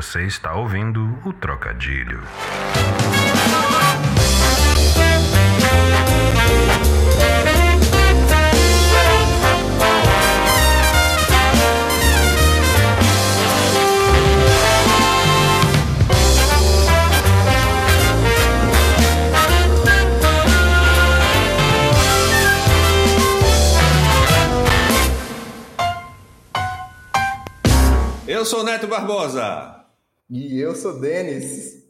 Você 0.00 0.26
está 0.26 0.54
ouvindo 0.54 1.18
o 1.24 1.32
Trocadilho. 1.32 2.22
Eu 28.28 28.44
sou 28.44 28.62
Neto 28.62 28.86
Barbosa. 28.86 29.77
E 30.30 30.60
eu 30.60 30.74
sou 30.74 31.00
Denis. 31.00 31.82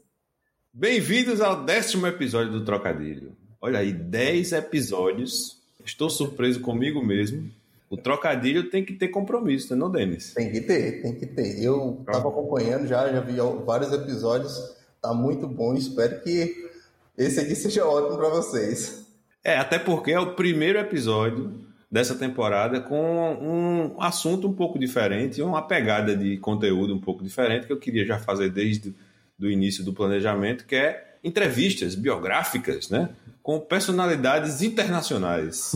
Bem-vindos 0.73 1.41
ao 1.41 1.65
décimo 1.65 2.07
episódio 2.07 2.53
do 2.53 2.65
Trocadilho. 2.65 3.37
Olha 3.61 3.81
aí, 3.81 3.93
10 3.93 4.53
episódios. 4.53 5.61
Estou 5.85 6.09
surpreso 6.09 6.61
comigo 6.61 7.05
mesmo. 7.05 7.51
O 7.91 7.97
trocadilho 7.97 8.71
tem 8.71 8.85
que 8.85 8.93
ter 8.93 9.09
compromisso, 9.09 9.75
não, 9.75 9.91
Denis? 9.91 10.35
Tem 10.35 10.53
que 10.53 10.61
ter, 10.61 11.03
tem 11.03 11.17
que 11.17 11.27
ter. 11.27 11.61
Eu 11.61 11.97
estava 11.99 12.29
acompanhando 12.29 12.87
já, 12.87 13.11
já 13.11 13.21
vi 13.21 13.39
vários 13.67 13.93
episódios. 13.93 14.57
Tá 15.03 15.13
muito 15.13 15.49
bom. 15.49 15.75
Espero 15.75 16.21
que 16.23 16.71
esse 17.17 17.41
aqui 17.41 17.57
seja 17.57 17.85
ótimo 17.87 18.19
para 18.19 18.29
vocês. 18.29 19.05
É, 19.43 19.57
até 19.57 19.81
porque 19.81 20.13
é 20.13 20.21
o 20.21 20.37
primeiro 20.37 20.79
episódio 20.79 21.59
dessa 21.91 22.15
temporada 22.15 22.81
com 22.81 23.39
um 23.41 24.03
assunto 24.03 24.47
um 24.47 24.53
pouco 24.53 24.79
diferente, 24.79 25.41
uma 25.41 25.63
pegada 25.63 26.15
de 26.15 26.37
conteúdo 26.37 26.95
um 26.95 27.01
pouco 27.01 27.23
diferente 27.23 27.67
que 27.67 27.73
eu 27.73 27.79
queria 27.79 28.05
já 28.05 28.19
fazer 28.19 28.51
desde 28.51 28.95
o 29.41 29.47
início 29.47 29.85
do 29.85 29.93
planejamento, 29.93 30.67
que 30.67 30.77
é 30.77 31.17
entrevistas 31.25 31.95
biográficas, 31.95 32.91
né? 32.91 33.09
Com 33.43 33.61
personalidades 33.61 34.61
internacionais. 34.61 35.73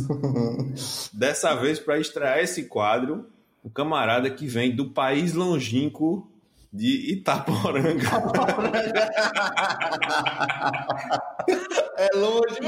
Dessa 1.12 1.54
vez, 1.54 1.78
para 1.78 1.98
estrear 1.98 2.38
esse 2.38 2.64
quadro, 2.64 3.26
o 3.62 3.70
camarada 3.70 4.28
que 4.28 4.46
vem 4.46 4.74
do 4.74 4.90
país 4.90 5.32
longínquo 5.32 6.28
de 6.72 7.12
Itaporanga. 7.12 8.08
é 11.96 12.10
longe. 12.16 12.58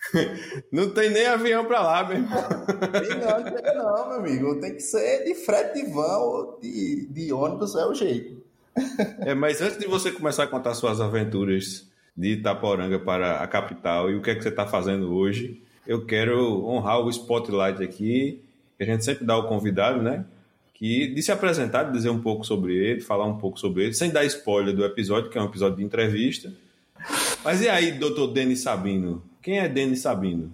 Não 0.72 0.90
tem 0.90 1.10
nem 1.10 1.26
avião 1.26 1.64
para 1.64 1.82
lá, 1.82 2.04
meu 2.06 2.18
irmão. 2.18 2.40
Não, 2.40 3.74
não, 3.74 4.08
meu 4.08 4.18
amigo. 4.18 4.60
Tem 4.60 4.74
que 4.74 4.80
ser 4.80 5.24
de 5.24 5.34
frete 5.34 5.82
de 5.82 5.90
van 5.90 6.18
ou 6.18 6.58
de, 6.60 7.06
de 7.06 7.32
ônibus, 7.32 7.74
é 7.74 7.84
o 7.84 7.94
jeito. 7.94 8.42
É, 9.20 9.34
mas 9.34 9.60
antes 9.60 9.78
de 9.78 9.86
você 9.86 10.12
começar 10.12 10.44
a 10.44 10.46
contar 10.46 10.74
suas 10.74 11.00
aventuras 11.00 11.88
de 12.16 12.32
Itaporanga 12.32 12.98
para 12.98 13.40
a 13.40 13.46
capital 13.46 14.10
e 14.10 14.16
o 14.16 14.22
que 14.22 14.30
é 14.30 14.34
que 14.34 14.42
você 14.42 14.48
está 14.48 14.66
fazendo 14.66 15.14
hoje, 15.14 15.62
eu 15.86 16.04
quero 16.04 16.64
honrar 16.64 17.00
o 17.00 17.10
spotlight 17.10 17.82
aqui, 17.82 18.42
que 18.76 18.84
a 18.84 18.86
gente 18.86 19.04
sempre 19.04 19.24
dá 19.24 19.34
ao 19.34 19.48
convidado, 19.48 20.02
né? 20.02 20.24
Que 20.74 21.08
de 21.08 21.22
se 21.22 21.32
apresentar, 21.32 21.84
de 21.84 21.92
dizer 21.92 22.10
um 22.10 22.20
pouco 22.20 22.44
sobre 22.44 22.74
ele, 22.74 23.00
falar 23.00 23.26
um 23.26 23.36
pouco 23.36 23.58
sobre 23.58 23.84
ele, 23.84 23.94
sem 23.94 24.10
dar 24.10 24.24
spoiler 24.24 24.74
do 24.74 24.84
episódio, 24.84 25.30
que 25.30 25.38
é 25.38 25.42
um 25.42 25.46
episódio 25.46 25.78
de 25.78 25.84
entrevista. 25.84 26.52
Mas 27.44 27.62
e 27.62 27.68
aí, 27.68 27.92
doutor 27.92 28.28
Denis 28.28 28.62
Sabino? 28.62 29.22
Quem 29.48 29.60
é 29.60 29.66
Denis 29.66 30.02
Sabino? 30.02 30.52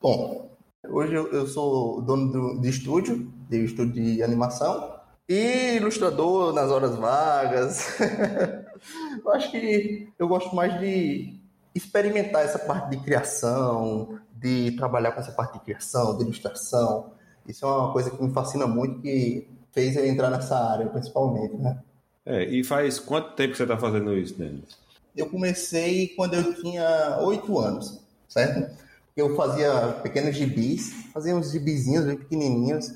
Bom, 0.00 0.48
hoje 0.88 1.14
eu 1.16 1.48
sou 1.48 2.00
dono 2.00 2.30
do, 2.30 2.60
de 2.60 2.68
estúdio, 2.68 3.28
de 3.50 3.64
estúdio 3.64 3.92
de 3.92 4.22
animação 4.22 5.00
e 5.28 5.78
ilustrador 5.78 6.52
nas 6.52 6.70
horas 6.70 6.94
vagas. 6.94 7.98
eu 9.18 9.32
acho 9.32 9.50
que 9.50 10.08
eu 10.16 10.28
gosto 10.28 10.54
mais 10.54 10.78
de 10.78 11.40
experimentar 11.74 12.44
essa 12.44 12.60
parte 12.60 12.90
de 12.90 13.02
criação, 13.02 14.20
de 14.32 14.70
trabalhar 14.76 15.10
com 15.10 15.18
essa 15.18 15.32
parte 15.32 15.54
de 15.54 15.64
criação, 15.64 16.16
de 16.16 16.22
ilustração. 16.22 17.14
Isso 17.48 17.66
é 17.66 17.68
uma 17.68 17.92
coisa 17.92 18.12
que 18.12 18.22
me 18.22 18.32
fascina 18.32 18.64
muito, 18.64 19.00
que 19.00 19.48
fez 19.72 19.96
eu 19.96 20.06
entrar 20.06 20.30
nessa 20.30 20.56
área, 20.56 20.86
principalmente, 20.86 21.56
né? 21.56 21.82
É, 22.24 22.44
e 22.44 22.62
faz 22.62 23.00
quanto 23.00 23.34
tempo 23.34 23.50
que 23.50 23.56
você 23.56 23.64
está 23.64 23.76
fazendo 23.76 24.16
isso, 24.16 24.38
Denis? 24.38 24.84
eu 25.16 25.30
comecei 25.30 26.08
quando 26.08 26.34
eu 26.34 26.54
tinha 26.60 27.18
oito 27.20 27.58
anos, 27.58 28.00
certo? 28.34 28.76
Eu 29.16 29.36
fazia 29.36 30.00
pequenos 30.02 30.34
gibis, 30.34 30.92
fazia 31.12 31.34
uns 31.34 31.52
gibizinhos 31.52 32.04
bem 32.04 32.16
pequenininhos, 32.16 32.92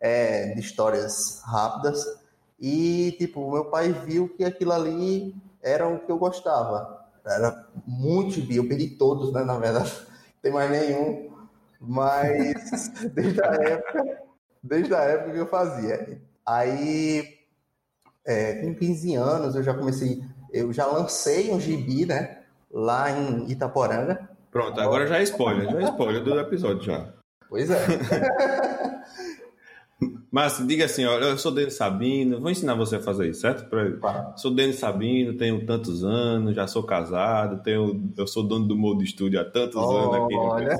é, 0.00 0.52
de 0.54 0.60
histórias 0.60 1.40
rápidas, 1.44 2.04
e, 2.58 3.14
tipo, 3.18 3.52
meu 3.52 3.66
pai 3.66 3.92
viu 3.92 4.28
que 4.28 4.44
aquilo 4.44 4.72
ali 4.72 5.34
era 5.62 5.88
o 5.88 6.00
que 6.00 6.10
eu 6.10 6.18
gostava. 6.18 7.06
Era 7.24 7.68
muito 7.86 8.32
gibi, 8.32 8.56
eu 8.56 8.66
perdi 8.66 8.88
todos, 8.88 9.32
né, 9.32 9.44
na 9.44 9.58
verdade, 9.58 9.90
não 9.90 10.06
tem 10.42 10.52
mais 10.52 10.70
nenhum, 10.70 11.30
mas 11.80 12.88
desde 13.14 13.42
a 13.42 13.52
época, 13.52 14.22
desde 14.62 14.94
a 14.94 15.00
época 15.00 15.32
que 15.32 15.38
eu 15.38 15.46
fazia. 15.46 16.20
Aí, 16.44 17.38
é, 18.26 18.54
com 18.54 18.74
15 18.74 19.14
anos, 19.14 19.54
eu 19.54 19.62
já 19.62 19.72
comecei 19.72 20.20
eu 20.52 20.72
já 20.72 20.86
lancei 20.86 21.52
um 21.52 21.60
gibi, 21.60 22.06
né? 22.06 22.38
Lá 22.70 23.10
em 23.10 23.50
Itaporanga. 23.50 24.29
Pronto, 24.50 24.80
agora 24.80 25.06
já 25.06 25.18
é 25.18 25.22
spoiler, 25.22 25.70
já 25.70 25.80
é 25.80 25.84
spoiler 25.84 26.22
do 26.22 26.38
episódio 26.38 26.82
já. 26.82 27.12
Pois 27.48 27.70
é. 27.70 27.76
Mas 30.30 30.64
diga 30.66 30.84
assim, 30.84 31.04
olha, 31.04 31.24
eu 31.24 31.38
sou 31.38 31.52
Denis 31.52 31.74
Sabino, 31.74 32.40
vou 32.40 32.50
ensinar 32.50 32.74
você 32.74 32.96
a 32.96 33.00
fazer 33.00 33.28
isso, 33.28 33.40
certo? 33.40 33.68
Pra... 33.68 34.32
Sou 34.36 34.54
Denis 34.54 34.76
Sabino, 34.76 35.36
tenho 35.36 35.66
tantos 35.66 36.04
anos, 36.04 36.54
já 36.54 36.66
sou 36.66 36.84
casado, 36.84 37.62
tenho, 37.62 38.12
eu 38.16 38.26
sou 38.26 38.42
dono 38.42 38.66
do 38.66 38.76
Modo 38.76 39.02
Estúdio 39.02 39.40
há 39.40 39.44
tantos 39.44 39.76
oh, 39.76 39.96
anos 39.96 40.14
aqui 40.14 40.34
olha. 40.36 40.76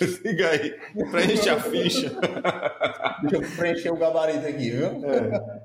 Diga 0.24 0.48
aí, 0.48 0.74
preenche 1.10 1.50
a 1.50 1.60
ficha. 1.60 2.10
Deixa 3.22 3.36
eu 3.36 3.56
preencher 3.56 3.90
o 3.90 3.96
gabarito 3.96 4.46
aqui, 4.46 4.70
viu? 4.70 4.86
É. 5.04 5.62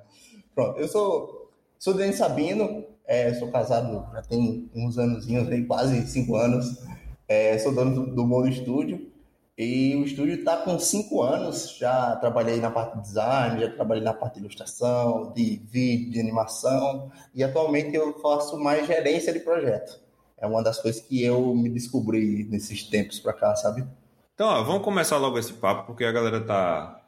Pronto, 0.54 0.80
eu 0.80 0.88
sou 0.88 1.46
Sou 1.86 1.94
Denis 1.94 2.16
Sabino, 2.16 2.84
é, 3.08 3.34
sou 3.36 3.52
casado 3.52 4.08
já 4.14 4.22
tem 4.22 4.70
uns 4.76 4.98
anos, 4.98 5.26
quase 5.68 6.06
cinco 6.08 6.36
anos. 6.36 6.84
É, 7.28 7.58
sou 7.58 7.74
dono 7.74 7.94
do, 7.94 8.16
do 8.16 8.26
Modo 8.26 8.48
Estúdio. 8.48 9.12
E 9.58 9.96
o 9.96 10.04
estúdio 10.04 10.36
está 10.36 10.58
com 10.58 10.78
cinco 10.78 11.22
anos. 11.22 11.78
Já 11.78 12.16
trabalhei 12.18 12.60
na 12.60 12.70
parte 12.70 12.98
de 12.98 13.04
design, 13.04 13.62
já 13.62 13.72
trabalhei 13.72 14.04
na 14.04 14.14
parte 14.14 14.36
de 14.36 14.42
ilustração, 14.42 15.32
de 15.34 15.62
vídeo, 15.66 16.12
de 16.12 16.20
animação. 16.20 17.10
E 17.34 17.44
atualmente 17.44 17.96
eu 17.96 18.20
faço 18.20 18.58
mais 18.58 18.86
gerência 18.86 19.32
de 19.32 19.40
projeto. 19.40 20.00
É 20.38 20.46
uma 20.46 20.62
das 20.62 20.82
coisas 20.82 21.02
que 21.02 21.24
eu 21.24 21.56
me 21.56 21.70
descobri 21.70 22.46
nesses 22.50 22.84
tempos 22.84 23.20
para 23.20 23.32
cá, 23.32 23.56
sabe? 23.56 23.86
Então, 24.34 24.48
ó, 24.48 24.64
vamos 24.64 24.84
começar 24.84 25.18
logo 25.18 25.40
esse 25.40 25.54
papo, 25.54 25.88
porque 25.88 26.04
a 26.04 26.12
galera 26.12 26.42
tá, 26.42 27.02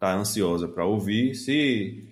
tá 0.00 0.14
ansiosa 0.14 0.66
para 0.66 0.86
ouvir. 0.86 1.34
Se 1.34 2.11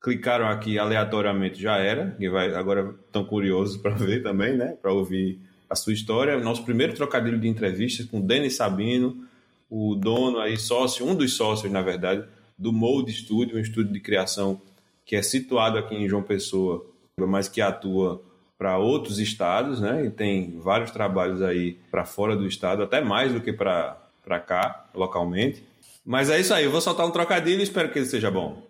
clicaram 0.00 0.46
aqui 0.46 0.78
aleatoriamente 0.78 1.60
já 1.60 1.78
era, 1.78 2.16
e 2.18 2.28
vai, 2.28 2.54
agora 2.54 2.94
estão 3.06 3.24
curiosos 3.24 3.76
para 3.82 3.94
ver 3.94 4.22
também, 4.22 4.56
né? 4.56 4.76
Para 4.80 4.92
ouvir 4.92 5.40
a 5.68 5.74
sua 5.74 5.92
história. 5.92 6.38
Nosso 6.38 6.64
primeiro 6.64 6.94
trocadilho 6.94 7.38
de 7.38 7.48
entrevistas 7.48 8.06
com 8.06 8.20
Denis 8.20 8.56
Sabino, 8.56 9.24
o 9.68 9.94
dono 9.94 10.38
aí, 10.38 10.56
sócio, 10.56 11.06
um 11.06 11.14
dos 11.14 11.34
sócios, 11.34 11.72
na 11.72 11.82
verdade, 11.82 12.24
do 12.56 12.72
Mold 12.72 13.12
Studio, 13.12 13.56
um 13.56 13.60
estúdio 13.60 13.92
de 13.92 14.00
criação 14.00 14.60
que 15.04 15.14
é 15.14 15.22
situado 15.22 15.78
aqui 15.78 15.94
em 15.94 16.08
João 16.08 16.22
Pessoa, 16.22 16.84
mas 17.18 17.48
que 17.48 17.60
atua 17.60 18.22
para 18.58 18.78
outros 18.78 19.18
estados, 19.18 19.80
né? 19.80 20.06
E 20.06 20.10
tem 20.10 20.58
vários 20.58 20.90
trabalhos 20.90 21.42
aí 21.42 21.78
para 21.90 22.04
fora 22.04 22.34
do 22.34 22.46
estado, 22.46 22.82
até 22.82 23.00
mais 23.00 23.32
do 23.32 23.40
que 23.40 23.52
para 23.52 24.40
cá, 24.46 24.86
localmente. 24.94 25.62
Mas 26.04 26.30
é 26.30 26.40
isso 26.40 26.54
aí, 26.54 26.64
eu 26.64 26.70
vou 26.70 26.80
soltar 26.80 27.06
um 27.06 27.10
trocadilho 27.10 27.60
e 27.60 27.62
espero 27.62 27.90
que 27.90 27.98
ele 27.98 28.06
seja 28.06 28.30
bom. 28.30 28.65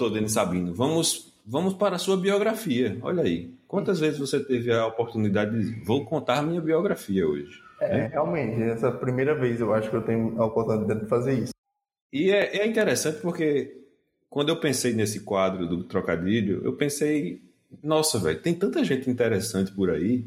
Doutor 0.00 0.14
Denis 0.14 0.32
Sabino, 0.32 0.72
vamos, 0.72 1.30
vamos 1.46 1.74
para 1.74 1.96
a 1.96 1.98
sua 1.98 2.16
biografia. 2.16 2.96
Olha 3.02 3.22
aí, 3.22 3.52
quantas 3.68 4.00
vezes 4.00 4.18
você 4.18 4.42
teve 4.42 4.72
a 4.72 4.86
oportunidade 4.86 5.58
de 5.58 5.84
vou 5.84 6.06
contar 6.06 6.42
minha 6.42 6.60
biografia 6.60 7.26
hoje? 7.26 7.62
É, 7.80 8.06
realmente, 8.06 8.62
essa 8.62 8.86
é 8.86 8.88
a 8.88 8.92
primeira 8.92 9.34
vez 9.34 9.60
eu 9.60 9.74
acho 9.74 9.90
que 9.90 9.96
eu 9.96 10.02
tenho 10.02 10.40
a 10.40 10.46
oportunidade 10.46 11.00
de 11.00 11.06
fazer 11.06 11.34
isso. 11.34 11.52
E 12.12 12.30
é, 12.30 12.58
é 12.58 12.66
interessante 12.66 13.20
porque 13.20 13.76
quando 14.30 14.48
eu 14.48 14.58
pensei 14.58 14.94
nesse 14.94 15.20
quadro 15.20 15.66
do 15.66 15.84
trocadilho, 15.84 16.62
eu 16.64 16.72
pensei, 16.74 17.42
nossa, 17.82 18.18
velho, 18.18 18.40
tem 18.40 18.54
tanta 18.54 18.82
gente 18.82 19.10
interessante 19.10 19.70
por 19.72 19.90
aí 19.90 20.24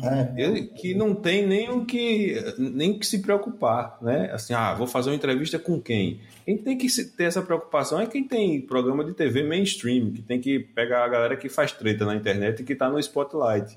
É. 0.00 0.42
Ele, 0.42 0.68
que 0.68 0.94
não 0.94 1.14
tem 1.14 1.46
nem 1.46 1.70
o 1.70 1.84
que 1.84 2.34
nem 2.58 2.98
que 2.98 3.06
se 3.06 3.20
preocupar, 3.20 3.98
né? 4.00 4.30
Assim, 4.32 4.54
ah, 4.54 4.72
vou 4.74 4.86
fazer 4.86 5.10
uma 5.10 5.16
entrevista 5.16 5.58
com 5.58 5.78
quem? 5.80 6.20
Quem 6.46 6.56
tem 6.56 6.78
que 6.78 6.88
ter 7.04 7.24
essa 7.24 7.42
preocupação 7.42 8.00
é 8.00 8.06
quem 8.06 8.24
tem 8.24 8.60
programa 8.62 9.04
de 9.04 9.12
TV 9.12 9.42
mainstream, 9.42 10.10
que 10.12 10.22
tem 10.22 10.40
que 10.40 10.58
pegar 10.58 11.04
a 11.04 11.08
galera 11.08 11.36
que 11.36 11.48
faz 11.48 11.72
treta 11.72 12.06
na 12.06 12.14
internet 12.14 12.60
e 12.60 12.64
que 12.64 12.72
está 12.72 12.88
no 12.88 12.98
spotlight. 12.98 13.76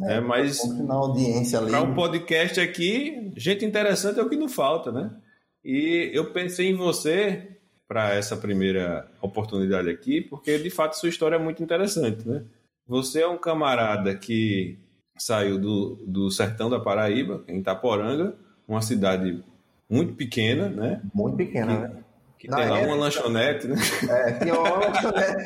É, 0.00 0.14
é 0.14 0.20
mas 0.20 0.58
na 0.80 0.94
audiência 0.94 1.60
para 1.60 1.80
um 1.80 1.94
podcast 1.94 2.58
aqui, 2.58 3.30
gente 3.36 3.64
interessante 3.64 4.18
é 4.18 4.22
o 4.22 4.28
que 4.28 4.36
não 4.36 4.48
falta, 4.48 4.90
né? 4.90 5.10
E 5.64 6.10
eu 6.12 6.32
pensei 6.32 6.70
em 6.70 6.74
você 6.74 7.56
para 7.86 8.14
essa 8.14 8.36
primeira 8.36 9.08
oportunidade 9.20 9.88
aqui, 9.88 10.20
porque 10.20 10.58
de 10.58 10.70
fato 10.70 10.94
sua 10.94 11.08
história 11.08 11.36
é 11.36 11.38
muito 11.38 11.62
interessante, 11.62 12.26
né? 12.26 12.42
Você 12.88 13.20
é 13.20 13.28
um 13.28 13.38
camarada 13.38 14.12
que 14.16 14.78
saiu 15.16 15.58
do, 15.58 15.96
do 16.06 16.30
sertão 16.30 16.70
da 16.70 16.80
Paraíba, 16.80 17.44
em 17.46 17.58
Itaporanga, 17.58 18.34
uma 18.66 18.82
cidade 18.82 19.42
muito 19.88 20.14
pequena, 20.14 20.68
né? 20.68 21.02
Muito 21.14 21.36
pequena, 21.36 21.76
que, 21.76 21.82
né? 21.82 22.02
Que 22.38 22.48
tem 22.48 22.68
lá 22.68 22.80
uma 22.80 22.96
lanchonete, 22.96 23.68
né? 23.68 23.76
É, 24.08 24.32
tinha 24.32 24.58
uma 24.58 24.78
lanchonete. 24.78 25.44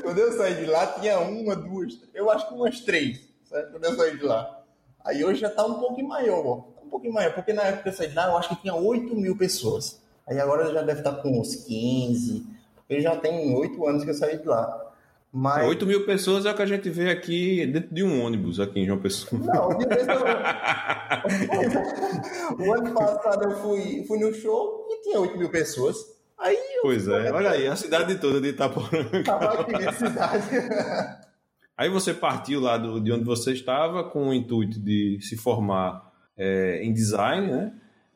Quando 0.02 0.18
eu 0.18 0.32
saí 0.32 0.54
de 0.54 0.66
lá, 0.66 0.86
tinha 0.86 1.18
uma, 1.18 1.54
duas, 1.54 1.98
eu 2.14 2.30
acho 2.30 2.48
que 2.48 2.54
umas 2.54 2.80
três, 2.80 3.20
certo? 3.44 3.72
Quando 3.72 3.84
eu 3.84 3.94
saí 3.96 4.16
de 4.16 4.24
lá. 4.24 4.62
Aí 5.04 5.24
hoje 5.24 5.40
já 5.40 5.48
está 5.48 5.64
um 5.64 5.74
pouquinho 5.74 6.08
maior, 6.08 6.66
um 6.82 6.88
pouquinho 6.88 7.14
maior, 7.14 7.34
porque 7.34 7.52
na 7.52 7.62
época 7.62 7.84
que 7.84 7.88
eu 7.90 7.92
saí 7.92 8.08
de 8.08 8.14
lá, 8.14 8.28
eu 8.28 8.36
acho 8.36 8.48
que 8.50 8.62
tinha 8.62 8.74
8 8.74 9.14
mil 9.14 9.36
pessoas. 9.36 10.00
Aí 10.26 10.38
agora 10.38 10.72
já 10.72 10.82
deve 10.82 11.00
estar 11.00 11.12
tá 11.12 11.22
com 11.22 11.40
uns 11.40 11.54
15, 11.54 12.46
porque 12.76 13.00
já 13.00 13.16
tem 13.16 13.54
8 13.54 13.86
anos 13.86 14.04
que 14.04 14.10
eu 14.10 14.14
saí 14.14 14.38
de 14.38 14.46
lá. 14.46 14.89
Mas... 15.32 15.68
8 15.68 15.86
mil 15.86 16.04
pessoas 16.04 16.44
é 16.44 16.50
o 16.50 16.54
que 16.54 16.62
a 16.62 16.66
gente 16.66 16.90
vê 16.90 17.08
aqui 17.10 17.64
dentro 17.66 17.94
de 17.94 18.02
um 18.02 18.24
ônibus 18.24 18.58
aqui 18.58 18.80
em 18.80 18.86
João 18.86 18.98
Pessoa. 18.98 19.40
Não, 19.40 19.78
de 19.78 19.86
vez 19.86 20.08
eu... 20.08 20.16
o 22.66 22.74
ano 22.74 22.92
passado 22.92 23.44
eu 23.44 23.52
fui, 23.58 24.04
fui 24.08 24.18
no 24.18 24.34
show 24.34 24.88
e 24.90 25.00
tinha 25.02 25.20
8 25.20 25.38
mil 25.38 25.48
pessoas. 25.48 25.96
Aí 26.36 26.58
pois 26.82 27.06
é, 27.06 27.30
olha 27.30 27.50
aí, 27.50 27.68
a 27.68 27.76
cidade 27.76 28.18
toda 28.18 28.40
de 28.40 28.48
Itaporanga. 28.48 29.18
Estava 29.18 29.60
aqui 29.60 29.92
cidade. 29.92 30.48
Aí 31.76 31.88
você 31.88 32.12
partiu 32.12 32.60
lá 32.60 32.76
do, 32.76 33.00
de 33.00 33.10
onde 33.10 33.24
você 33.24 33.52
estava 33.52 34.04
com 34.04 34.28
o 34.28 34.34
intuito 34.34 34.78
de 34.78 35.18
se 35.22 35.34
formar 35.34 36.12
é, 36.36 36.82
em 36.82 36.92
design, 36.92 37.50
né? 37.50 37.72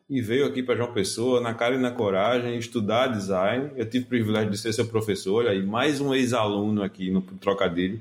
E 0.09 0.21
veio 0.21 0.45
aqui 0.45 0.61
para 0.61 0.75
João 0.75 0.93
Pessoa, 0.93 1.41
na 1.41 1.53
cara 1.53 1.75
e 1.75 1.79
na 1.79 1.91
coragem, 1.91 2.57
estudar 2.57 3.07
design. 3.07 3.71
Eu 3.75 3.89
tive 3.89 4.05
o 4.05 4.07
privilégio 4.07 4.51
de 4.51 4.57
ser 4.57 4.71
seu 4.71 4.85
professor, 4.85 5.47
aí 5.47 5.65
mais 5.65 5.99
um 5.99 6.13
ex-aluno 6.13 6.83
aqui 6.83 7.09
no 7.09 7.21
Trocadilho. 7.21 7.99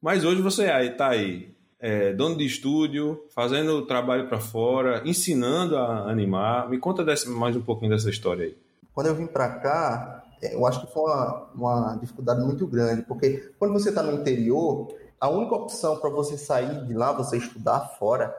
Mas 0.00 0.24
hoje 0.24 0.42
você 0.42 0.70
está 0.82 1.08
aí, 1.08 1.54
é, 1.80 2.12
dono 2.12 2.36
de 2.36 2.44
estúdio, 2.44 3.24
fazendo 3.34 3.86
trabalho 3.86 4.28
para 4.28 4.38
fora, 4.38 5.02
ensinando 5.06 5.76
a 5.78 6.10
animar. 6.10 6.68
Me 6.68 6.78
conta 6.78 7.02
desse, 7.02 7.28
mais 7.28 7.56
um 7.56 7.62
pouquinho 7.62 7.90
dessa 7.90 8.10
história 8.10 8.44
aí. 8.44 8.56
Quando 8.92 9.06
eu 9.06 9.14
vim 9.14 9.26
para 9.26 9.48
cá, 9.48 10.24
é, 10.42 10.54
eu 10.54 10.66
acho 10.66 10.86
que 10.86 10.92
foi 10.92 11.04
uma, 11.04 11.50
uma 11.54 11.96
dificuldade 11.96 12.44
muito 12.44 12.66
grande, 12.66 13.02
porque 13.02 13.50
quando 13.58 13.72
você 13.72 13.88
está 13.88 14.02
no 14.02 14.12
interior, 14.12 14.88
a 15.18 15.30
única 15.30 15.54
opção 15.54 15.96
para 15.96 16.10
você 16.10 16.36
sair 16.36 16.84
de 16.86 16.92
lá, 16.92 17.12
você 17.12 17.38
estudar 17.38 17.80
fora, 17.98 18.34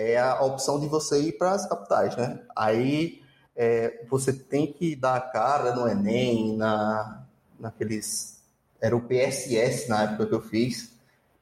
é 0.00 0.18
a 0.18 0.40
opção 0.42 0.80
de 0.80 0.86
você 0.86 1.20
ir 1.20 1.32
para 1.32 1.52
as 1.52 1.68
capitais, 1.68 2.16
né? 2.16 2.40
Aí 2.56 3.22
é, 3.54 4.04
você 4.08 4.32
tem 4.32 4.72
que 4.72 4.96
dar 4.96 5.16
a 5.16 5.20
cara 5.20 5.74
no 5.74 5.86
Enem, 5.86 6.56
na, 6.56 7.22
naqueles. 7.58 8.40
Era 8.80 8.96
o 8.96 9.02
PSS 9.02 9.88
na 9.88 10.04
época 10.04 10.26
que 10.26 10.34
eu 10.34 10.40
fiz. 10.40 10.90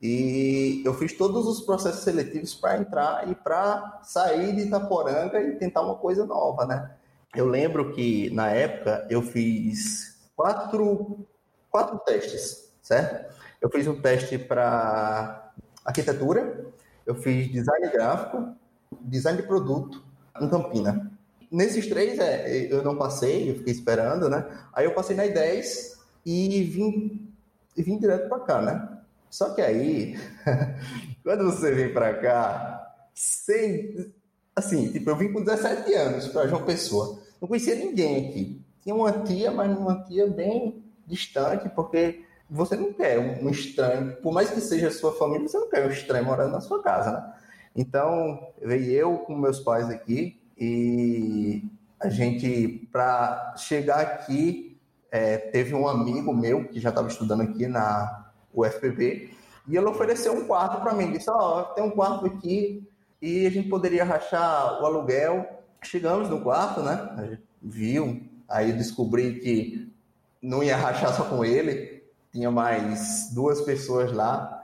E 0.02 0.82
eu 0.84 0.92
fiz 0.94 1.12
todos 1.12 1.46
os 1.46 1.60
processos 1.60 2.02
seletivos 2.02 2.54
para 2.54 2.78
entrar 2.78 3.28
e 3.28 3.34
para 3.34 4.00
sair 4.02 4.54
de 4.54 4.62
Itaporanga 4.62 5.40
e 5.40 5.56
tentar 5.56 5.82
uma 5.82 5.96
coisa 5.96 6.24
nova, 6.24 6.66
né? 6.66 6.90
Eu 7.34 7.46
lembro 7.46 7.92
que 7.92 8.30
na 8.30 8.50
época 8.50 9.06
eu 9.10 9.22
fiz 9.22 10.18
quatro, 10.34 11.26
quatro 11.70 11.98
testes, 11.98 12.72
certo? 12.82 13.32
Eu 13.60 13.68
fiz 13.70 13.86
um 13.86 14.00
teste 14.00 14.38
para 14.38 15.52
arquitetura, 15.84 16.66
eu 17.08 17.14
fiz 17.14 17.50
design 17.50 17.88
gráfico, 17.90 18.54
design 19.00 19.40
de 19.40 19.48
produto 19.48 20.04
em 20.38 20.46
Campina. 20.46 21.10
Nesses 21.50 21.86
três, 21.86 22.18
é, 22.18 22.70
eu 22.70 22.84
não 22.84 22.98
passei, 22.98 23.50
eu 23.50 23.56
fiquei 23.56 23.72
esperando, 23.72 24.28
né? 24.28 24.46
Aí 24.74 24.84
eu 24.84 24.92
passei 24.92 25.16
na 25.16 25.26
10 25.26 25.98
e 26.26 26.62
vim, 26.64 27.32
e 27.74 27.82
vim 27.82 27.98
direto 27.98 28.28
para 28.28 28.40
cá, 28.40 28.60
né? 28.60 28.98
Só 29.30 29.54
que 29.54 29.62
aí, 29.62 30.18
quando 31.24 31.44
você 31.44 31.72
vem 31.72 31.94
para 31.94 32.12
cá, 32.12 32.94
sem. 33.14 34.12
Assim, 34.54 34.92
tipo, 34.92 35.08
eu 35.08 35.16
vim 35.16 35.32
com 35.32 35.42
17 35.42 35.94
anos 35.94 36.28
para 36.28 36.46
João 36.46 36.66
Pessoa. 36.66 37.22
Não 37.40 37.48
conhecia 37.48 37.74
ninguém 37.74 38.28
aqui. 38.28 38.62
Tinha 38.82 38.94
uma 38.94 39.12
tia, 39.12 39.50
mas 39.50 39.74
uma 39.78 40.04
tia 40.04 40.26
bem 40.26 40.84
distante, 41.06 41.70
porque 41.70 42.22
você 42.50 42.76
não 42.76 42.92
quer 42.92 43.18
um 43.18 43.50
estranho, 43.50 44.16
por 44.16 44.32
mais 44.32 44.50
que 44.50 44.60
seja 44.60 44.90
sua 44.90 45.12
família, 45.12 45.48
você 45.48 45.58
não 45.58 45.68
quer 45.68 45.86
um 45.86 45.90
estranho 45.90 46.24
morando 46.24 46.52
na 46.52 46.60
sua 46.60 46.82
casa, 46.82 47.12
né? 47.12 47.32
Então, 47.76 48.52
veio 48.60 48.90
eu 48.90 49.18
com 49.18 49.36
meus 49.36 49.60
pais 49.60 49.88
aqui 49.90 50.40
e 50.56 51.62
a 52.00 52.08
gente, 52.08 52.88
para 52.90 53.54
chegar 53.56 54.00
aqui, 54.00 54.80
é, 55.10 55.36
teve 55.36 55.74
um 55.74 55.86
amigo 55.86 56.34
meu 56.34 56.68
que 56.68 56.80
já 56.80 56.88
estava 56.88 57.08
estudando 57.08 57.42
aqui 57.42 57.66
na 57.66 58.32
UFPB 58.54 59.30
e 59.68 59.76
ele 59.76 59.86
ofereceu 59.86 60.32
um 60.32 60.46
quarto 60.46 60.80
para 60.80 60.94
mim. 60.94 61.12
Disse: 61.12 61.30
Ó, 61.30 61.60
oh, 61.60 61.64
tem 61.74 61.84
um 61.84 61.90
quarto 61.90 62.26
aqui 62.26 62.88
e 63.20 63.46
a 63.46 63.50
gente 63.50 63.68
poderia 63.68 64.04
rachar 64.04 64.82
o 64.82 64.86
aluguel. 64.86 65.46
Chegamos 65.82 66.28
no 66.28 66.40
quarto, 66.40 66.82
né? 66.82 67.14
A 67.16 67.24
gente 67.24 67.42
viu, 67.62 68.22
aí 68.48 68.72
descobri 68.72 69.38
que 69.40 69.92
não 70.40 70.62
ia 70.62 70.76
rachar 70.76 71.14
só 71.14 71.24
com 71.24 71.44
ele, 71.44 71.97
tinha 72.32 72.50
mais 72.50 73.30
duas 73.32 73.60
pessoas 73.62 74.12
lá. 74.12 74.62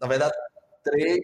Na 0.00 0.06
verdade, 0.06 0.34
três. 0.82 1.20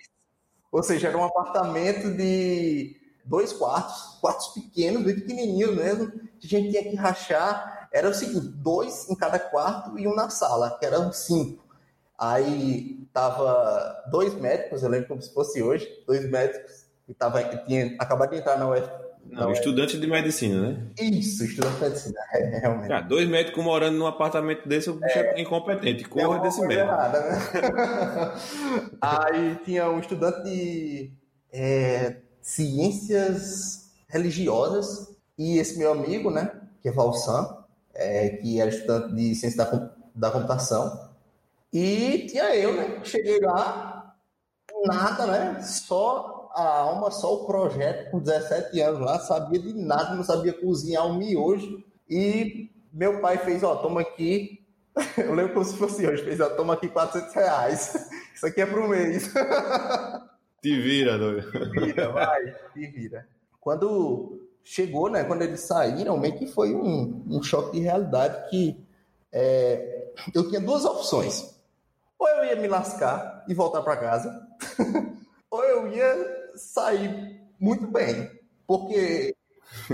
Ou 0.71 0.83
seja, 0.83 1.09
era 1.09 1.19
um 1.19 1.25
apartamento 1.25 2.15
de 2.17 2.97
dois 3.25 3.53
quartos, 3.53 4.19
quartos 4.21 4.49
pequenos, 4.49 5.03
bem 5.03 5.15
pequenininhos 5.15 5.75
mesmo, 5.75 6.11
que 6.39 6.47
a 6.47 6.49
gente 6.49 6.71
tinha 6.71 6.83
que 6.83 6.97
rachar. 6.97 7.89
Era 7.93 8.09
o 8.09 8.15
seguinte, 8.15 8.49
dois 8.49 9.09
em 9.09 9.15
cada 9.15 9.39
quarto 9.39 9.99
e 9.99 10.07
um 10.07 10.15
na 10.15 10.31
sala, 10.31 10.77
que 10.79 10.85
eram 10.85 11.13
cinco. 11.13 11.65
Aí 12.19 13.09
tava 13.13 14.05
dois 14.11 14.35
médicos, 14.35 14.83
eu 14.83 14.89
lembro 14.89 15.09
como 15.09 15.23
se 15.23 15.33
fosse 15.33 15.63
hoje, 15.63 15.89
dois 16.07 16.29
médicos 16.29 16.87
que 17.07 17.15
tava, 17.15 17.43
que 17.43 17.57
tinha 17.67 17.97
acabado 17.99 18.31
de 18.31 18.37
entrar 18.37 18.59
na 18.59 18.69
UF, 18.69 18.91
não, 19.31 19.53
estudante 19.53 19.99
de 19.99 20.07
medicina, 20.07 20.71
né? 20.71 20.87
Isso, 21.01 21.45
estudante 21.45 21.77
de 21.77 21.83
medicina, 21.83 22.21
é, 22.35 22.59
realmente. 22.61 22.93
Ah, 22.93 23.01
dois 23.01 23.29
médicos 23.29 23.63
morando 23.63 23.99
num 23.99 24.07
apartamento 24.07 24.69
desse, 24.69 24.91
o 24.91 24.95
bicho 24.95 25.19
é, 25.19 25.35
é 25.35 25.41
incompetente. 25.41 26.05
Corra 26.05 26.41
desse 26.41 26.61
médico. 26.61 26.89
Errada, 26.89 27.21
né? 27.21 27.39
Aí 29.01 29.57
tinha 29.65 29.89
um 29.91 30.01
estudante 30.01 30.43
de 30.45 31.13
é, 31.53 32.17
ciências 32.41 33.91
religiosas 34.09 35.17
e 35.37 35.59
esse 35.59 35.79
meu 35.79 35.93
amigo, 35.93 36.31
né, 36.31 36.51
que 36.81 36.89
é 36.89 36.93
Valsan, 36.93 37.59
é, 37.95 38.31
que 38.31 38.61
era 38.61 38.71
estudante 38.71 39.15
de 39.15 39.35
ciência 39.35 39.65
da, 39.65 39.91
da 40.15 40.31
computação. 40.31 41.09
E 41.73 42.27
tinha 42.29 42.57
eu, 42.57 42.75
né? 42.75 43.01
Cheguei 43.05 43.39
lá, 43.41 44.15
nada, 44.85 45.27
né? 45.27 45.63
Só 45.63 46.38
a 46.59 46.79
alma 46.81 47.11
só 47.13 47.35
o 47.35 47.47
projeto 47.47 48.11
com 48.11 48.19
17 48.19 48.81
anos 48.81 49.01
lá, 49.01 49.21
sabia 49.21 49.61
de 49.61 49.73
nada, 49.73 50.17
não 50.17 50.25
sabia 50.25 50.53
cozinhar 50.53 51.07
um 51.07 51.17
miojo. 51.17 51.85
E 52.11 52.69
meu 52.93 53.21
pai 53.21 53.39
fez, 53.39 53.63
ó, 53.63 53.77
toma 53.77 54.01
aqui. 54.01 54.67
Eu 55.17 55.35
lembro 55.35 55.55
como 55.55 55.65
se 55.65 55.77
fosse 55.77 56.05
hoje, 56.05 56.25
fez, 56.25 56.41
ó, 56.41 56.49
toma 56.51 56.75
aqui 56.75 56.89
400 56.89 57.33
reais. 57.33 58.11
Isso 58.35 58.45
aqui 58.45 58.61
é 58.61 58.67
pro 58.67 58.89
mês. 58.89 59.33
Te 60.61 60.81
vira, 60.81 61.17
doido. 61.17 61.49
Te 61.53 61.81
vira, 61.81 62.11
vai, 62.11 62.53
te 62.75 62.87
vira. 62.89 63.29
Quando 63.61 64.49
chegou, 64.65 65.09
né, 65.09 65.23
quando 65.23 65.43
eles 65.43 65.61
saíram, 65.61 66.19
meio 66.19 66.37
que 66.37 66.49
foi 66.49 66.75
um, 66.75 67.25
um 67.29 67.41
choque 67.41 67.79
de 67.79 67.85
realidade 67.85 68.51
que 68.51 68.85
é, 69.31 70.09
eu 70.35 70.49
tinha 70.49 70.61
duas 70.61 70.85
opções. 70.85 71.55
Ou 72.19 72.29
eu 72.29 72.45
ia 72.47 72.57
me 72.57 72.67
lascar 72.67 73.45
e 73.49 73.55
voltar 73.55 73.83
para 73.83 73.97
casa, 73.97 74.45
ou 75.49 75.63
eu 75.63 75.87
ia 75.93 76.38
sair 76.59 77.41
muito 77.59 77.87
bem. 77.87 78.31
Porque. 78.67 79.35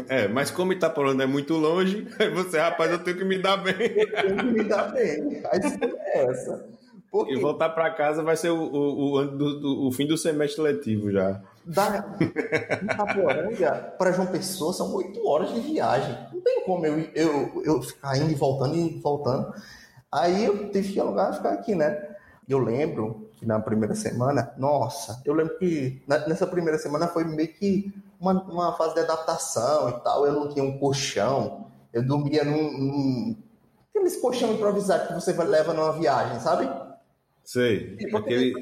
É, 0.09 0.28
mas 0.28 0.50
como 0.50 0.73
Itaporã 0.73 1.21
é 1.23 1.26
muito 1.26 1.54
longe, 1.54 2.06
você, 2.35 2.59
rapaz, 2.59 2.90
eu 2.90 3.02
tenho 3.02 3.18
que 3.18 3.25
me 3.25 3.38
dar 3.38 3.56
bem. 3.56 3.75
Eu 3.75 4.12
tenho 4.12 4.37
que 4.37 4.44
me 4.44 4.64
dar 4.64 4.92
bem. 4.92 5.42
A 5.50 5.56
escolha 5.56 5.99
é 5.99 6.25
essa. 6.25 6.75
Porque... 7.11 7.35
E 7.35 7.40
voltar 7.40 7.71
para 7.71 7.90
casa 7.90 8.25
vai 8.25 8.37
ser 8.37 8.50
o, 8.50 8.59
o, 8.59 9.18
o, 9.18 9.25
do, 9.25 9.87
o, 9.87 9.92
fim 9.92 10.04
do 10.04 10.18
semestre 10.18 10.61
letivo 10.61 11.12
já. 11.12 11.40
Da 11.64 12.04
Itaporanga 12.83 13.94
para 13.97 14.11
João 14.11 14.26
Pessoa 14.26 14.73
são 14.73 14.92
oito 14.97 15.25
horas 15.25 15.54
de 15.54 15.61
viagem. 15.61 16.12
Não 16.33 16.40
tem 16.40 16.64
como 16.64 16.85
eu, 16.85 16.99
eu, 17.14 17.62
eu 17.64 17.83
ficar 17.83 18.16
indo 18.18 18.33
e 18.33 18.35
voltando 18.35 18.75
e 18.75 18.99
voltando. 18.99 19.54
Aí 20.11 20.44
eu 20.44 20.71
tive 20.73 20.92
que 20.92 20.99
alugar 20.99 21.33
e 21.33 21.37
ficar 21.37 21.50
aqui, 21.50 21.76
né? 21.76 22.16
Eu 22.49 22.59
lembro 22.59 23.24
na 23.45 23.61
primeira 23.61 23.95
semana, 23.95 24.53
nossa, 24.57 25.21
eu 25.25 25.35
lembro 25.35 25.59
que 25.59 26.03
nessa 26.07 26.47
primeira 26.47 26.79
semana 26.79 27.07
foi 27.07 27.25
meio 27.25 27.53
que 27.53 27.93
uma, 28.21 28.33
uma 28.45 28.73
fase 28.77 28.95
de 28.95 29.01
adaptação 29.01 29.89
e 29.91 29.93
tal. 30.01 30.27
Eu 30.27 30.33
não 30.33 30.49
tinha 30.49 30.65
um 30.65 30.79
colchão, 30.79 31.67
eu 31.93 32.03
dormia 32.03 32.45
num, 32.45 32.73
num 32.79 33.37
aqueles 33.91 34.17
colchão 34.17 34.53
improvisado 34.53 35.09
que 35.09 35.15
você 35.15 35.33
leva 35.33 35.73
numa 35.73 35.93
viagem, 35.93 36.41
sabe? 36.41 36.69
Sei. 37.43 37.97
Tipo, 37.97 38.19
aquele... 38.19 38.53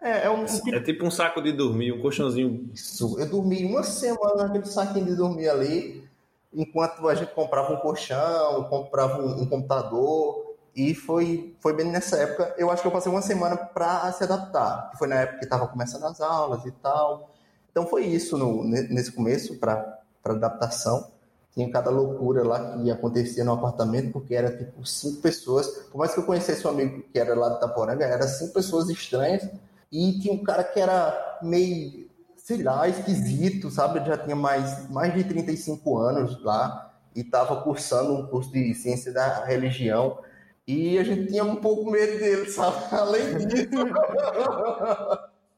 É, 0.00 0.26
é, 0.26 0.30
um... 0.30 0.44
é 0.44 0.80
tipo 0.80 1.04
um 1.04 1.10
saco 1.10 1.42
de 1.42 1.52
dormir, 1.52 1.92
um 1.92 2.00
colchãozinho. 2.00 2.70
Isso. 2.72 3.18
Eu 3.18 3.28
dormi 3.28 3.64
uma 3.64 3.82
semana 3.82 4.44
naquele 4.44 4.66
saquinho 4.66 5.06
de 5.06 5.16
dormir 5.16 5.48
ali, 5.48 6.08
enquanto 6.52 7.08
a 7.08 7.14
gente 7.14 7.32
comprava 7.32 7.72
um 7.74 7.78
colchão, 7.78 8.64
comprava 8.64 9.20
um, 9.20 9.42
um 9.42 9.46
computador. 9.46 10.47
E 10.78 10.94
foi, 10.94 11.56
foi 11.60 11.74
bem 11.74 11.86
nessa 11.90 12.16
época. 12.16 12.54
Eu 12.56 12.70
acho 12.70 12.82
que 12.82 12.88
eu 12.88 12.92
passei 12.92 13.10
uma 13.10 13.20
semana 13.20 13.56
para 13.56 14.12
se 14.12 14.22
adaptar. 14.22 14.92
Foi 14.96 15.08
na 15.08 15.16
época 15.16 15.38
que 15.40 15.44
estava 15.44 15.66
começando 15.66 16.04
as 16.04 16.20
aulas 16.20 16.64
e 16.64 16.70
tal. 16.70 17.34
Então 17.70 17.86
foi 17.86 18.06
isso 18.06 18.38
no, 18.38 18.64
nesse 18.64 19.12
começo 19.12 19.58
para 19.58 19.98
adaptação 20.24 21.06
tinha 21.58 21.68
cada 21.72 21.90
loucura 21.90 22.44
lá 22.44 22.78
que 22.78 22.88
acontecia 22.88 23.42
no 23.42 23.52
apartamento, 23.52 24.12
porque 24.12 24.32
era 24.32 24.56
tipo 24.56 24.86
cinco 24.86 25.20
pessoas. 25.20 25.66
Por 25.90 25.98
mais 25.98 26.14
que 26.14 26.20
eu 26.20 26.24
conhecesse 26.24 26.64
um 26.64 26.70
amigo 26.70 27.02
que 27.12 27.18
era 27.18 27.34
lá 27.34 27.48
de 27.48 27.56
Itaporanga, 27.56 28.04
era 28.04 28.28
cinco 28.28 28.52
pessoas 28.52 28.88
estranhas. 28.88 29.48
E 29.90 30.20
tinha 30.20 30.32
um 30.32 30.44
cara 30.44 30.62
que 30.62 30.78
era 30.78 31.38
meio, 31.42 32.08
sei 32.36 32.62
lá, 32.62 32.86
esquisito, 32.86 33.72
sabe? 33.72 33.98
Ele 33.98 34.06
já 34.06 34.16
tinha 34.16 34.36
mais, 34.36 34.88
mais 34.88 35.12
de 35.12 35.24
35 35.24 35.98
anos 35.98 36.40
lá 36.44 36.94
e 37.16 37.22
estava 37.22 37.60
cursando 37.62 38.14
um 38.14 38.26
curso 38.28 38.52
de 38.52 38.72
ciência 38.74 39.12
da 39.12 39.44
religião. 39.44 40.18
E 40.68 40.98
a 40.98 41.02
gente 41.02 41.28
tinha 41.28 41.42
um 41.42 41.56
pouco 41.56 41.90
medo 41.90 42.18
dele, 42.18 42.44
sabe? 42.50 42.76
Além 42.94 43.38
disso. 43.38 43.68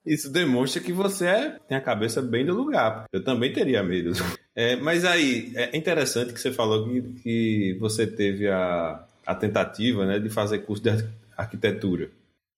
Isso 0.06 0.32
demonstra 0.32 0.80
que 0.80 0.92
você 0.92 1.26
é, 1.26 1.58
tem 1.68 1.76
a 1.76 1.80
cabeça 1.80 2.22
bem 2.22 2.46
do 2.46 2.54
lugar. 2.54 3.06
Eu 3.12 3.22
também 3.24 3.52
teria 3.52 3.82
medo. 3.82 4.12
É, 4.52 4.74
mas 4.76 5.04
aí, 5.04 5.52
é 5.54 5.74
interessante 5.74 6.34
que 6.34 6.40
você 6.40 6.52
falou 6.52 6.84
que, 6.84 7.00
que 7.22 7.78
você 7.80 8.04
teve 8.04 8.48
a, 8.48 9.06
a 9.24 9.34
tentativa 9.34 10.04
né, 10.04 10.18
de 10.18 10.28
fazer 10.28 10.58
curso 10.58 10.82
de 10.82 10.90
arquitetura. 11.34 12.10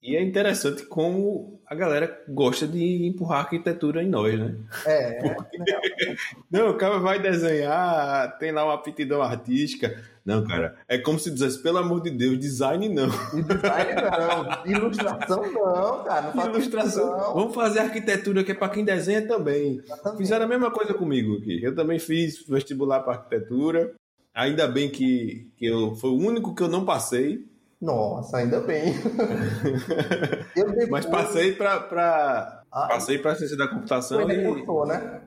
E 0.02 0.16
é 0.16 0.22
interessante 0.22 0.84
como 0.84 1.60
a 1.64 1.76
galera 1.76 2.24
gosta 2.28 2.66
de 2.66 3.06
empurrar 3.06 3.40
arquitetura 3.40 4.02
em 4.02 4.08
nós, 4.08 4.36
né? 4.36 4.56
É. 4.84 5.34
Porque... 5.34 5.58
Não, 6.50 6.70
o 6.70 6.74
cara 6.74 6.98
vai 6.98 7.22
desenhar, 7.22 8.36
tem 8.36 8.50
lá 8.50 8.64
uma 8.64 8.74
aptidão 8.74 9.22
artística. 9.22 9.96
Não, 10.24 10.44
cara, 10.44 10.76
é 10.88 10.98
como 10.98 11.18
se 11.18 11.30
dissesse, 11.30 11.62
pelo 11.62 11.78
amor 11.78 12.02
de 12.02 12.10
Deus, 12.10 12.38
design 12.38 12.88
não. 12.88 13.08
Design 13.08 13.94
não, 13.94 14.66
ilustração 14.66 15.52
não, 15.52 16.04
cara. 16.04 16.32
Não 16.32 16.46
ilustração. 16.46 17.10
Não. 17.10 17.34
Vamos 17.34 17.54
fazer 17.54 17.80
arquitetura 17.80 18.44
que 18.44 18.52
é 18.52 18.54
para 18.54 18.68
quem 18.68 18.84
desenha 18.84 19.26
também. 19.26 19.80
Exatamente. 19.82 20.18
Fizeram 20.18 20.44
a 20.44 20.48
mesma 20.48 20.70
coisa 20.70 20.94
comigo 20.94 21.38
aqui. 21.38 21.60
Eu 21.62 21.74
também 21.74 21.98
fiz 21.98 22.44
vestibular 22.46 23.00
para 23.00 23.14
arquitetura. 23.14 23.94
Ainda 24.32 24.68
bem 24.68 24.88
que, 24.88 25.50
que 25.56 25.66
eu 25.66 25.94
foi 25.96 26.10
o 26.10 26.18
único 26.18 26.54
que 26.54 26.62
eu 26.62 26.68
não 26.68 26.84
passei 26.84 27.44
nossa, 27.82 28.38
ainda 28.38 28.60
bem. 28.60 28.94
depois... 30.54 30.88
Mas 30.88 31.06
passei 31.06 31.52
para 31.52 32.62
ah, 32.70 32.86
passei 32.88 33.18
para 33.18 33.34
ciência 33.34 33.56
da 33.56 33.66
computação 33.66 34.30
e 34.30 34.44
cursou, 34.44 34.86
né? 34.86 35.20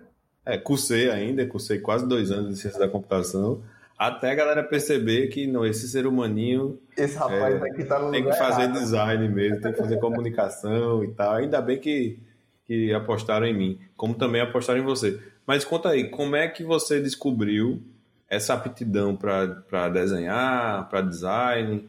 É, 0.45 0.57
cursei 0.57 1.11
ainda, 1.11 1.45
cursei 1.45 1.79
quase 1.79 2.07
dois 2.07 2.31
anos 2.31 2.53
de 2.53 2.59
ciência 2.61 2.79
da 2.79 2.87
computação, 2.87 3.61
até 3.97 4.31
a 4.31 4.35
galera 4.35 4.63
perceber 4.63 5.27
que 5.27 5.45
não, 5.47 5.65
esse 5.65 5.87
ser 5.87 6.07
humaninho 6.07 6.79
esse 6.97 7.17
rapaz 7.17 7.61
é, 7.61 7.69
aqui 7.69 7.83
tá 7.83 7.99
no 7.99 8.11
tem 8.11 8.23
que 8.23 8.33
fazer 8.33 8.63
errado. 8.63 8.79
design 8.79 9.29
mesmo, 9.29 9.61
tem 9.61 9.71
que 9.73 9.77
fazer 9.77 9.99
comunicação 9.99 11.03
e 11.03 11.09
tal. 11.09 11.33
Ainda 11.33 11.61
bem 11.61 11.79
que 11.79 12.19
que 12.65 12.91
apostaram 12.93 13.45
em 13.45 13.53
mim, 13.53 13.79
como 13.95 14.15
também 14.15 14.41
apostaram 14.41 14.79
em 14.79 14.83
você. 14.83 15.19
Mas 15.45 15.63
conta 15.63 15.89
aí, 15.89 16.09
como 16.09 16.35
é 16.35 16.47
que 16.47 16.63
você 16.63 16.99
descobriu 16.99 17.81
essa 18.27 18.55
aptidão 18.55 19.15
para 19.15 19.89
desenhar, 19.89 20.89
para 20.89 21.01
design? 21.01 21.87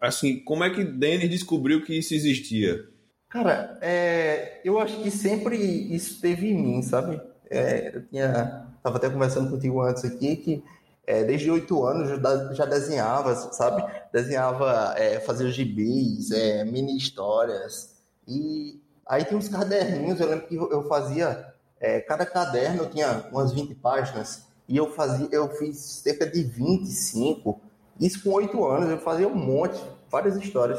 Assim, 0.00 0.38
como 0.40 0.64
é 0.64 0.70
que 0.70 0.84
Denis 0.84 1.30
descobriu 1.30 1.84
que 1.84 1.98
isso 1.98 2.14
existia? 2.14 2.88
Cara, 3.28 3.78
é, 3.82 4.60
eu 4.64 4.78
acho 4.78 5.02
que 5.02 5.10
sempre 5.10 5.56
isso 5.56 6.14
esteve 6.14 6.48
em 6.48 6.62
mim, 6.62 6.82
sabe? 6.82 7.20
É, 7.50 7.92
eu 7.94 8.06
tinha, 8.06 8.66
tava 8.82 8.96
até 8.96 9.10
conversando 9.10 9.50
contigo 9.50 9.82
antes 9.82 10.04
aqui 10.04 10.36
que 10.36 10.64
é, 11.06 11.24
desde 11.24 11.50
oito 11.50 11.84
anos 11.84 12.08
já, 12.08 12.54
já 12.54 12.64
desenhava, 12.66 13.34
sabe? 13.34 13.82
Desenhava, 14.12 14.94
é, 14.96 15.20
fazia 15.20 15.50
gibis, 15.50 16.30
é, 16.30 16.64
mini 16.64 16.96
histórias 16.96 17.96
e 18.26 18.80
aí 19.06 19.24
tinha 19.24 19.38
uns 19.38 19.48
caderninhos. 19.48 20.20
Eu 20.20 20.28
lembro 20.28 20.46
que 20.46 20.54
eu 20.54 20.86
fazia 20.88 21.52
é, 21.80 22.00
cada 22.00 22.26
caderno 22.26 22.86
tinha 22.86 23.26
umas 23.30 23.52
20 23.52 23.74
páginas 23.76 24.46
e 24.68 24.76
eu 24.76 24.92
fazia, 24.92 25.28
eu 25.30 25.48
fiz 25.56 25.78
cerca 25.78 26.26
de 26.26 26.42
25 26.42 27.60
isso 28.00 28.22
com 28.22 28.30
oito 28.30 28.64
anos, 28.64 28.90
eu 28.90 28.98
fazia 28.98 29.28
um 29.28 29.34
monte, 29.34 29.82
várias 30.10 30.36
histórias. 30.36 30.78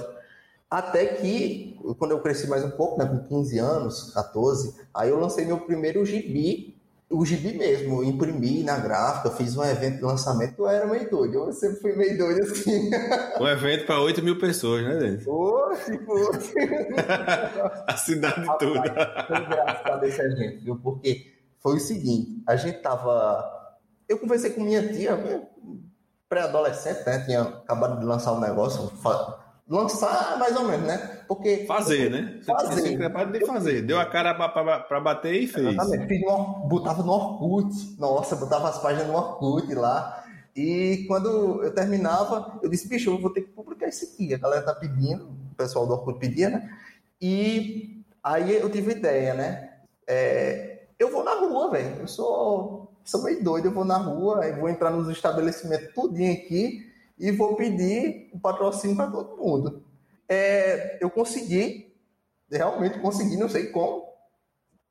Até 0.70 1.06
que, 1.06 1.80
quando 1.98 2.12
eu 2.12 2.22
cresci 2.22 2.48
mais 2.48 2.64
um 2.64 2.70
pouco, 2.70 3.00
né, 3.00 3.06
com 3.06 3.28
15 3.28 3.58
anos, 3.58 4.14
14, 4.14 4.76
aí 4.94 5.10
eu 5.10 5.20
lancei 5.20 5.46
meu 5.46 5.60
primeiro 5.60 6.06
gibi, 6.06 6.80
o 7.10 7.26
gibi 7.26 7.58
mesmo, 7.58 8.04
imprimi 8.04 8.64
na 8.64 8.78
gráfica, 8.78 9.32
fiz 9.32 9.58
um 9.58 9.64
evento 9.64 9.98
de 9.98 10.04
lançamento, 10.04 10.60
eu 10.60 10.70
era 10.70 10.86
meio 10.86 11.10
doido, 11.10 11.34
eu 11.34 11.52
sempre 11.52 11.82
fui 11.82 11.96
meio 11.96 12.16
doido 12.16 12.44
assim. 12.44 12.92
Um 13.42 13.48
evento 13.48 13.88
para 13.88 14.00
8 14.00 14.22
mil 14.22 14.38
pessoas, 14.38 14.84
né, 14.84 14.96
Denis? 14.96 15.26
Oxe, 15.26 15.98
fosse. 16.06 16.54
a 17.88 17.98
cidade 17.98 18.42
Rapaz, 18.42 18.60
toda. 18.60 19.26
Foi 19.28 19.38
engraçado 19.38 20.06
esse 20.06 20.22
evento, 20.22 20.64
viu? 20.64 20.76
Porque 20.76 21.34
foi 21.58 21.78
o 21.78 21.80
seguinte, 21.80 22.44
a 22.46 22.56
gente 22.56 22.80
tava... 22.80 23.58
Eu 24.08 24.20
conversei 24.20 24.52
com 24.52 24.62
minha 24.62 24.88
tia, 24.94 25.18
pré-adolescente, 26.30 27.06
né? 27.06 27.20
Tinha 27.26 27.42
acabado 27.42 28.00
de 28.00 28.06
lançar 28.06 28.34
um 28.34 28.40
negócio. 28.40 28.92
Lançar 29.68 30.38
mais 30.40 30.56
ou 30.56 30.64
menos, 30.66 30.88
né? 30.88 31.24
Porque. 31.28 31.66
Fazer, 31.68 32.10
né? 32.10 32.40
Você 32.42 32.52
fazer. 32.52 32.98
Tinha 32.98 33.26
de 33.26 33.46
fazer. 33.46 33.82
Deu 33.82 34.00
a 34.00 34.06
cara 34.06 34.34
para 34.34 35.00
bater 35.00 35.34
e 35.34 35.48
fez. 35.48 35.68
Exatamente. 35.68 36.08
Fiz 36.08 36.22
no, 36.22 36.68
botava 36.68 37.04
no 37.04 37.12
Orkut. 37.12 37.96
Nossa, 38.00 38.36
botava 38.36 38.70
as 38.70 38.80
páginas 38.80 39.08
no 39.08 39.16
Orkut 39.16 39.74
lá. 39.74 40.24
E 40.56 41.06
quando 41.08 41.64
eu 41.64 41.74
terminava, 41.74 42.60
eu 42.62 42.70
disse, 42.70 42.88
bicho, 42.88 43.12
eu 43.12 43.22
vou 43.22 43.32
ter 43.32 43.42
que 43.42 43.50
publicar 43.50 43.88
isso 43.88 44.06
aqui. 44.06 44.34
A 44.34 44.38
galera 44.38 44.64
tá 44.64 44.74
pedindo, 44.74 45.26
o 45.26 45.56
pessoal 45.56 45.86
do 45.86 45.94
Orkut 45.94 46.20
pedia, 46.20 46.50
né? 46.50 46.70
E 47.22 48.04
aí 48.24 48.56
eu 48.56 48.70
tive 48.70 48.92
ideia, 48.92 49.34
né? 49.34 49.70
É, 50.08 50.84
eu 50.98 51.12
vou 51.12 51.24
na 51.24 51.36
rua, 51.36 51.70
velho. 51.72 51.98
Eu 52.00 52.08
sou 52.08 52.79
sou 53.10 53.24
meio 53.24 53.44
doido, 53.44 53.66
eu 53.66 53.72
vou 53.72 53.84
na 53.84 53.98
rua, 53.98 54.44
aí 54.44 54.51
vou 54.51 54.70
entrar 54.70 54.92
nos 54.92 55.10
estabelecimentos 55.10 55.94
tudinho 55.94 56.32
aqui 56.32 56.88
e 57.18 57.32
vou 57.32 57.56
pedir 57.56 58.30
o 58.32 58.39
patrocínio 58.39 58.96
para 58.96 59.10
todo 59.10 59.38
mundo. 59.38 59.84
É, 60.28 61.00
eu 61.01 61.10
consegui, 61.10 61.92
realmente 62.51 63.00
consegui, 63.00 63.36
não 63.36 63.50
sei 63.50 63.72
como, 63.72 64.08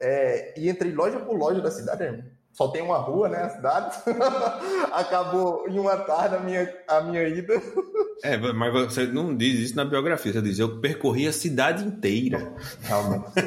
é, 0.00 0.58
e 0.58 0.68
entrei 0.68 0.92
loja 0.92 1.20
por 1.20 1.37
loja 1.37 1.60
da 1.60 1.70
cidade, 1.70 2.25
só 2.52 2.66
tem 2.68 2.82
uma 2.82 2.98
rua, 2.98 3.28
né, 3.28 3.38
a 3.38 3.50
cidade. 3.50 3.96
Acabou 4.90 5.68
em 5.68 5.78
uma 5.78 5.96
tarde 5.96 6.34
a 6.34 6.40
minha, 6.40 6.75
a 6.88 7.00
minha 7.00 7.22
ida. 7.28 7.54
É, 8.20 8.37
mas 8.37 8.72
você 8.72 9.06
não 9.06 9.32
diz 9.32 9.60
isso 9.60 9.76
na 9.76 9.84
biografia, 9.84 10.32
você 10.32 10.42
diz, 10.42 10.58
eu 10.58 10.80
percorri 10.80 11.28
a 11.28 11.32
cidade 11.32 11.84
inteira. 11.84 12.52
Realmente. 12.82 13.30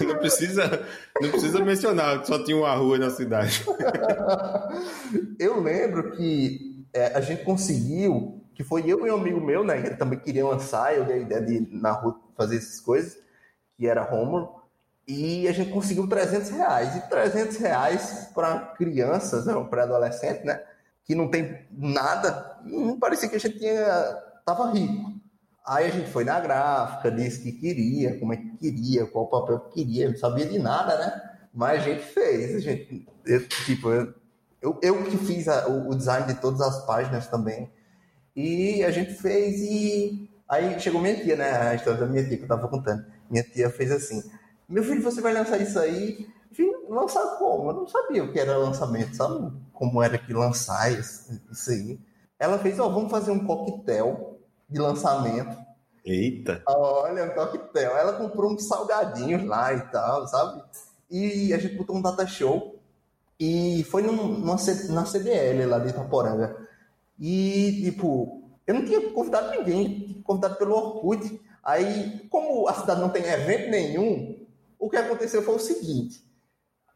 não 0.00 0.16
precisa, 0.16 0.86
não 1.20 1.30
precisa 1.30 1.64
mencionar 1.64 2.20
que 2.20 2.26
só 2.26 2.42
tinha 2.42 2.56
uma 2.56 2.74
rua 2.74 2.98
na 2.98 3.10
cidade. 3.10 3.64
eu 5.38 5.60
lembro 5.60 6.12
que 6.12 6.84
é, 6.92 7.06
a 7.14 7.20
gente 7.20 7.44
conseguiu, 7.44 8.42
que 8.54 8.64
foi 8.64 8.82
eu 8.86 9.06
e 9.06 9.10
um 9.10 9.16
amigo 9.16 9.40
meu, 9.40 9.64
né, 9.64 9.82
que 9.82 9.96
também 9.96 10.18
queria 10.18 10.46
lançar, 10.46 10.96
eu 10.96 11.04
dei 11.04 11.16
a 11.16 11.20
ideia 11.20 11.42
de 11.42 11.68
na 11.70 11.92
rua 11.92 12.18
fazer 12.36 12.56
essas 12.56 12.80
coisas, 12.80 13.18
que 13.76 13.86
era 13.86 14.02
Romulo, 14.02 14.56
e 15.06 15.46
a 15.46 15.52
gente 15.52 15.70
conseguiu 15.70 16.08
300 16.08 16.50
reais. 16.50 16.96
E 16.96 17.08
300 17.08 17.56
reais 17.58 18.30
para 18.34 18.58
crianças, 18.76 19.46
né, 19.46 19.54
um 19.54 19.66
pré-adolescente, 19.66 20.44
né? 20.44 20.60
Que 21.04 21.14
não 21.14 21.28
tem 21.28 21.64
nada, 21.70 22.58
não 22.64 22.98
parecia 22.98 23.28
que 23.28 23.36
a 23.36 23.38
gente 23.38 23.58
tinha, 23.58 23.84
tava 24.44 24.70
rico. 24.72 25.15
Aí 25.66 25.86
a 25.86 25.90
gente 25.90 26.10
foi 26.10 26.22
na 26.22 26.38
gráfica, 26.38 27.10
disse 27.10 27.42
que 27.42 27.50
queria, 27.50 28.18
como 28.20 28.32
é 28.32 28.36
que 28.36 28.56
queria, 28.56 29.04
qual 29.04 29.26
papel 29.26 29.58
que 29.58 29.84
queria, 29.84 30.08
não 30.08 30.16
sabia 30.16 30.46
de 30.46 30.60
nada, 30.60 30.96
né? 30.96 31.30
Mas 31.52 31.80
a 31.80 31.84
gente 31.84 32.04
fez, 32.04 32.54
a 32.54 32.60
gente, 32.60 33.08
eu, 33.24 33.48
tipo, 33.48 33.90
eu, 33.90 34.78
eu, 34.80 35.04
que 35.04 35.16
fiz 35.16 35.48
a, 35.48 35.66
o, 35.66 35.90
o 35.90 35.94
design 35.96 36.26
de 36.26 36.40
todas 36.40 36.60
as 36.60 36.86
páginas 36.86 37.26
também. 37.26 37.68
E 38.36 38.84
a 38.84 38.92
gente 38.92 39.14
fez 39.14 39.60
e 39.60 40.30
aí 40.48 40.78
chegou 40.78 41.00
minha 41.00 41.16
tia, 41.16 41.34
né? 41.34 41.50
A 41.50 41.74
história 41.74 41.98
da 41.98 42.06
minha 42.06 42.24
tia 42.24 42.36
que 42.36 42.44
eu 42.44 42.48
tava 42.48 42.68
contando. 42.68 43.04
Minha 43.28 43.42
tia 43.42 43.68
fez 43.68 43.90
assim: 43.90 44.22
meu 44.68 44.84
filho, 44.84 45.02
você 45.02 45.20
vai 45.20 45.32
lançar 45.32 45.60
isso 45.60 45.78
aí? 45.78 46.28
Lançar 46.88 47.38
como? 47.38 47.70
Eu 47.70 47.74
não 47.74 47.86
sabia 47.88 48.22
o 48.22 48.32
que 48.32 48.38
era 48.38 48.56
lançamento, 48.56 49.16
sabe? 49.16 49.52
Como 49.72 50.02
era 50.02 50.16
que 50.16 50.32
lançar 50.32 50.92
isso, 50.92 51.70
aí. 51.70 51.98
Ela 52.38 52.58
fez, 52.58 52.78
ó, 52.78 52.86
oh, 52.86 52.92
vamos 52.92 53.10
fazer 53.10 53.30
um 53.30 53.44
coquetel 53.44 54.35
de 54.68 54.78
lançamento. 54.78 55.56
Eita! 56.04 56.62
Olha, 56.66 57.26
o 57.26 57.34
coquetel. 57.34 57.96
Ela 57.96 58.12
comprou 58.14 58.52
uns 58.52 58.66
salgadinhos 58.66 59.44
lá 59.44 59.72
e 59.72 59.80
tal, 59.90 60.26
sabe? 60.28 60.62
E 61.10 61.52
a 61.52 61.58
gente 61.58 61.76
botou 61.76 61.96
um 61.96 62.02
data 62.02 62.26
show 62.26 62.78
e 63.38 63.84
foi 63.90 64.02
num, 64.02 64.38
numa, 64.38 64.56
na 64.90 65.04
CDL 65.04 65.66
lá 65.66 65.78
de 65.78 65.90
Itaporanga. 65.90 66.56
E, 67.18 67.82
tipo, 67.84 68.42
eu 68.66 68.74
não 68.74 68.84
tinha 68.84 69.10
convidado 69.10 69.50
ninguém, 69.50 70.00
tinha 70.00 70.22
convidado 70.22 70.56
pelo 70.56 70.74
Orkut. 70.74 71.40
Aí, 71.62 72.26
como 72.30 72.68
a 72.68 72.74
cidade 72.74 73.00
não 73.00 73.08
tem 73.08 73.24
evento 73.24 73.70
nenhum, 73.70 74.46
o 74.78 74.88
que 74.88 74.96
aconteceu 74.96 75.42
foi 75.42 75.56
o 75.56 75.60
seguinte: 75.60 76.22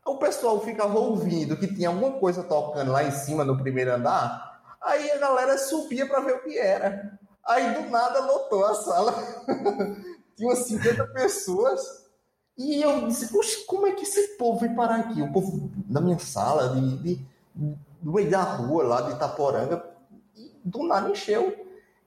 o 0.06 0.16
pessoal 0.16 0.60
ficava 0.60 0.98
ouvindo 0.98 1.56
que 1.56 1.72
tinha 1.74 1.88
alguma 1.88 2.12
coisa 2.12 2.42
tocando 2.42 2.92
lá 2.92 3.02
em 3.04 3.10
cima 3.10 3.44
no 3.44 3.58
primeiro 3.58 3.92
andar, 3.92 4.62
aí 4.80 5.10
a 5.10 5.18
galera 5.18 5.58
subia 5.58 6.06
para 6.06 6.20
ver 6.20 6.34
o 6.34 6.42
que 6.42 6.58
era. 6.58 7.18
Aí 7.50 7.74
do 7.74 7.90
nada 7.90 8.20
lotou 8.20 8.64
a 8.64 8.74
sala. 8.74 9.12
tinha 10.36 10.48
umas 10.48 10.60
50 10.60 11.04
pessoas. 11.08 11.80
E 12.56 12.80
eu 12.80 13.08
disse, 13.08 13.28
Poxa, 13.32 13.58
como 13.66 13.88
é 13.88 13.92
que 13.92 14.04
esse 14.04 14.36
povo 14.36 14.60
veio 14.60 14.76
parar 14.76 15.00
aqui? 15.00 15.20
O 15.20 15.32
povo 15.32 15.68
da 15.74 16.00
minha 16.00 16.18
sala, 16.18 16.76
de, 16.76 16.96
de, 16.98 17.26
do 18.00 18.12
meio 18.12 18.30
da 18.30 18.42
rua 18.42 18.84
lá 18.84 19.00
de 19.02 19.14
Itaporanga, 19.14 19.84
e 20.36 20.52
do 20.64 20.84
nada 20.84 21.10
encheu. 21.10 21.66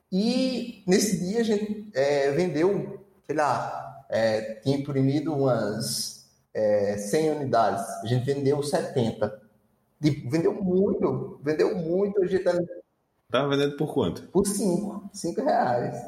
E 0.10 0.82
nesse 0.88 1.20
dia 1.20 1.42
a 1.42 1.44
gente 1.44 1.92
é, 1.94 2.32
vendeu, 2.32 3.04
sei 3.26 3.36
lá, 3.36 4.06
é, 4.10 4.56
tinha 4.62 4.78
imprimido 4.78 5.34
umas 5.34 6.26
é, 6.54 6.96
100 6.98 7.32
unidades. 7.32 7.86
A 8.02 8.06
gente 8.06 8.24
vendeu 8.24 8.64
70. 8.64 9.42
Tipo, 10.02 10.30
vendeu 10.30 10.54
muito, 10.54 11.40
vendeu 11.44 11.76
muito. 11.76 12.24
A 12.24 12.28
gente 12.28 12.48
Tava 13.34 13.50
vendendo 13.50 13.76
por 13.76 13.92
quanto? 13.92 14.22
Por 14.28 14.46
5, 14.46 15.10
5 15.12 15.44
reais. 15.44 16.00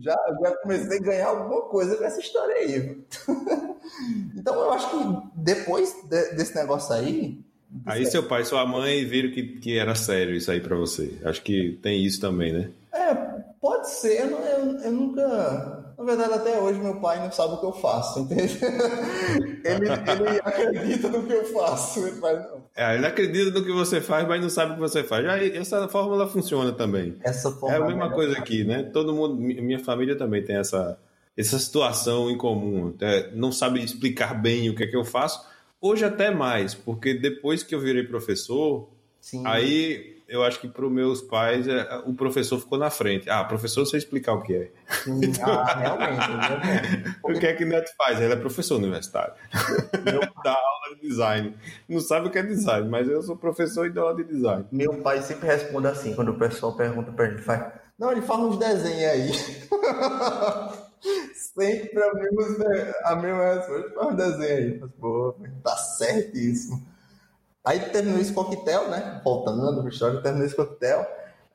Já, 0.00 0.16
já 0.42 0.56
comecei 0.56 0.98
a 0.98 1.00
ganhar 1.00 1.28
alguma 1.28 1.62
coisa 1.68 1.94
com 1.94 2.02
essa 2.02 2.18
história 2.18 2.52
aí. 2.56 3.00
então 4.36 4.54
eu 4.56 4.72
acho 4.72 4.90
que 4.90 5.30
depois 5.36 5.94
de, 6.10 6.34
desse 6.34 6.52
negócio 6.56 6.92
aí, 6.92 7.38
Aí 7.84 8.06
seu 8.06 8.24
pai 8.24 8.42
e 8.42 8.44
sua 8.44 8.66
mãe 8.66 9.04
viram 9.04 9.30
que, 9.30 9.42
que 9.60 9.78
era 9.78 9.94
sério 9.94 10.34
isso 10.34 10.50
aí 10.50 10.60
para 10.60 10.74
você. 10.74 11.16
Acho 11.24 11.42
que 11.42 11.78
tem 11.80 12.04
isso 12.04 12.20
também, 12.20 12.52
né? 12.52 12.70
É, 12.92 13.14
pode 13.60 13.88
ser. 13.88 14.22
Eu, 14.22 14.38
eu, 14.38 14.78
eu, 14.80 14.92
nunca. 14.92 15.85
Na 15.98 16.04
verdade, 16.04 16.34
até 16.34 16.60
hoje 16.60 16.78
meu 16.78 17.00
pai 17.00 17.18
não 17.18 17.32
sabe 17.32 17.54
o 17.54 17.56
que 17.58 17.66
eu 17.66 17.72
faço, 17.72 18.20
entende? 18.20 18.58
ele, 19.64 19.86
ele 19.86 20.40
acredita 20.44 21.08
no 21.08 21.22
que 21.22 21.32
eu 21.32 21.44
faço, 21.46 22.06
ele 22.06 22.20
faz, 22.20 22.38
não. 22.38 22.62
É, 22.76 22.94
ele 22.96 23.06
acredita 23.06 23.50
no 23.58 23.64
que 23.64 23.72
você 23.72 24.00
faz, 24.00 24.28
mas 24.28 24.42
não 24.42 24.50
sabe 24.50 24.72
o 24.72 24.74
que 24.74 24.80
você 24.80 25.02
faz. 25.02 25.24
Já, 25.24 25.38
essa 25.38 25.88
fórmula 25.88 26.28
funciona 26.28 26.70
também. 26.72 27.16
Essa 27.22 27.56
é 27.68 27.76
a 27.76 27.80
mesma 27.80 28.10
coisa 28.10 28.36
aqui, 28.36 28.62
né? 28.62 28.82
Todo 28.82 29.14
mundo, 29.14 29.36
minha 29.36 29.78
família 29.78 30.16
também 30.16 30.44
tem 30.44 30.56
essa, 30.56 30.98
essa 31.34 31.58
situação 31.58 32.30
em 32.30 32.36
comum. 32.36 32.94
É, 33.00 33.30
não 33.32 33.50
sabe 33.50 33.82
explicar 33.82 34.34
bem 34.34 34.68
o 34.68 34.76
que 34.76 34.84
é 34.84 34.86
que 34.86 34.96
eu 34.96 35.04
faço. 35.04 35.46
Hoje 35.80 36.04
até 36.04 36.30
mais, 36.30 36.74
porque 36.74 37.14
depois 37.14 37.62
que 37.62 37.74
eu 37.74 37.80
virei 37.80 38.02
professor, 38.02 38.88
Sim. 39.20 39.42
aí 39.46 40.15
eu 40.28 40.42
acho 40.42 40.60
que 40.60 40.68
para 40.68 40.84
os 40.84 40.92
meus 40.92 41.20
pais 41.20 41.68
é, 41.68 42.02
o 42.04 42.14
professor 42.14 42.58
ficou 42.58 42.78
na 42.78 42.90
frente. 42.90 43.30
Ah, 43.30 43.44
professor, 43.44 43.86
você 43.86 43.96
explicar 43.96 44.34
o 44.34 44.42
que 44.42 44.54
é. 44.54 44.70
então, 45.06 45.48
ah, 45.48 45.74
realmente. 45.74 46.26
realmente. 46.26 47.16
o 47.22 47.38
que 47.38 47.46
é 47.46 47.54
que 47.54 47.64
o 47.64 47.68
Neto 47.68 47.90
faz? 47.96 48.20
Ele 48.20 48.32
é 48.32 48.36
professor 48.36 48.76
universitário. 48.76 49.34
Eu 50.06 50.20
dá 50.42 50.52
aula 50.52 50.96
de 50.96 51.08
design. 51.08 51.56
Não 51.88 52.00
sabe 52.00 52.28
o 52.28 52.30
que 52.30 52.38
é 52.38 52.42
design, 52.42 52.88
mas 52.88 53.08
eu 53.08 53.22
sou 53.22 53.36
professor 53.36 53.86
e 53.86 53.90
dou 53.90 54.04
aula 54.04 54.16
de 54.16 54.24
design. 54.24 54.64
Meu 54.70 55.02
pai 55.02 55.20
sempre 55.22 55.48
responde 55.48 55.88
assim, 55.88 56.14
quando 56.14 56.30
o 56.30 56.38
pessoal 56.38 56.76
pergunta 56.76 57.10
para 57.12 57.26
ele, 57.26 57.38
faz, 57.38 57.72
não, 57.98 58.12
ele 58.12 58.22
faz 58.22 58.40
uns 58.40 58.58
desenhos 58.58 59.10
aí. 59.10 59.32
sempre 61.34 62.02
a 62.02 62.14
mesma, 62.14 62.46
a 63.04 63.16
mesma 63.16 63.54
resposta, 63.54 63.90
faz 63.94 64.12
um 64.12 64.16
desenho 64.16 64.56
aí. 64.56 64.80
Pô, 65.00 65.34
tá 65.62 65.76
certíssimo. 65.76 66.86
Aí 67.66 67.80
terminou 67.90 68.20
esse 68.20 68.32
coquetel, 68.32 68.88
né? 68.88 69.20
Voltando 69.24 69.80
para 69.80 69.90
história, 69.90 70.22
terminou 70.22 70.46
esse 70.46 70.54
coquetel. 70.54 71.04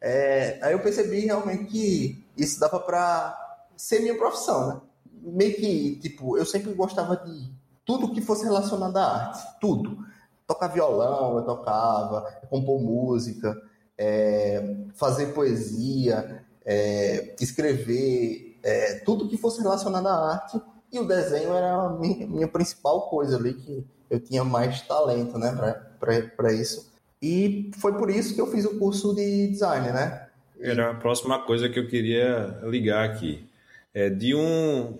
É, 0.02 0.60
aí 0.62 0.74
eu 0.74 0.82
percebi 0.82 1.22
realmente 1.22 1.64
que 1.66 2.26
isso 2.36 2.60
dava 2.60 2.82
para 2.82 3.34
ser 3.78 4.02
minha 4.02 4.18
profissão, 4.18 4.68
né? 4.68 4.82
Meio 5.24 5.56
que, 5.56 5.96
tipo, 6.02 6.38
eu 6.38 6.46
sempre 6.46 6.74
gostava 6.74 7.16
de 7.16 7.50
tudo 7.86 8.12
que 8.12 8.20
fosse 8.20 8.44
relacionado 8.44 8.98
à 8.98 9.06
arte, 9.06 9.42
tudo. 9.62 10.00
Tocar 10.46 10.68
violão, 10.68 11.38
eu 11.38 11.46
tocava, 11.46 12.24
compor 12.50 12.82
música, 12.82 13.56
é, 13.98 14.76
fazer 14.96 15.28
poesia, 15.28 16.44
é, 16.66 17.38
escrever, 17.40 18.60
é, 18.62 18.96
tudo 19.06 19.30
que 19.30 19.38
fosse 19.38 19.62
relacionado 19.62 20.08
à 20.08 20.34
arte. 20.34 20.62
E 20.92 21.00
o 21.00 21.06
desenho 21.06 21.54
era 21.54 21.74
a 21.74 21.90
minha, 21.90 22.28
minha 22.28 22.48
principal 22.48 23.10
coisa 23.10 23.38
ali, 23.38 23.54
que 23.54 23.86
eu 24.10 24.20
tinha 24.20 24.44
mais 24.44 24.82
talento, 24.82 25.38
né? 25.38 25.52
Para 26.00 26.54
isso. 26.54 26.92
E 27.22 27.72
foi 27.78 27.94
por 27.94 28.10
isso 28.10 28.34
que 28.34 28.42
eu 28.42 28.48
fiz 28.48 28.66
o 28.66 28.78
curso 28.78 29.14
de 29.16 29.48
design, 29.48 29.92
né? 29.92 30.28
Era 30.60 30.92
a 30.92 30.94
próxima 30.94 31.40
coisa 31.40 31.70
que 31.70 31.80
eu 31.80 31.88
queria 31.88 32.60
ligar 32.64 33.10
aqui. 33.10 33.48
É 33.94 34.10
de 34.10 34.36
um, 34.36 34.98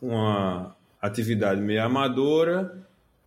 uma 0.00 0.74
atividade 1.00 1.60
meio 1.60 1.82
amadora 1.84 2.84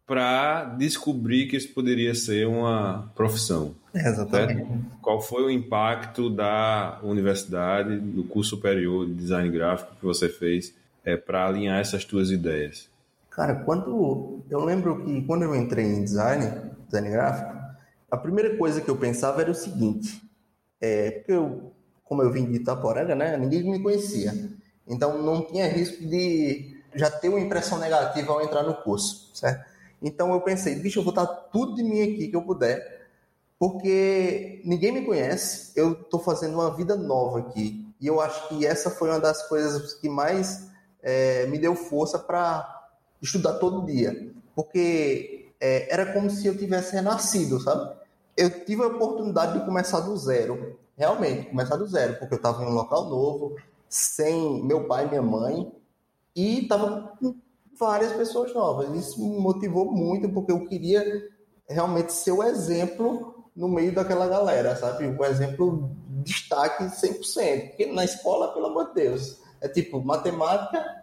para 0.07 0.63
descobrir 0.63 1.47
que 1.47 1.57
isso 1.57 1.69
poderia 1.73 2.15
ser 2.15 2.47
uma 2.47 3.11
profissão. 3.13 3.75
Exatamente. 3.93 4.65
Certo? 4.65 4.85
Qual 5.01 5.21
foi 5.21 5.43
o 5.43 5.49
impacto 5.49 6.29
da 6.29 6.99
universidade, 7.03 7.99
do 7.99 8.23
curso 8.23 8.51
superior 8.51 9.05
de 9.05 9.13
design 9.13 9.49
gráfico 9.49 9.95
que 9.99 10.05
você 10.05 10.29
fez 10.29 10.73
é, 11.07 11.15
para 11.15 11.47
alinhar 11.47 11.79
essas 11.79 12.03
tuas 12.03 12.31
ideias? 12.31 12.89
Cara, 13.29 13.55
quando 13.55 14.43
eu 14.49 14.59
lembro 14.59 15.05
que 15.05 15.21
quando 15.21 15.43
eu 15.43 15.55
entrei 15.55 15.85
em 15.85 16.03
design, 16.03 16.73
design 16.85 17.09
gráfico, 17.09 17.57
a 18.11 18.17
primeira 18.17 18.57
coisa 18.57 18.81
que 18.81 18.89
eu 18.89 18.97
pensava 18.97 19.41
era 19.41 19.49
o 19.49 19.55
seguinte, 19.55 20.21
é, 20.81 21.11
porque 21.11 21.31
eu, 21.31 21.71
como 22.03 22.21
eu 22.21 22.29
vim 22.29 22.51
de 22.51 22.57
Itaporanga, 22.57 23.15
né, 23.15 23.37
ninguém 23.37 23.63
me 23.63 23.81
conhecia, 23.81 24.33
então 24.85 25.21
não 25.21 25.45
tinha 25.45 25.65
risco 25.67 26.05
de 26.05 26.75
já 26.93 27.09
ter 27.09 27.29
uma 27.29 27.39
impressão 27.39 27.79
negativa 27.79 28.33
ao 28.33 28.41
entrar 28.41 28.63
no 28.63 28.75
curso, 28.75 29.31
certo? 29.33 29.65
Então 30.01 30.33
eu 30.33 30.41
pensei, 30.41 30.75
bicho, 30.75 30.99
eu 30.99 31.03
vou 31.03 31.13
dar 31.13 31.25
tudo 31.25 31.75
de 31.75 31.83
mim 31.83 32.01
aqui 32.01 32.27
que 32.27 32.35
eu 32.35 32.41
puder, 32.41 33.07
porque 33.57 34.61
ninguém 34.65 34.91
me 34.91 35.05
conhece, 35.05 35.71
eu 35.73 35.93
estou 35.93 36.19
fazendo 36.19 36.55
uma 36.55 36.75
vida 36.75 36.97
nova 36.97 37.39
aqui, 37.39 37.87
e 38.01 38.07
eu 38.07 38.19
acho 38.19 38.49
que 38.49 38.65
essa 38.65 38.89
foi 38.89 39.09
uma 39.09 39.21
das 39.21 39.47
coisas 39.47 39.93
que 39.93 40.09
mais 40.09 40.67
é, 41.07 41.45
me 41.45 41.57
deu 41.57 41.73
força 41.73 42.19
para 42.19 42.89
estudar 43.21 43.53
todo 43.53 43.85
dia, 43.85 44.29
porque 44.53 45.53
é, 45.57 45.87
era 45.89 46.11
como 46.11 46.29
se 46.29 46.45
eu 46.45 46.57
tivesse 46.57 46.93
renascido, 46.93 47.61
sabe? 47.61 47.95
Eu 48.35 48.65
tive 48.65 48.83
a 48.83 48.87
oportunidade 48.87 49.57
de 49.57 49.65
começar 49.65 50.01
do 50.01 50.17
zero, 50.17 50.77
realmente, 50.97 51.49
começar 51.49 51.77
do 51.77 51.87
zero, 51.87 52.19
porque 52.19 52.33
eu 52.33 52.37
estava 52.37 52.61
em 52.61 52.67
um 52.67 52.73
local 52.73 53.05
novo, 53.09 53.55
sem 53.87 54.61
meu 54.65 54.85
pai 54.85 55.05
e 55.05 55.07
minha 55.07 55.21
mãe, 55.21 55.71
e 56.35 56.63
estava 56.63 57.13
com 57.17 57.35
várias 57.79 58.11
pessoas 58.11 58.53
novas. 58.53 58.93
Isso 58.93 59.17
me 59.17 59.39
motivou 59.39 59.89
muito, 59.89 60.27
porque 60.27 60.51
eu 60.51 60.65
queria 60.67 61.29
realmente 61.69 62.11
ser 62.11 62.33
o 62.33 62.43
exemplo 62.43 63.45
no 63.55 63.69
meio 63.69 63.95
daquela 63.95 64.27
galera, 64.27 64.75
sabe? 64.75 65.07
O 65.07 65.23
exemplo 65.23 65.89
destaque 66.21 66.83
100%. 66.83 67.69
Porque 67.69 67.85
na 67.85 68.03
escola, 68.03 68.53
pelo 68.53 68.65
amor 68.65 68.89
de 68.89 68.95
Deus, 68.95 69.39
é 69.61 69.67
tipo 69.67 70.03
matemática, 70.03 70.96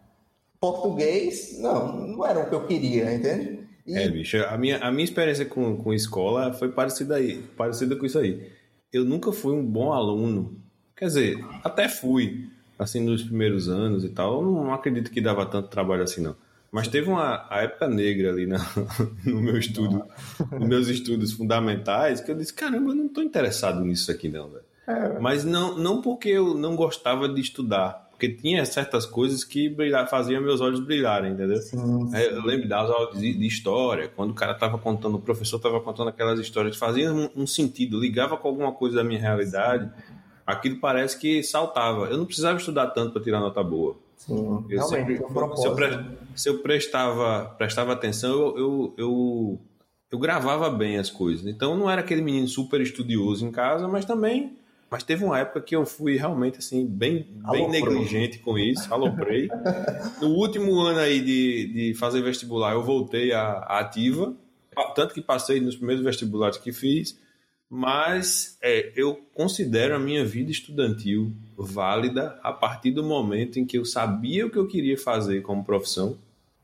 português, 0.65 1.59
não, 1.61 2.07
não 2.07 2.27
era 2.27 2.41
o 2.41 2.49
que 2.49 2.55
eu 2.55 2.67
queria, 2.67 3.13
entende? 3.13 3.61
E... 3.87 3.95
É, 3.95 4.09
bicho, 4.09 4.39
a 4.39 4.57
minha, 4.57 4.79
a 4.79 4.91
minha 4.91 5.05
experiência 5.05 5.45
com, 5.45 5.77
com 5.77 5.93
escola 5.93 6.55
foi 6.55 6.71
parecida, 6.73 7.17
aí, 7.17 7.43
parecida 7.55 7.95
com 7.97 8.07
isso 8.07 8.19
aí. 8.19 8.51
Eu 8.91 9.05
nunca 9.05 9.31
fui 9.31 9.55
um 9.55 9.63
bom 9.65 9.93
aluno. 9.93 10.59
Quer 10.97 11.07
dizer, 11.07 11.45
até 11.63 11.87
fui, 11.87 12.49
assim, 12.79 13.01
nos 13.01 13.23
primeiros 13.23 13.69
anos 13.69 14.05
e 14.05 14.09
tal. 14.09 14.41
Eu 14.41 14.43
não 14.43 14.73
acredito 14.73 15.11
que 15.11 15.21
dava 15.21 15.45
tanto 15.45 15.69
trabalho 15.69 16.03
assim, 16.03 16.23
não. 16.23 16.35
Mas 16.73 16.89
teve 16.89 17.11
uma 17.11 17.47
época 17.51 17.87
negra 17.87 18.31
ali 18.31 18.47
na, 18.47 18.59
no 19.27 19.43
meu 19.43 19.59
estudo, 19.59 20.03
nos 20.51 20.67
meus 20.67 20.89
estudos 20.89 21.33
fundamentais, 21.33 22.23
que 22.23 22.31
eu 22.31 22.37
disse, 22.37 22.55
caramba, 22.55 22.93
eu 22.93 22.95
não 22.95 23.07
estou 23.07 23.23
interessado 23.23 23.85
nisso 23.85 24.11
aqui 24.11 24.31
não, 24.31 24.49
velho. 24.49 24.65
É. 24.87 25.19
Mas 25.19 25.45
não, 25.45 25.77
não 25.77 26.01
porque 26.01 26.31
eu 26.31 26.55
não 26.55 26.75
gostava 26.75 27.29
de 27.29 27.41
estudar, 27.41 28.04
porque 28.15 28.29
tinha 28.29 28.65
certas 28.65 29.05
coisas 29.05 29.43
que 29.43 29.69
brilhar, 29.69 30.09
faziam 30.09 30.41
meus 30.41 30.61
olhos 30.61 30.79
brilharem, 30.79 31.33
entendeu? 31.33 31.57
Sim, 31.57 32.09
sim. 32.09 32.17
Eu 32.17 32.43
lembro 32.45 32.69
das 32.69 32.89
aulas 32.89 33.19
de, 33.19 33.35
de, 33.35 33.47
história, 33.47 34.09
quando 34.09 34.31
o 34.31 34.35
cara 34.35 34.53
estava 34.53 34.79
contando, 34.79 35.17
o 35.17 35.21
professor 35.21 35.57
estava 35.57 35.81
contando 35.81 36.09
aquelas 36.09 36.39
histórias, 36.39 36.77
fazia 36.77 37.13
um, 37.13 37.29
um, 37.35 37.47
sentido, 37.47 37.99
ligava 37.99 38.37
com 38.37 38.47
alguma 38.47 38.71
coisa 38.71 38.97
da 38.97 39.05
minha 39.05 39.21
realidade, 39.21 39.91
aquilo 40.47 40.79
parece 40.79 41.19
que 41.19 41.43
saltava. 41.43 42.07
Eu 42.07 42.17
não 42.17 42.25
precisava 42.25 42.57
estudar 42.57 42.89
tanto 42.89 43.13
para 43.13 43.23
tirar 43.23 43.41
nota 43.41 43.63
boa. 43.65 43.97
Sim, 44.17 44.65
eu 44.71 44.83
sempre, 44.83 45.17
se, 45.17 45.67
eu 45.67 45.75
pre, 45.75 46.05
se 46.37 46.49
eu 46.49 46.59
prestava, 46.61 47.47
prestava 47.59 47.93
atenção, 47.93 48.31
eu, 48.31 48.57
eu, 48.57 48.95
eu, 48.97 49.61
eu 50.13 50.19
gravava 50.21 50.71
bem 50.71 50.99
as 50.99 51.11
coisas. 51.11 51.47
Então, 51.47 51.73
eu 51.73 51.79
não 51.79 51.91
era 51.91 52.01
aquele 52.01 52.23
menino 52.23 52.47
super 52.47 52.81
estudioso 52.81 53.45
em 53.45 53.51
casa, 53.51 53.89
mas 53.89 54.05
também 54.05 54.57
Mas 54.95 55.03
teve 55.03 55.25
uma 55.25 55.37
época 55.37 55.61
que 55.61 55.75
eu 55.75 55.85
fui 55.85 56.17
realmente 56.17 56.59
assim, 56.59 56.87
bem, 56.87 57.27
bem 57.51 57.69
negligente 57.69 58.39
com 58.39 58.57
isso, 58.57 58.95
aloprei. 58.95 59.49
no 60.23 60.29
último 60.29 60.81
ano 60.83 61.01
aí 61.01 61.21
de, 61.21 61.67
de 61.73 61.95
fazer 61.95 62.23
vestibular, 62.23 62.75
eu 62.75 62.85
voltei 62.85 63.33
à, 63.33 63.43
à 63.43 63.81
ativa, 63.81 64.33
tanto 64.95 65.13
que 65.13 65.21
passei 65.21 65.59
nos 65.59 65.75
primeiros 65.75 66.05
vestibulares 66.05 66.59
que 66.59 66.73
fiz, 66.73 67.19
mas 67.69 68.57
é, 68.63 68.93
eu 68.95 69.19
considero 69.35 69.97
a 69.97 69.99
minha 69.99 70.25
vida 70.25 70.53
estudantil 70.53 71.33
válida 71.59 72.39
a 72.41 72.53
partir 72.53 72.93
do 72.93 73.03
momento 73.03 73.59
em 73.59 73.67
que 73.67 73.77
eu 73.77 73.85
sabia 73.85 74.47
o 74.47 74.51
que 74.51 74.59
eu 74.59 74.69
queria 74.69 74.97
fazer 74.97 75.43
como 75.43 75.65
profissão 75.65 76.17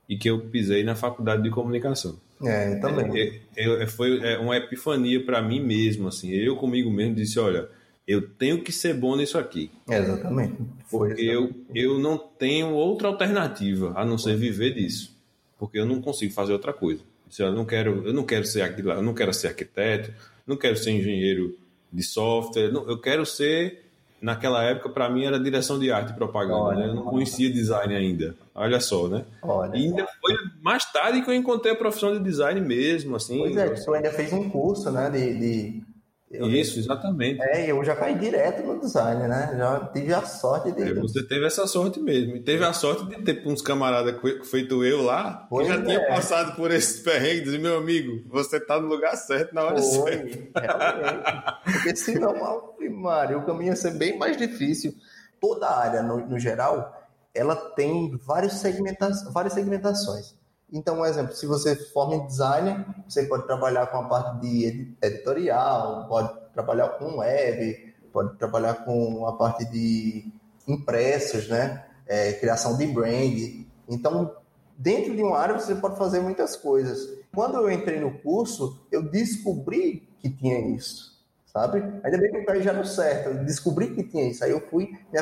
e 0.08 0.16
que 0.16 0.30
eu 0.30 0.38
pisei 0.38 0.84
na 0.84 0.94
faculdade 0.94 1.42
de 1.42 1.50
comunicação. 1.50 2.16
É, 2.44 2.76
também. 2.76 3.42
É, 3.56 3.82
é, 3.82 3.86
foi 3.88 4.24
é, 4.24 4.38
uma 4.38 4.56
epifania 4.56 5.20
para 5.20 5.42
mim 5.42 5.58
mesmo, 5.58 6.06
assim. 6.06 6.30
Eu 6.30 6.54
comigo 6.54 6.88
mesmo 6.92 7.16
disse, 7.16 7.36
olha, 7.40 7.68
eu 8.06 8.28
tenho 8.28 8.62
que 8.62 8.72
ser 8.72 8.94
bom 8.94 9.16
nisso 9.16 9.38
aqui. 9.38 9.70
Exatamente. 9.88 10.56
Foi 10.86 11.08
porque 11.08 11.22
eu, 11.22 11.50
eu 11.74 11.98
não 11.98 12.18
tenho 12.18 12.70
outra 12.70 13.08
alternativa 13.08 13.92
a 13.96 14.04
não 14.04 14.18
ser 14.18 14.36
viver 14.36 14.74
disso. 14.74 15.16
Porque 15.58 15.78
eu 15.78 15.86
não 15.86 16.00
consigo 16.00 16.32
fazer 16.32 16.52
outra 16.52 16.72
coisa. 16.72 17.02
Eu 17.38 17.52
não 17.52 17.64
quero, 17.64 18.06
eu 18.06 18.12
não 18.12 18.24
quero 18.24 18.44
ser 18.44 18.62
aquilo, 18.62 18.90
eu 18.90 19.02
não 19.02 19.14
quero 19.14 19.32
ser 19.32 19.48
arquiteto, 19.48 20.12
não 20.46 20.56
quero 20.56 20.76
ser 20.76 20.90
engenheiro 20.90 21.56
de 21.92 22.02
software, 22.02 22.72
eu 22.72 22.98
quero 22.98 23.24
ser 23.24 23.84
naquela 24.20 24.62
época, 24.62 24.90
para 24.90 25.08
mim, 25.08 25.24
era 25.24 25.38
direção 25.40 25.78
de 25.78 25.90
arte 25.90 26.10
e 26.10 26.14
propaganda. 26.14 26.60
Olha, 26.60 26.78
né? 26.78 26.88
Eu 26.88 26.94
não 26.94 27.04
conhecia 27.04 27.50
design 27.50 27.94
ainda. 27.94 28.36
Olha 28.54 28.80
só, 28.80 29.08
né? 29.08 29.24
Olha, 29.42 29.76
e 29.76 29.84
ainda 29.84 30.06
foi 30.20 30.34
mais 30.60 30.84
tarde 30.92 31.22
que 31.22 31.30
eu 31.30 31.34
encontrei 31.34 31.72
a 31.72 31.76
profissão 31.76 32.12
de 32.12 32.22
design 32.22 32.60
mesmo, 32.60 33.16
assim. 33.16 33.38
Pois 33.38 33.56
é, 33.56 33.68
tu 33.70 33.94
ainda 33.94 34.10
fez 34.10 34.32
um 34.32 34.50
curso, 34.50 34.90
né, 34.90 35.08
de, 35.08 35.38
de 35.38 35.82
eu, 36.30 36.48
Isso, 36.48 36.78
exatamente. 36.78 37.42
É, 37.42 37.68
eu 37.68 37.82
já 37.82 37.96
caí 37.96 38.16
direto 38.16 38.62
no 38.62 38.78
design, 38.78 39.26
né? 39.26 39.52
Já 39.58 39.80
tive 39.86 40.14
a 40.14 40.24
sorte 40.24 40.70
de. 40.70 40.82
É, 40.82 40.94
você 40.94 41.24
teve 41.24 41.44
essa 41.44 41.66
sorte 41.66 41.98
mesmo. 41.98 42.36
E 42.36 42.40
teve 42.40 42.64
a 42.64 42.72
sorte 42.72 43.04
de 43.06 43.20
ter 43.22 43.42
uns 43.44 43.60
camaradas 43.60 44.14
feito 44.48 44.84
eu 44.84 45.02
lá, 45.02 45.48
Foi, 45.48 45.64
que 45.64 45.70
já 45.70 45.80
é. 45.80 45.82
tinha 45.82 46.06
passado 46.06 46.54
por 46.54 46.70
esses 46.70 47.00
perrengues. 47.00 47.52
E, 47.52 47.58
meu 47.58 47.76
amigo, 47.76 48.22
você 48.28 48.60
tá 48.60 48.80
no 48.80 48.86
lugar 48.86 49.16
certo 49.16 49.52
na 49.52 49.64
hora 49.64 49.82
Foi, 49.82 50.12
certa. 50.12 50.60
Realmente. 50.60 51.62
Porque 51.64 51.96
senão, 51.96 52.74
Mário, 52.92 53.38
o 53.38 53.44
caminho 53.44 53.70
ia 53.70 53.76
ser 53.76 53.94
bem 53.98 54.16
mais 54.16 54.36
difícil. 54.36 54.94
Toda 55.40 55.66
a 55.66 55.80
área, 55.80 56.02
no, 56.02 56.24
no 56.24 56.38
geral, 56.38 57.08
ela 57.34 57.56
tem 57.56 58.16
vários 58.24 58.52
segmenta 58.54 59.10
várias 59.32 59.54
segmentações. 59.54 60.38
Então, 60.72 61.00
um 61.00 61.04
exemplo, 61.04 61.34
se 61.34 61.46
você 61.46 61.74
forma 61.74 62.14
em 62.14 62.26
design, 62.26 62.84
você 63.08 63.24
pode 63.24 63.44
trabalhar 63.46 63.86
com 63.88 63.98
a 63.98 64.08
parte 64.08 64.40
de 64.40 64.94
editorial, 65.02 66.06
pode 66.08 66.32
trabalhar 66.52 66.90
com 66.90 67.18
web, 67.18 67.94
pode 68.12 68.36
trabalhar 68.36 68.84
com 68.84 69.26
a 69.26 69.36
parte 69.36 69.64
de 69.64 70.32
impressos, 70.68 71.48
né? 71.48 71.84
É, 72.06 72.32
criação 72.34 72.76
de 72.76 72.86
brand. 72.86 73.66
Então, 73.88 74.34
dentro 74.78 75.14
de 75.14 75.22
uma 75.22 75.38
área 75.38 75.58
você 75.58 75.74
pode 75.74 75.98
fazer 75.98 76.20
muitas 76.20 76.56
coisas. 76.56 77.18
Quando 77.34 77.56
eu 77.56 77.70
entrei 77.70 78.00
no 78.00 78.18
curso, 78.18 78.80
eu 78.92 79.02
descobri 79.02 80.08
que 80.18 80.30
tinha 80.30 80.58
isso, 80.74 81.20
sabe? 81.46 81.78
Ainda 82.04 82.18
bem 82.18 82.30
que 82.30 82.36
eu 82.36 82.44
caí 82.44 82.62
já 82.62 82.72
no 82.72 82.84
certo, 82.84 83.30
eu 83.30 83.44
descobri 83.44 83.94
que 83.94 84.04
tinha 84.04 84.28
isso. 84.28 84.44
Aí 84.44 84.50
eu 84.50 84.60
fui 84.68 84.90
me 85.12 85.18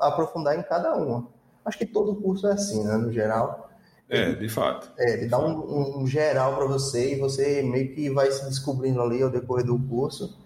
aprofundar 0.00 0.56
em 0.58 0.62
cada 0.62 0.94
uma. 0.94 1.28
Acho 1.64 1.78
que 1.78 1.86
todo 1.86 2.20
curso 2.20 2.46
é 2.46 2.52
assim, 2.52 2.84
né? 2.84 2.96
No 2.96 3.12
geral 3.12 3.71
é, 4.12 4.34
de 4.34 4.46
fato. 4.46 4.92
É, 4.98 5.14
ele 5.14 5.26
dá 5.26 5.38
um, 5.38 6.02
um 6.02 6.06
geral 6.06 6.54
para 6.54 6.66
você 6.66 7.14
e 7.14 7.18
você 7.18 7.62
meio 7.62 7.94
que 7.94 8.10
vai 8.10 8.30
se 8.30 8.44
descobrindo 8.44 9.00
ali 9.00 9.22
ao 9.22 9.30
decorrer 9.30 9.64
do 9.64 9.78
curso. 9.78 10.36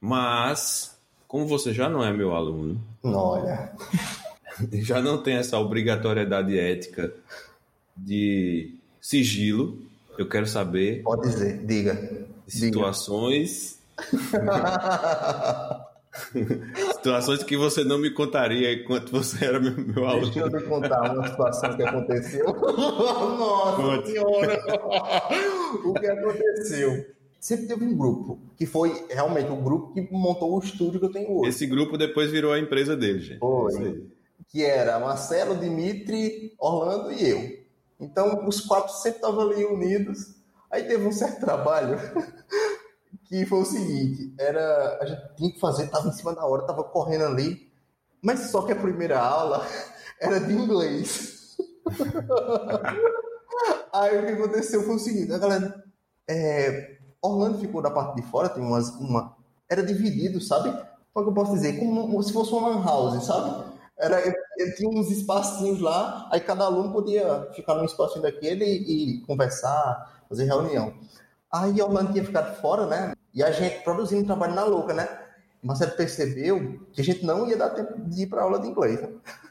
Mas, 0.00 0.98
como 1.28 1.46
você 1.46 1.72
já 1.72 1.88
não 1.88 2.04
é 2.04 2.12
meu 2.12 2.34
aluno. 2.34 2.82
Olha. 3.04 3.70
Já 4.70 5.00
não 5.00 5.22
tem 5.22 5.36
essa 5.36 5.58
obrigatoriedade 5.58 6.58
ética 6.58 7.10
de 7.96 8.74
sigilo. 9.00 9.78
Eu 10.18 10.28
quero 10.28 10.46
saber. 10.46 11.02
Pode 11.02 11.22
dizer, 11.22 11.64
diga. 11.64 12.26
Situações. 12.46 13.78
Situações 17.02 17.42
que 17.42 17.56
você 17.56 17.82
não 17.82 17.98
me 17.98 18.10
contaria 18.10 18.72
enquanto 18.72 19.10
você 19.10 19.44
era 19.44 19.58
meu, 19.58 19.76
meu 19.76 20.06
aluno. 20.06 20.30
Deixa 20.30 20.38
eu 20.38 20.50
me 20.52 20.62
contar 20.62 21.12
uma 21.12 21.26
situação 21.26 21.76
que 21.76 21.82
aconteceu. 21.82 22.46
Nossa 22.54 23.82
Conte. 23.82 24.12
senhora! 24.12 24.62
o 25.84 25.94
que 25.94 26.06
aconteceu? 26.06 27.06
Sempre 27.40 27.66
teve 27.66 27.84
um 27.84 27.96
grupo, 27.96 28.38
que 28.56 28.66
foi 28.66 29.04
realmente 29.10 29.50
o 29.50 29.56
grupo 29.56 29.92
que 29.92 30.00
montou 30.12 30.54
o 30.54 30.60
estúdio 30.60 31.00
que 31.00 31.06
eu 31.06 31.12
tenho 31.12 31.40
hoje. 31.40 31.50
Esse 31.50 31.66
grupo 31.66 31.98
depois 31.98 32.30
virou 32.30 32.52
a 32.52 32.60
empresa 32.60 32.96
dele, 32.96 33.18
gente. 33.18 33.40
Foi. 33.40 34.06
Que 34.48 34.64
era 34.64 35.00
Marcelo, 35.00 35.56
Dimitri, 35.56 36.54
Orlando 36.56 37.10
e 37.10 37.28
eu. 37.28 37.62
Então, 37.98 38.46
os 38.46 38.60
quatro 38.60 38.92
sempre 38.94 39.18
estavam 39.18 39.50
ali 39.50 39.64
unidos. 39.64 40.36
Aí 40.70 40.84
teve 40.84 41.04
um 41.04 41.10
certo 41.10 41.40
trabalho 41.40 41.98
que 43.32 43.46
foi 43.46 43.60
o 43.60 43.64
seguinte, 43.64 44.34
era 44.38 44.98
a 45.00 45.06
gente 45.06 45.34
tinha 45.36 45.50
que 45.50 45.58
fazer, 45.58 45.86
tava 45.86 46.08
em 46.08 46.12
cima 46.12 46.34
da 46.34 46.44
hora, 46.44 46.66
tava 46.66 46.84
correndo 46.84 47.24
ali, 47.24 47.72
mas 48.22 48.40
só 48.50 48.60
que 48.60 48.72
a 48.72 48.76
primeira 48.76 49.18
aula 49.18 49.66
era 50.20 50.38
de 50.38 50.52
inglês. 50.52 51.56
Aí 53.90 54.18
o 54.18 54.26
que 54.26 54.32
aconteceu 54.32 54.82
foi 54.82 54.96
o 54.96 54.98
seguinte, 54.98 55.32
a 55.32 55.38
galera, 55.38 55.82
é, 56.28 56.98
Orlando 57.22 57.58
ficou 57.58 57.80
da 57.80 57.90
parte 57.90 58.16
de 58.16 58.22
fora, 58.30 58.50
tem 58.50 58.62
umas, 58.62 58.90
uma, 58.96 59.34
era 59.66 59.82
dividido, 59.82 60.38
sabe? 60.38 60.68
Como 61.14 61.26
é 61.26 61.30
eu 61.30 61.34
posso 61.34 61.54
dizer? 61.54 61.78
Como 61.78 62.22
se 62.22 62.34
fosse 62.34 62.52
uma 62.52 62.68
lan 62.68 62.84
house, 62.84 63.24
sabe? 63.24 63.72
Era, 63.96 64.20
tinha 64.76 64.90
uns 64.90 65.10
espacinhos 65.10 65.80
lá, 65.80 66.28
aí 66.30 66.40
cada 66.40 66.66
aluno 66.66 66.92
podia 66.92 67.48
ficar 67.54 67.76
num 67.76 67.86
espacinho 67.86 68.20
daquele 68.20 68.66
e, 68.66 69.16
e 69.16 69.20
conversar, 69.22 70.22
fazer 70.28 70.44
reunião. 70.44 70.92
Aí 71.52 71.82
Orlando 71.82 72.12
tinha 72.12 72.24
ficado 72.24 72.58
fora, 72.62 72.86
né? 72.86 73.14
E 73.34 73.42
a 73.42 73.50
gente 73.50 73.84
produzindo 73.84 74.24
trabalho 74.24 74.54
na 74.54 74.64
louca, 74.64 74.94
né? 74.94 75.06
Marcelo 75.62 75.92
percebeu 75.92 76.80
que 76.92 77.00
a 77.00 77.04
gente 77.04 77.24
não 77.24 77.46
ia 77.46 77.56
dar 77.56 77.70
tempo 77.70 78.00
de 78.00 78.22
ir 78.22 78.26
para 78.26 78.42
aula 78.42 78.58
de 78.58 78.66
inglês. 78.68 79.00
Né? 79.00 79.08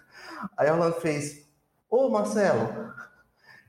Aí 0.57 0.69
Orlando 0.69 0.95
fez: 0.95 1.47
Ô 1.89 2.09
Marcelo, 2.09 2.93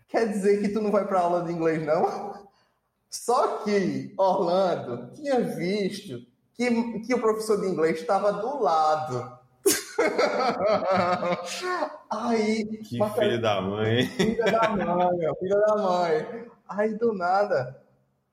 quer 0.08 0.28
dizer 0.28 0.60
que 0.62 0.70
tu 0.70 0.80
não 0.80 0.90
vai 0.90 1.06
para 1.06 1.20
aula 1.20 1.44
de 1.44 1.52
inglês, 1.52 1.84
não? 1.84 2.48
Só 3.10 3.58
que 3.58 4.14
Orlando 4.16 5.12
tinha 5.12 5.40
visto 5.40 6.26
que, 6.54 7.00
que 7.00 7.14
o 7.14 7.20
professor 7.20 7.60
de 7.60 7.68
inglês 7.68 8.00
estava 8.00 8.32
do 8.32 8.62
lado. 8.62 9.38
Aí. 12.10 12.64
Que 12.78 12.98
Marcelo, 12.98 13.28
filho 13.28 13.42
da 13.42 13.60
mãe. 13.60 14.06
Filha 14.06 14.44
da 14.46 14.70
mãe, 14.70 15.34
filha 15.38 15.60
da 15.60 15.76
mãe. 15.76 16.46
Aí 16.68 16.94
do 16.94 17.12
nada, 17.12 17.81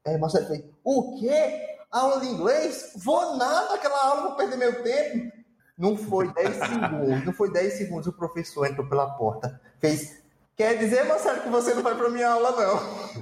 é, 0.10 0.18
Marcelo 0.18 0.48
fez, 0.48 0.64
o 0.84 1.20
quê? 1.20 1.78
Aula 1.92 2.20
de 2.22 2.28
inglês? 2.28 2.94
Vou 2.98 3.36
nada, 3.38 3.76
aquela 3.76 4.02
aula, 4.04 4.22
vou 4.24 4.36
perder 4.36 4.58
meu 4.58 4.84
tempo. 4.84 5.32
Não 5.78 5.96
foi 5.96 6.34
10 6.34 6.56
segundos, 6.56 7.26
não 7.26 7.34
foi 7.34 7.52
10 7.54 7.74
segundos, 7.74 8.08
o 8.08 8.14
professor 8.14 8.68
entrou 8.68 8.88
pela 8.88 9.12
porta, 9.12 9.62
fez, 9.80 10.22
quer 10.60 10.78
dizer, 10.78 11.06
Marcelo, 11.06 11.42
que 11.42 11.48
você 11.48 11.74
não 11.74 11.82
vai 11.82 11.96
para 11.96 12.10
minha 12.10 12.32
aula, 12.32 12.52
não. 12.52 13.20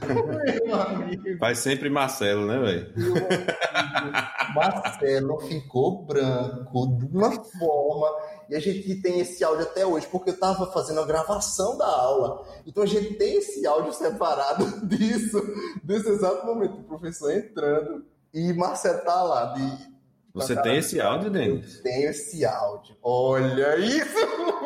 Faz 1.38 1.60
sempre 1.60 1.88
Marcelo, 1.88 2.48
né, 2.48 2.58
velho? 2.58 2.94
Marcelo 4.56 5.40
ficou 5.42 6.04
branco 6.04 6.98
de 6.98 7.06
uma 7.16 7.32
forma 7.32 8.10
e 8.50 8.56
a 8.56 8.60
gente 8.60 9.00
tem 9.04 9.20
esse 9.20 9.44
áudio 9.44 9.66
até 9.66 9.86
hoje, 9.86 10.08
porque 10.08 10.32
eu 10.32 10.34
estava 10.34 10.66
fazendo 10.72 11.00
a 11.00 11.06
gravação 11.06 11.78
da 11.78 11.86
aula. 11.86 12.44
Então 12.66 12.82
a 12.82 12.88
gente 12.88 13.14
tem 13.14 13.36
esse 13.36 13.68
áudio 13.68 13.94
separado 13.94 14.66
disso, 14.88 15.40
desse 15.84 16.10
exato 16.10 16.44
momento, 16.44 16.80
o 16.80 16.84
professor 16.86 17.32
entrando 17.32 18.04
e 18.34 18.52
Marcelo 18.52 19.02
tá 19.02 19.22
lá. 19.22 19.54
De, 19.54 19.90
Você 20.34 20.60
tem 20.60 20.78
esse 20.78 21.00
áudio, 21.00 21.30
Denis? 21.30 21.82
Tenho 21.82 22.10
esse 22.10 22.44
áudio. 22.44 22.98
Olha 23.04 23.78
isso! 23.78 24.57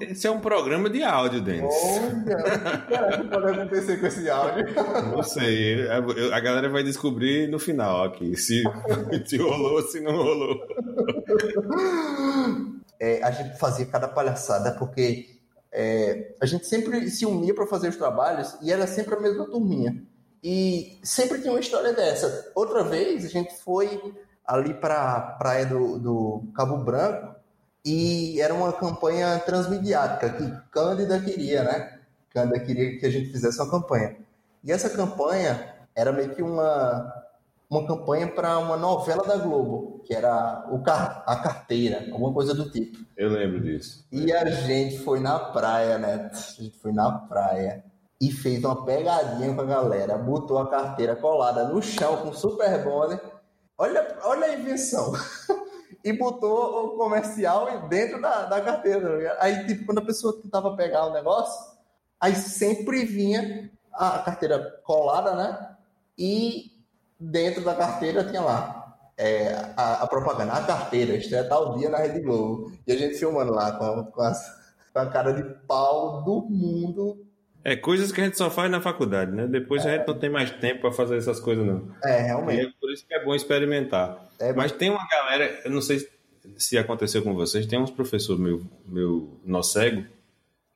Esse 0.00 0.26
é 0.26 0.30
um 0.30 0.40
programa 0.40 0.90
de 0.90 1.02
áudio, 1.02 1.40
Denis. 1.40 1.74
Olha, 1.74 3.18
o 3.18 3.22
que 3.22 3.28
pode 3.28 3.50
acontecer 3.50 4.00
com 4.00 4.06
esse 4.06 4.28
áudio? 4.28 4.66
Não 5.14 5.22
sei. 5.22 5.88
A 5.88 6.40
galera 6.40 6.68
vai 6.68 6.82
descobrir 6.82 7.48
no 7.48 7.58
final 7.58 8.04
aqui, 8.04 8.36
se, 8.36 8.62
se 9.24 9.36
rolou 9.36 9.74
ou 9.74 9.82
se 9.82 10.00
não 10.00 10.16
rolou 10.16 10.60
é, 13.00 13.22
a 13.22 13.30
gente 13.30 13.58
fazia 13.58 13.86
cada 13.86 14.08
palhaçada, 14.08 14.72
porque 14.72 15.38
é, 15.72 16.34
a 16.40 16.46
gente 16.46 16.66
sempre 16.66 17.08
se 17.10 17.26
unia 17.26 17.54
para 17.54 17.66
fazer 17.66 17.88
os 17.88 17.96
trabalhos 17.96 18.56
e 18.62 18.72
era 18.72 18.86
sempre 18.86 19.14
a 19.14 19.20
mesma 19.20 19.46
turminha. 19.46 20.02
E 20.42 20.98
sempre 21.02 21.40
tinha 21.40 21.52
uma 21.52 21.60
história 21.60 21.92
dessa. 21.92 22.52
Outra 22.54 22.84
vez 22.84 23.24
a 23.24 23.28
gente 23.28 23.54
foi 23.62 24.14
ali 24.44 24.74
para 24.74 25.16
a 25.16 25.20
praia 25.20 25.66
do, 25.66 25.98
do 25.98 26.52
Cabo 26.54 26.78
Branco 26.78 27.34
e 27.86 28.40
era 28.40 28.52
uma 28.52 28.72
campanha 28.72 29.38
transmediática 29.38 30.30
que 30.30 30.70
Cândida 30.72 31.20
queria, 31.20 31.62
né? 31.62 32.00
Cândida 32.30 32.58
queria 32.58 32.98
que 32.98 33.06
a 33.06 33.10
gente 33.10 33.30
fizesse 33.30 33.62
uma 33.62 33.70
campanha. 33.70 34.16
E 34.64 34.72
essa 34.72 34.90
campanha 34.90 35.72
era 35.94 36.12
meio 36.12 36.34
que 36.34 36.42
uma 36.42 37.24
uma 37.68 37.86
campanha 37.86 38.28
para 38.28 38.58
uma 38.58 38.76
novela 38.76 39.24
da 39.24 39.36
Globo, 39.36 40.00
que 40.04 40.14
era 40.14 40.66
o 40.70 40.82
car 40.82 41.24
a 41.26 41.36
carteira, 41.36 42.06
alguma 42.12 42.32
coisa 42.32 42.54
do 42.54 42.70
tipo. 42.70 42.98
Eu 43.16 43.30
lembro 43.30 43.60
disso. 43.60 44.04
E 44.10 44.32
a 44.32 44.44
gente 44.50 44.98
foi 44.98 45.20
na 45.20 45.38
praia, 45.38 45.98
né? 45.98 46.30
A 46.32 46.62
gente 46.62 46.78
foi 46.78 46.92
na 46.92 47.10
praia 47.12 47.84
e 48.20 48.32
fez 48.32 48.64
uma 48.64 48.84
pegadinha 48.84 49.54
com 49.54 49.60
a 49.60 49.64
galera, 49.64 50.18
botou 50.18 50.58
a 50.58 50.68
carteira 50.68 51.14
colada 51.14 51.68
no 51.68 51.80
chão 51.80 52.16
com 52.18 52.32
super 52.32 52.82
bonder. 52.82 53.20
Olha, 53.78 54.16
olha 54.22 54.46
a 54.46 54.54
invenção. 54.54 55.12
e 56.04 56.12
botou 56.12 56.86
o 56.86 56.90
comercial 56.96 57.88
dentro 57.88 58.20
da, 58.20 58.44
da 58.46 58.60
carteira. 58.60 59.34
Tá 59.34 59.36
aí, 59.40 59.66
tipo, 59.66 59.86
quando 59.86 59.98
a 59.98 60.04
pessoa 60.04 60.40
tentava 60.40 60.76
pegar 60.76 61.06
o 61.06 61.12
negócio, 61.12 61.76
aí 62.20 62.34
sempre 62.34 63.04
vinha 63.04 63.70
a 63.92 64.18
carteira 64.18 64.80
colada, 64.84 65.34
né? 65.34 65.76
E 66.18 66.72
dentro 67.18 67.64
da 67.64 67.74
carteira 67.74 68.24
tinha 68.24 68.40
lá 68.40 68.86
é, 69.16 69.72
a, 69.76 70.02
a, 70.02 70.06
propaganda, 70.06 70.52
a 70.52 70.64
carteira, 70.64 71.16
estreia 71.16 71.48
tal 71.48 71.76
dia 71.78 71.88
na 71.88 71.98
Rede 71.98 72.20
Globo. 72.20 72.72
E 72.86 72.92
a 72.92 72.96
gente 72.96 73.16
filmando 73.16 73.52
lá 73.52 73.72
com, 73.72 74.04
com, 74.04 74.22
as, 74.22 74.38
com 74.92 74.98
a 74.98 75.06
cara 75.06 75.32
de 75.32 75.42
pau 75.66 76.22
do 76.22 76.42
mundo. 76.42 77.25
É, 77.66 77.74
coisas 77.74 78.12
que 78.12 78.20
a 78.20 78.24
gente 78.24 78.38
só 78.38 78.48
faz 78.48 78.70
na 78.70 78.80
faculdade, 78.80 79.32
né? 79.32 79.44
Depois 79.48 79.84
é. 79.84 79.88
a 79.88 79.96
gente 79.96 80.06
não 80.06 80.16
tem 80.16 80.30
mais 80.30 80.52
tempo 80.52 80.82
para 80.82 80.92
fazer 80.92 81.16
essas 81.16 81.40
coisas, 81.40 81.66
não. 81.66 81.92
É, 82.04 82.22
realmente. 82.22 82.62
E 82.62 82.66
é 82.66 82.70
por 82.80 82.92
isso 82.92 83.04
que 83.04 83.12
é 83.12 83.24
bom 83.24 83.34
experimentar. 83.34 84.24
É, 84.38 84.52
mas 84.52 84.70
tem 84.70 84.88
uma 84.88 85.04
galera, 85.08 85.62
eu 85.64 85.70
não 85.72 85.80
sei 85.80 86.08
se 86.56 86.78
aconteceu 86.78 87.24
com 87.24 87.34
vocês, 87.34 87.66
tem 87.66 87.76
uns 87.76 87.90
professores 87.90 88.40
meu, 88.40 88.62
meu 88.86 89.36
nó 89.44 89.62
cego 89.62 90.04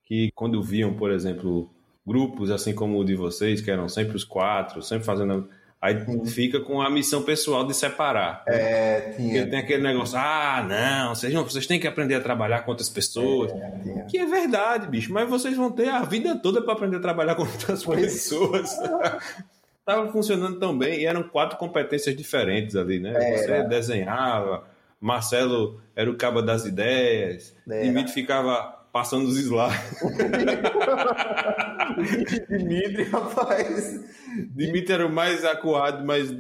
que 0.03 0.33
quando 0.35 0.61
viam, 0.61 0.93
por 0.93 1.13
exemplo, 1.13 1.71
grupos 2.05 2.51
assim 2.51 2.75
como 2.75 2.99
o 2.99 3.05
de 3.05 3.15
vocês, 3.15 3.61
que 3.61 3.71
eram 3.71 3.89
sempre 3.89 4.17
os 4.17 4.25
quatro, 4.25 4.83
sempre 4.83 5.05
fazendo 5.05 5.49
Aí 5.81 5.97
fica 6.27 6.61
com 6.61 6.83
a 6.83 6.91
missão 6.91 7.23
pessoal 7.23 7.67
de 7.67 7.75
separar. 7.75 8.43
É, 8.47 9.13
tinha. 9.17 9.33
Porque 9.33 9.51
tem 9.51 9.59
aquele 9.61 9.83
negócio, 9.83 10.19
ah, 10.19 10.63
não, 10.69 11.15
vocês, 11.15 11.33
não, 11.33 11.43
vocês 11.43 11.67
têm 11.67 11.81
que 11.81 11.87
aprender 11.87 12.15
a 12.17 12.21
trabalhar 12.21 12.61
com 12.61 12.71
outras 12.71 12.91
pessoas. 12.91 13.51
É, 13.51 14.05
que 14.07 14.19
é 14.19 14.27
verdade, 14.27 14.87
bicho, 14.87 15.11
mas 15.11 15.29
vocês 15.29 15.57
vão 15.57 15.71
ter 15.73 15.89
a 15.89 16.03
vida 16.03 16.37
toda 16.37 16.61
para 16.61 16.75
aprender 16.75 16.97
a 16.97 17.01
trabalhar 17.01 17.35
com 17.35 17.43
outras 17.43 17.83
pois. 17.83 18.01
pessoas. 18.01 18.77
Tava 19.87 20.13
funcionando 20.13 20.59
tão 20.59 20.77
bem 20.77 21.01
e 21.01 21.07
eram 21.07 21.23
quatro 21.23 21.57
competências 21.57 22.15
diferentes 22.15 22.77
ali, 22.77 23.01
né? 23.01 23.39
Você 23.39 23.63
desenhava, 23.65 24.65
Marcelo 25.01 25.81
era 25.97 26.11
o 26.11 26.15
cabo 26.15 26.43
das 26.43 26.67
ideias, 26.67 27.57
Dimitri 27.67 28.13
ficava 28.13 28.80
passando 28.93 29.29
os 29.29 29.37
slides. 29.39 30.01
Dimitri, 32.49 33.05
rapaz. 33.05 34.05
Dimitri 34.55 34.93
era 34.93 35.07
o 35.07 35.13
mais 35.13 35.45
acuado, 35.45 36.05
mas 36.05 36.33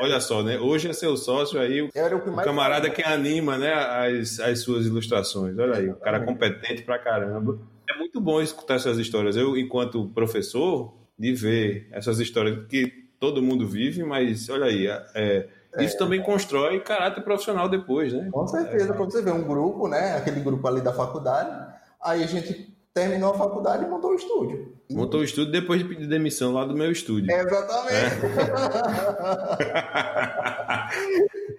olha 0.00 0.20
só, 0.20 0.42
né? 0.42 0.58
Hoje 0.58 0.88
é 0.88 0.92
seu 0.92 1.16
sócio 1.16 1.60
aí, 1.60 1.82
o, 1.82 1.86
o 1.86 2.36
camarada 2.42 2.88
que 2.90 3.02
anima, 3.02 3.58
né, 3.58 3.72
as, 3.72 4.40
as 4.40 4.60
suas 4.60 4.86
ilustrações. 4.86 5.58
Olha 5.58 5.76
aí, 5.76 5.88
o 5.88 5.96
cara 5.96 6.24
competente 6.24 6.82
pra 6.82 6.98
caramba. 6.98 7.58
É 7.88 7.98
muito 7.98 8.20
bom 8.20 8.40
escutar 8.40 8.74
essas 8.76 8.98
histórias. 8.98 9.36
Eu, 9.36 9.56
enquanto 9.56 10.08
professor, 10.08 10.94
de 11.18 11.32
ver 11.34 11.88
essas 11.92 12.18
histórias 12.18 12.66
que 12.66 13.04
todo 13.20 13.42
mundo 13.42 13.66
vive, 13.66 14.02
mas 14.02 14.48
olha 14.48 14.66
aí, 14.66 14.86
é, 15.14 15.48
isso 15.78 15.96
é. 15.96 15.98
também 15.98 16.22
constrói 16.22 16.80
caráter 16.80 17.22
profissional 17.22 17.68
depois, 17.68 18.12
né? 18.12 18.28
Com 18.30 18.46
certeza, 18.46 18.92
é. 18.92 18.96
quando 18.96 19.12
você 19.12 19.22
vê 19.22 19.30
um 19.30 19.42
grupo, 19.42 19.88
né? 19.88 20.16
Aquele 20.16 20.40
grupo 20.40 20.66
ali 20.68 20.80
da 20.80 20.92
faculdade, 20.92 21.74
aí 22.02 22.22
a 22.22 22.26
gente 22.26 22.74
terminou 22.94 23.32
a 23.32 23.38
faculdade 23.38 23.84
e 23.84 23.88
montou 23.88 24.12
o 24.12 24.14
estúdio. 24.14 24.72
Montou 24.90 25.20
o 25.20 25.24
estúdio 25.24 25.50
depois 25.50 25.82
de 25.82 25.88
pedir 25.88 26.06
demissão 26.06 26.52
lá 26.52 26.64
do 26.64 26.74
meu 26.74 26.92
estúdio. 26.92 27.30
É, 27.30 27.40
exatamente. 27.40 28.16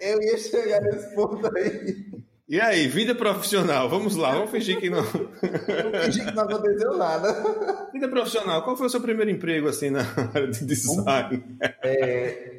Eu 0.00 0.22
ia 0.22 0.38
chegar 0.38 0.80
nesse 0.80 1.14
ponto 1.14 1.50
aí. 1.56 2.06
E 2.48 2.60
aí, 2.60 2.86
vida 2.86 3.12
profissional? 3.12 3.88
Vamos 3.88 4.14
lá, 4.14 4.32
vamos 4.32 4.50
fingir 4.50 4.78
que 4.78 4.88
não. 4.88 5.02
Vamos 5.02 6.04
fingir 6.04 6.24
que 6.26 6.32
não 6.32 6.44
aconteceu 6.44 6.96
nada. 6.96 7.90
Vida 7.92 8.08
profissional, 8.08 8.62
qual 8.62 8.76
foi 8.76 8.86
o 8.86 8.90
seu 8.90 9.00
primeiro 9.00 9.30
emprego 9.30 9.68
assim 9.68 9.90
na 9.90 10.02
área 10.32 10.46
de 10.46 10.64
design? 10.64 11.42
É, 11.82 12.55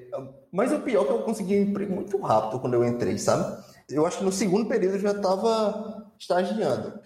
mas 0.58 0.74
o 0.74 0.80
pior 0.80 1.04
é 1.04 1.06
que 1.06 1.12
eu 1.12 1.22
consegui 1.22 1.60
um 1.60 1.62
emprego 1.66 1.94
muito 1.94 2.18
rápido 2.18 2.60
quando 2.60 2.74
eu 2.74 2.84
entrei, 2.84 3.20
sabe? 3.20 3.64
Eu 3.88 4.08
acho 4.08 4.18
que 4.18 4.24
no 4.24 4.32
segundo 4.32 4.68
período 4.68 4.96
eu 4.96 5.02
já 5.02 5.12
estava 5.12 6.12
estagiando. 6.18 7.00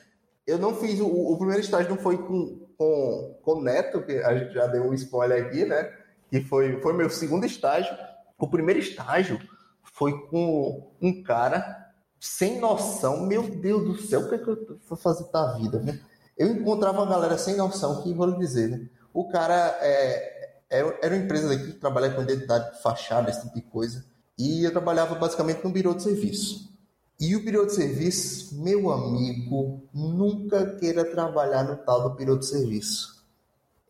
Eu 0.48 0.58
não 0.58 0.74
fiz. 0.74 1.02
O, 1.02 1.06
o, 1.06 1.38
primeiro 1.38 1.60
estágio 1.60 1.90
não 1.90 1.98
foi 1.98 2.18
com, 2.18 2.66
com, 2.78 3.40
com 3.44 3.52
o 3.56 3.62
Neto, 3.62 4.04
que 4.04 4.14
a 4.20 4.38
gente 4.38 4.54
já 4.54 4.68
deu 4.68 4.84
um 4.84 4.94
spoiler 4.94 5.48
aqui, 5.48 5.66
né? 5.66 5.92
Que 6.30 6.42
foi, 6.46 6.80
foi 6.80 6.94
meu 6.94 7.10
segundo 7.10 7.46
estágio. 7.46 7.94
O 8.40 8.48
primeiro 8.48 8.80
estágio 8.80 9.38
foi 9.84 10.18
com 10.28 10.90
um 11.02 11.22
cara 11.22 11.92
sem 12.22 12.58
noção. 12.58 13.28
Meu 13.28 13.44
Deus 13.44 13.84
do 13.84 13.98
céu, 13.98 14.22
o 14.22 14.30
que 14.30 14.36
é 14.36 14.38
que 14.38 14.48
eu 14.48 14.80
vou 14.88 14.98
fazer 14.98 15.30
da 15.30 15.58
vida? 15.58 15.78
Né? 15.82 16.00
Eu 16.38 16.48
encontrava 16.48 17.02
uma 17.02 17.12
galera 17.12 17.38
sem 17.38 17.58
noção 17.58 18.02
que 18.02 18.14
vou 18.14 18.28
lhe 18.28 18.38
dizer, 18.38 18.70
né? 18.70 18.88
O 19.14 19.28
cara 19.28 19.78
é, 19.82 20.31
era, 20.72 20.98
era 21.04 21.16
uma 21.16 21.24
empresa 21.24 21.50
daqui 21.50 21.74
que 21.74 21.80
trabalha 21.80 22.10
com 22.12 22.22
identidade 22.22 22.72
de 22.72 22.82
fachada, 22.82 23.30
esse 23.30 23.42
tipo 23.42 23.56
de 23.56 23.62
coisa. 23.62 24.06
E 24.38 24.64
eu 24.64 24.72
trabalhava 24.72 25.16
basicamente 25.16 25.64
no 25.64 25.70
birô 25.70 25.94
de 25.94 26.04
serviço. 26.04 26.72
E 27.20 27.36
o 27.36 27.44
birô 27.44 27.66
de 27.66 27.76
serviço, 27.76 28.60
meu 28.64 28.90
amigo, 28.90 29.84
nunca 29.94 30.78
queira 30.78 31.04
trabalhar 31.04 31.64
no 31.64 31.76
tal 31.76 32.10
do 32.10 32.16
birô 32.16 32.38
de 32.38 32.46
serviço. 32.46 33.22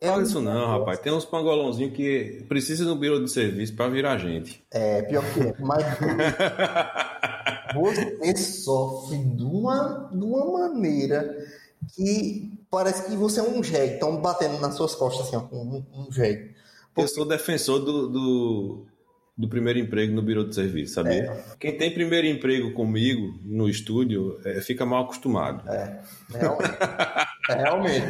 É 0.00 0.08
Fala 0.08 0.24
isso 0.24 0.40
não, 0.40 0.66
rapaz. 0.66 0.98
Tem 0.98 1.12
uns 1.12 1.24
pangolãozinhos 1.24 1.94
que 1.94 2.44
precisam 2.48 2.88
do 2.88 2.96
birô 2.96 3.20
de 3.20 3.30
serviço 3.30 3.74
para 3.76 3.88
virar 3.88 4.18
gente. 4.18 4.62
É, 4.70 5.02
pior 5.02 5.22
que 5.32 5.40
é. 5.40 5.54
Mas 5.60 5.84
você 7.72 8.36
sofre 8.36 9.18
de 9.18 9.44
uma, 9.44 10.10
de 10.12 10.24
uma 10.24 10.58
maneira 10.58 11.46
que 11.94 12.52
parece 12.68 13.08
que 13.08 13.16
você 13.16 13.38
é 13.38 13.44
um 13.44 13.62
jegue. 13.62 13.94
Estão 13.94 14.20
batendo 14.20 14.58
nas 14.58 14.74
suas 14.74 14.94
costas 14.94 15.28
assim, 15.28 15.36
ó, 15.36 15.54
um, 15.54 15.84
um 15.94 16.10
jegue. 16.10 16.52
Eu 16.96 17.08
sou 17.08 17.24
defensor 17.24 17.80
do, 17.80 18.08
do, 18.08 18.86
do, 19.36 19.48
primeiro 19.48 19.78
emprego 19.78 20.14
no 20.14 20.22
Biro 20.22 20.46
de 20.46 20.54
Serviço, 20.54 20.94
sabia? 20.94 21.24
É. 21.24 21.44
Quem 21.58 21.76
tem 21.76 21.92
primeiro 21.92 22.26
emprego 22.26 22.72
comigo 22.72 23.38
no 23.44 23.68
estúdio 23.68 24.38
é, 24.44 24.60
fica 24.60 24.84
mal 24.84 25.04
acostumado. 25.04 25.68
É, 25.70 26.02
realmente. 26.30 26.78
é, 27.48 27.54
realmente. 27.54 28.06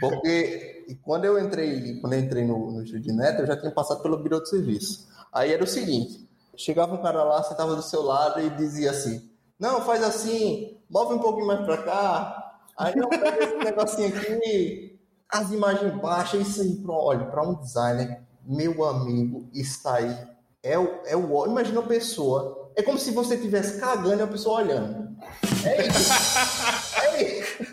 Porque 0.00 0.86
quando 1.02 1.26
eu 1.26 1.38
entrei, 1.38 2.00
quando 2.00 2.14
eu 2.14 2.20
entrei 2.20 2.44
no, 2.44 2.72
no 2.72 2.82
estúdio 2.82 3.02
de 3.02 3.12
Neto, 3.12 3.42
eu 3.42 3.46
já 3.46 3.56
tinha 3.58 3.72
passado 3.72 4.02
pelo 4.02 4.18
Biro 4.18 4.42
de 4.42 4.48
Serviço. 4.48 5.06
Aí 5.32 5.52
era 5.52 5.62
o 5.62 5.66
seguinte: 5.66 6.26
chegava 6.56 6.94
um 6.94 7.02
cara 7.02 7.22
lá, 7.24 7.42
sentava 7.42 7.76
do 7.76 7.82
seu 7.82 8.02
lado 8.02 8.40
e 8.40 8.50
dizia 8.50 8.90
assim: 8.90 9.28
Não, 9.58 9.82
faz 9.82 10.02
assim, 10.02 10.78
move 10.88 11.14
um 11.14 11.18
pouquinho 11.18 11.46
mais 11.46 11.60
pra 11.64 11.78
cá. 11.78 12.40
Aí 12.76 12.96
não 12.96 13.08
pega 13.08 13.44
esse 13.44 13.56
negocinho 13.56 14.08
aqui, 14.08 14.93
as 15.34 15.50
imagens 15.50 15.92
baixas, 16.00 16.46
isso 16.46 16.62
aí, 16.62 16.80
olha, 16.86 17.24
para 17.24 17.42
um 17.42 17.54
designer, 17.54 18.20
meu 18.46 18.84
amigo, 18.84 19.50
isso 19.52 19.88
aí 19.88 20.16
é 20.62 20.78
o, 20.78 21.00
é 21.06 21.16
o. 21.16 21.46
Imagina 21.46 21.80
uma 21.80 21.88
pessoa. 21.88 22.70
É 22.76 22.82
como 22.82 22.98
se 22.98 23.10
você 23.10 23.34
estivesse 23.34 23.80
cagando 23.80 24.20
e 24.20 24.22
a 24.22 24.28
pessoa 24.28 24.62
olhando. 24.62 25.16
É 25.64 25.86
isso. 25.88 26.12
é 27.02 27.22
isso. 27.22 27.64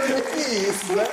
É 0.00 0.68
isso, 0.68 0.96
né? 0.96 1.04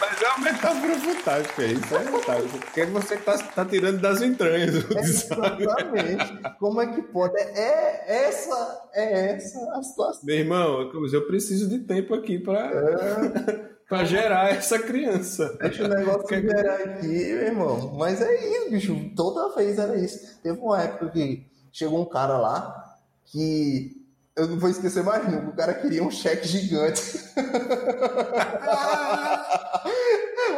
Mas 0.00 0.22
é 0.22 0.28
uma 0.28 0.38
metáfora 0.38 0.94
fantástica, 0.94 1.64
isso 1.64 1.96
é 1.96 2.00
fantástico. 2.04 2.58
Porque 2.58 2.84
você 2.86 3.14
está 3.14 3.36
tá 3.36 3.64
tirando 3.64 4.00
das 4.00 4.22
entranhas 4.22 4.76
é 4.76 5.00
Exatamente. 5.00 6.40
Como 6.60 6.80
é 6.80 6.86
que 6.86 7.02
pode? 7.02 7.36
É, 7.36 8.04
é 8.06 8.28
essa, 8.28 8.88
é 8.94 9.32
essa 9.32 9.58
a 9.72 9.82
situação. 9.82 10.22
Meu 10.22 10.36
irmão, 10.36 10.88
eu 11.12 11.26
preciso 11.26 11.68
de 11.68 11.80
tempo 11.80 12.14
aqui 12.14 12.38
para. 12.38 12.60
É 12.60 13.77
para 13.88 14.04
gerar 14.04 14.50
essa 14.50 14.78
criança. 14.78 15.56
Deixa 15.60 15.84
o 15.84 15.88
negócio 15.88 16.26
que... 16.26 16.40
gerar 16.42 16.74
aqui, 16.74 17.06
meu 17.06 17.42
irmão. 17.42 17.94
Mas 17.96 18.20
é 18.20 18.34
isso, 18.34 18.70
bicho. 18.70 19.10
Toda 19.16 19.54
vez 19.56 19.78
era 19.78 19.96
isso. 19.96 20.38
Teve 20.42 20.58
uma 20.58 20.82
época 20.82 21.08
que 21.10 21.46
chegou 21.72 22.02
um 22.02 22.04
cara 22.04 22.36
lá 22.36 22.98
que 23.24 23.96
eu 24.36 24.46
não 24.46 24.58
vou 24.58 24.68
esquecer 24.68 25.02
mais 25.02 25.26
nunca. 25.26 25.48
O 25.48 25.56
cara 25.56 25.72
queria 25.72 26.04
um 26.04 26.10
cheque 26.10 26.46
gigante. 26.46 27.00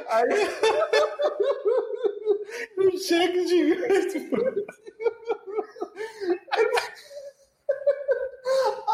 Aí. 0.08 0.28
um 2.78 2.98
cheque 2.98 3.46
gigante. 3.46 4.28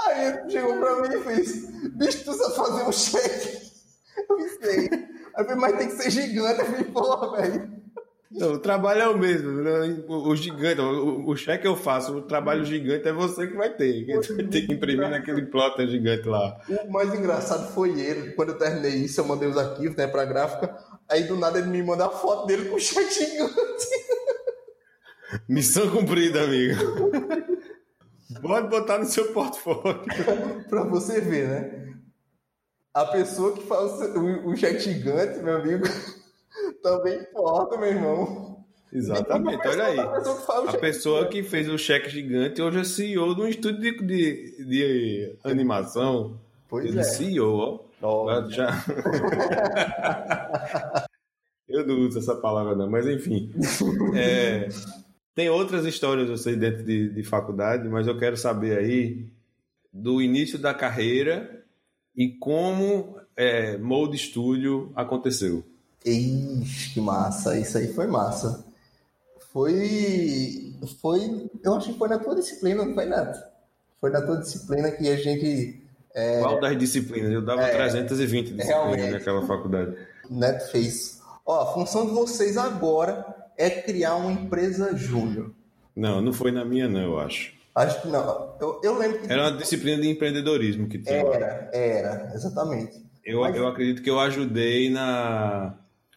Aí 0.04 0.26
ele 0.26 0.50
chegou 0.50 0.76
pra 0.78 0.96
mim 0.96 1.08
e 1.14 1.24
fez: 1.24 1.70
Bicho, 1.94 2.24
tu 2.24 2.34
sabe 2.34 2.54
fazer 2.54 2.82
um 2.82 2.92
cheque? 2.92 3.65
Eu 4.16 4.36
pensei. 4.36 4.88
Aí 4.90 5.44
eu 5.44 5.44
falei, 5.44 5.56
mas 5.56 5.76
tem 5.76 5.88
que 5.88 6.02
ser 6.02 6.10
gigante. 6.10 6.60
Eu 6.60 6.66
falei, 6.66 6.84
porra, 6.84 7.36
velho. 7.36 7.76
Não, 8.30 8.52
o 8.54 8.58
trabalho 8.58 9.02
é 9.02 9.08
o 9.08 9.18
mesmo. 9.18 9.50
Né? 9.50 10.04
O, 10.08 10.28
o 10.28 10.36
gigante, 10.36 10.80
o, 10.80 11.28
o, 11.28 11.36
cheque 11.36 11.66
eu 11.66 11.76
faço, 11.76 12.16
o 12.16 12.22
trabalho 12.22 12.64
gigante 12.64 13.08
é 13.08 13.12
você 13.12 13.46
que 13.46 13.56
vai 13.56 13.70
ter. 13.74 14.04
Tem 14.50 14.66
que 14.66 14.74
imprimir 14.74 15.08
naquele 15.08 15.46
plotter 15.46 15.86
gigante 15.86 16.28
lá. 16.28 16.60
O 16.68 16.92
mais 16.92 17.14
engraçado 17.14 17.72
foi 17.72 17.98
ele. 17.98 18.32
Quando 18.32 18.50
eu 18.50 18.58
terminei 18.58 18.94
isso, 18.96 19.20
eu 19.20 19.24
mandei 19.24 19.48
os 19.48 19.56
arquivos 19.56 19.96
né, 19.96 20.06
pra 20.06 20.24
gráfica. 20.24 20.76
Aí 21.08 21.22
do 21.24 21.36
nada 21.36 21.58
ele 21.58 21.68
me 21.68 21.82
manda 21.82 22.06
a 22.06 22.10
foto 22.10 22.46
dele 22.46 22.68
com 22.68 22.76
o 22.76 22.80
cheque 22.80 23.14
gigante. 23.14 23.86
Missão 25.48 25.88
cumprida, 25.90 26.42
amigo. 26.42 26.74
Pode 28.42 28.68
botar 28.68 28.98
no 28.98 29.06
seu 29.06 29.32
portfólio. 29.32 30.02
pra 30.68 30.84
você 30.84 31.20
ver, 31.20 31.48
né? 31.48 31.95
A 32.96 33.04
pessoa 33.04 33.52
que 33.52 33.62
faz 33.66 33.92
o, 34.16 34.48
o 34.48 34.56
cheque 34.56 34.78
gigante, 34.78 35.40
meu 35.40 35.58
amigo, 35.58 35.84
também 36.82 37.20
importa, 37.20 37.76
meu 37.76 37.90
irmão. 37.90 38.64
Exatamente, 38.90 39.68
olha 39.68 39.84
aí. 39.84 40.00
A 40.00 40.78
pessoa 40.78 41.28
que 41.28 41.42
fez 41.42 41.68
o 41.68 41.76
cheque 41.76 42.08
gigante 42.08 42.62
hoje 42.62 42.78
é 42.78 42.84
CEO 42.84 43.34
de 43.34 43.42
um 43.42 43.48
estúdio 43.48 43.82
de, 43.82 44.06
de, 44.06 44.64
de 44.64 45.36
animação. 45.44 46.40
Pois 46.70 46.86
Ele 46.86 47.00
é. 47.00 47.02
CEO, 47.02 47.84
ó. 48.00 48.48
Já... 48.48 48.70
Eu 51.68 51.86
não 51.86 52.00
uso 52.00 52.18
essa 52.18 52.34
palavra, 52.34 52.74
não, 52.74 52.88
mas 52.88 53.06
enfim. 53.06 53.52
É, 54.16 54.70
tem 55.34 55.50
outras 55.50 55.84
histórias, 55.84 56.30
eu 56.30 56.38
sei, 56.38 56.56
dentro 56.56 56.82
de, 56.82 57.10
de 57.10 57.22
faculdade, 57.22 57.86
mas 57.90 58.06
eu 58.06 58.16
quero 58.16 58.38
saber 58.38 58.78
aí 58.78 59.26
do 59.92 60.22
início 60.22 60.58
da 60.58 60.72
carreira 60.72 61.55
e 62.16 62.28
como 62.30 63.16
é, 63.36 63.76
Mode 63.76 64.16
Studio 64.16 64.90
aconteceu. 64.96 65.62
Ixi, 66.04 66.94
que 66.94 67.00
massa. 67.00 67.58
Isso 67.58 67.76
aí 67.76 67.92
foi 67.92 68.06
massa. 68.06 68.64
Foi. 69.52 70.74
Foi. 71.00 71.50
Eu 71.64 71.74
acho 71.74 71.92
que 71.92 71.98
foi 71.98 72.08
na 72.08 72.18
tua 72.18 72.34
disciplina, 72.34 72.84
não 72.84 72.94
foi, 72.94 73.06
Neto? 73.06 73.38
Foi 74.00 74.10
na 74.10 74.22
tua 74.22 74.36
disciplina 74.38 74.90
que 74.90 75.08
a 75.08 75.16
gente. 75.16 75.82
É, 76.14 76.40
Qual 76.40 76.60
das 76.60 76.78
disciplinas? 76.78 77.30
Eu 77.32 77.42
dava 77.42 77.62
É, 77.62 77.74
320 77.74 78.54
disciplinas 78.54 79.12
naquela 79.12 79.46
faculdade. 79.46 79.96
Neto 80.30 80.70
fez. 80.70 81.20
Ó, 81.44 81.62
a 81.62 81.74
função 81.74 82.06
de 82.06 82.12
vocês 82.12 82.56
agora 82.56 83.24
é 83.56 83.68
criar 83.70 84.16
uma 84.16 84.32
empresa 84.32 84.96
júnior. 84.96 85.52
Não, 85.94 86.20
não 86.20 86.32
foi 86.32 86.50
na 86.50 86.64
minha, 86.64 86.88
não, 86.88 87.00
eu 87.00 87.18
acho. 87.18 87.55
Acho 87.76 88.00
que 88.00 88.08
não. 88.08 88.54
Eu, 88.58 88.80
eu 88.82 88.96
lembro 88.98 89.18
que. 89.18 89.30
Era 89.30 89.42
uma 89.42 89.52
disciplina 89.52 90.00
de 90.00 90.08
empreendedorismo 90.08 90.88
que 90.88 90.98
tinha. 90.98 91.16
Era, 91.16 91.70
era, 91.74 92.32
exatamente. 92.34 93.04
Eu, 93.22 93.40
Mas- 93.40 93.54
eu 93.54 93.68
acredito 93.68 94.02
que 94.02 94.08
eu 94.08 94.18
ajudei 94.18 94.88
na, 94.88 95.74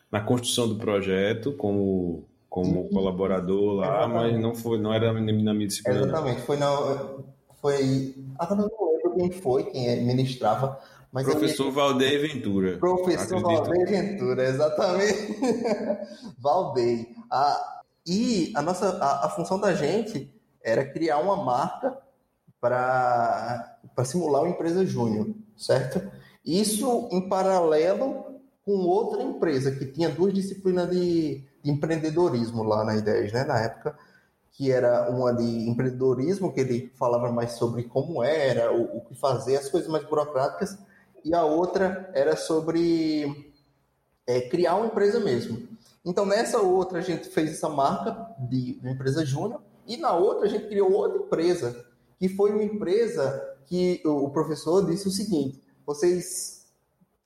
na 0.10 0.22
construção 0.22 0.70
do 0.70 0.78
projeto 0.78 1.52
como, 1.52 2.24
como 2.50 2.84
Sim. 2.84 2.94
colaborador 2.94 3.74
lá, 3.74 3.88
Exatamente. 4.06 4.34
mas 4.34 4.42
não 4.42 4.56
foi, 4.56 4.80
não 4.80 4.94
era 4.94 5.12
na 5.12 5.20
minha 5.20 5.68
disciplina. 5.68 6.00
Exatamente. 6.00 6.42
Foi 6.44 6.56
na. 6.56 6.70
Foi. 7.62 8.16
Agora 8.40 8.62
não 8.62 8.70
lembro 8.94 9.16
quem 9.18 9.32
foi, 9.32 9.64
quem 9.66 10.06
ministrava. 10.06 10.80
Mas 11.12 11.26
Professor 11.26 11.72
Valdeir 11.72 12.22
Ventura. 12.22 12.78
Professor 12.78 13.40
acredito. 13.40 13.66
Valdeir 13.66 13.90
Ventura, 13.90 14.44
exatamente. 14.44 15.36
Valdeir. 16.40 17.08
A, 17.30 17.82
e 18.08 18.54
a 18.56 18.62
nossa 18.62 18.98
a, 19.04 19.26
a 19.26 19.30
função 19.30 19.60
da 19.60 19.74
gente 19.74 20.39
era 20.70 20.86
criar 20.86 21.18
uma 21.20 21.36
marca 21.36 21.98
para 22.60 23.80
simular 24.06 24.44
uma 24.44 24.52
empresa 24.52 24.86
júnior, 24.86 25.34
certo? 25.58 26.02
Isso 26.46 27.10
em 27.12 27.28
paralelo 27.28 28.42
com 28.66 28.74
outra 28.74 29.22
empresa 29.24 29.72
que 29.72 29.86
tinha 29.86 30.10
duas 30.10 30.34
disciplinas 30.34 30.90
de, 30.90 31.44
de 31.64 31.72
empreendedorismo 31.72 32.64
lá 32.64 32.84
na 32.84 32.96
IDES, 32.98 33.34
né, 33.34 33.44
na 33.44 33.60
época, 33.60 33.98
que 34.52 34.72
era 34.72 35.10
uma 35.10 35.34
de 35.34 35.70
empreendedorismo, 35.70 36.54
que 36.54 36.60
ele 36.60 36.92
falava 36.98 37.32
mais 37.32 37.54
sobre 37.54 37.84
como 37.84 38.22
era, 38.22 38.72
o, 38.74 38.98
o 38.98 39.02
que 39.06 39.16
fazer, 39.16 39.56
as 39.56 39.70
coisas 39.70 39.90
mais 39.90 40.04
burocráticas, 40.04 40.78
e 41.24 41.34
a 41.34 41.44
outra 41.44 42.12
era 42.14 42.36
sobre 42.36 43.54
é, 44.28 44.42
criar 44.42 44.76
uma 44.76 44.88
empresa 44.88 45.20
mesmo. 45.20 45.68
Então, 46.06 46.26
nessa 46.26 46.60
outra, 46.60 47.00
a 47.00 47.02
gente 47.02 47.30
fez 47.30 47.52
essa 47.52 47.70
marca 47.70 48.36
de, 48.38 48.80
de 48.80 48.90
empresa 48.90 49.26
júnior, 49.26 49.62
e 49.90 49.98
na 49.98 50.14
outra, 50.14 50.46
a 50.46 50.48
gente 50.48 50.68
criou 50.68 50.92
outra 50.92 51.18
empresa, 51.18 51.84
que 52.20 52.30
foi 52.30 52.52
uma 52.52 52.64
empresa 52.64 53.58
que 53.66 54.00
o 54.06 54.30
professor 54.30 54.86
disse 54.86 55.08
o 55.08 55.12
seguinte: 55.12 55.60
vocês, 55.84 56.68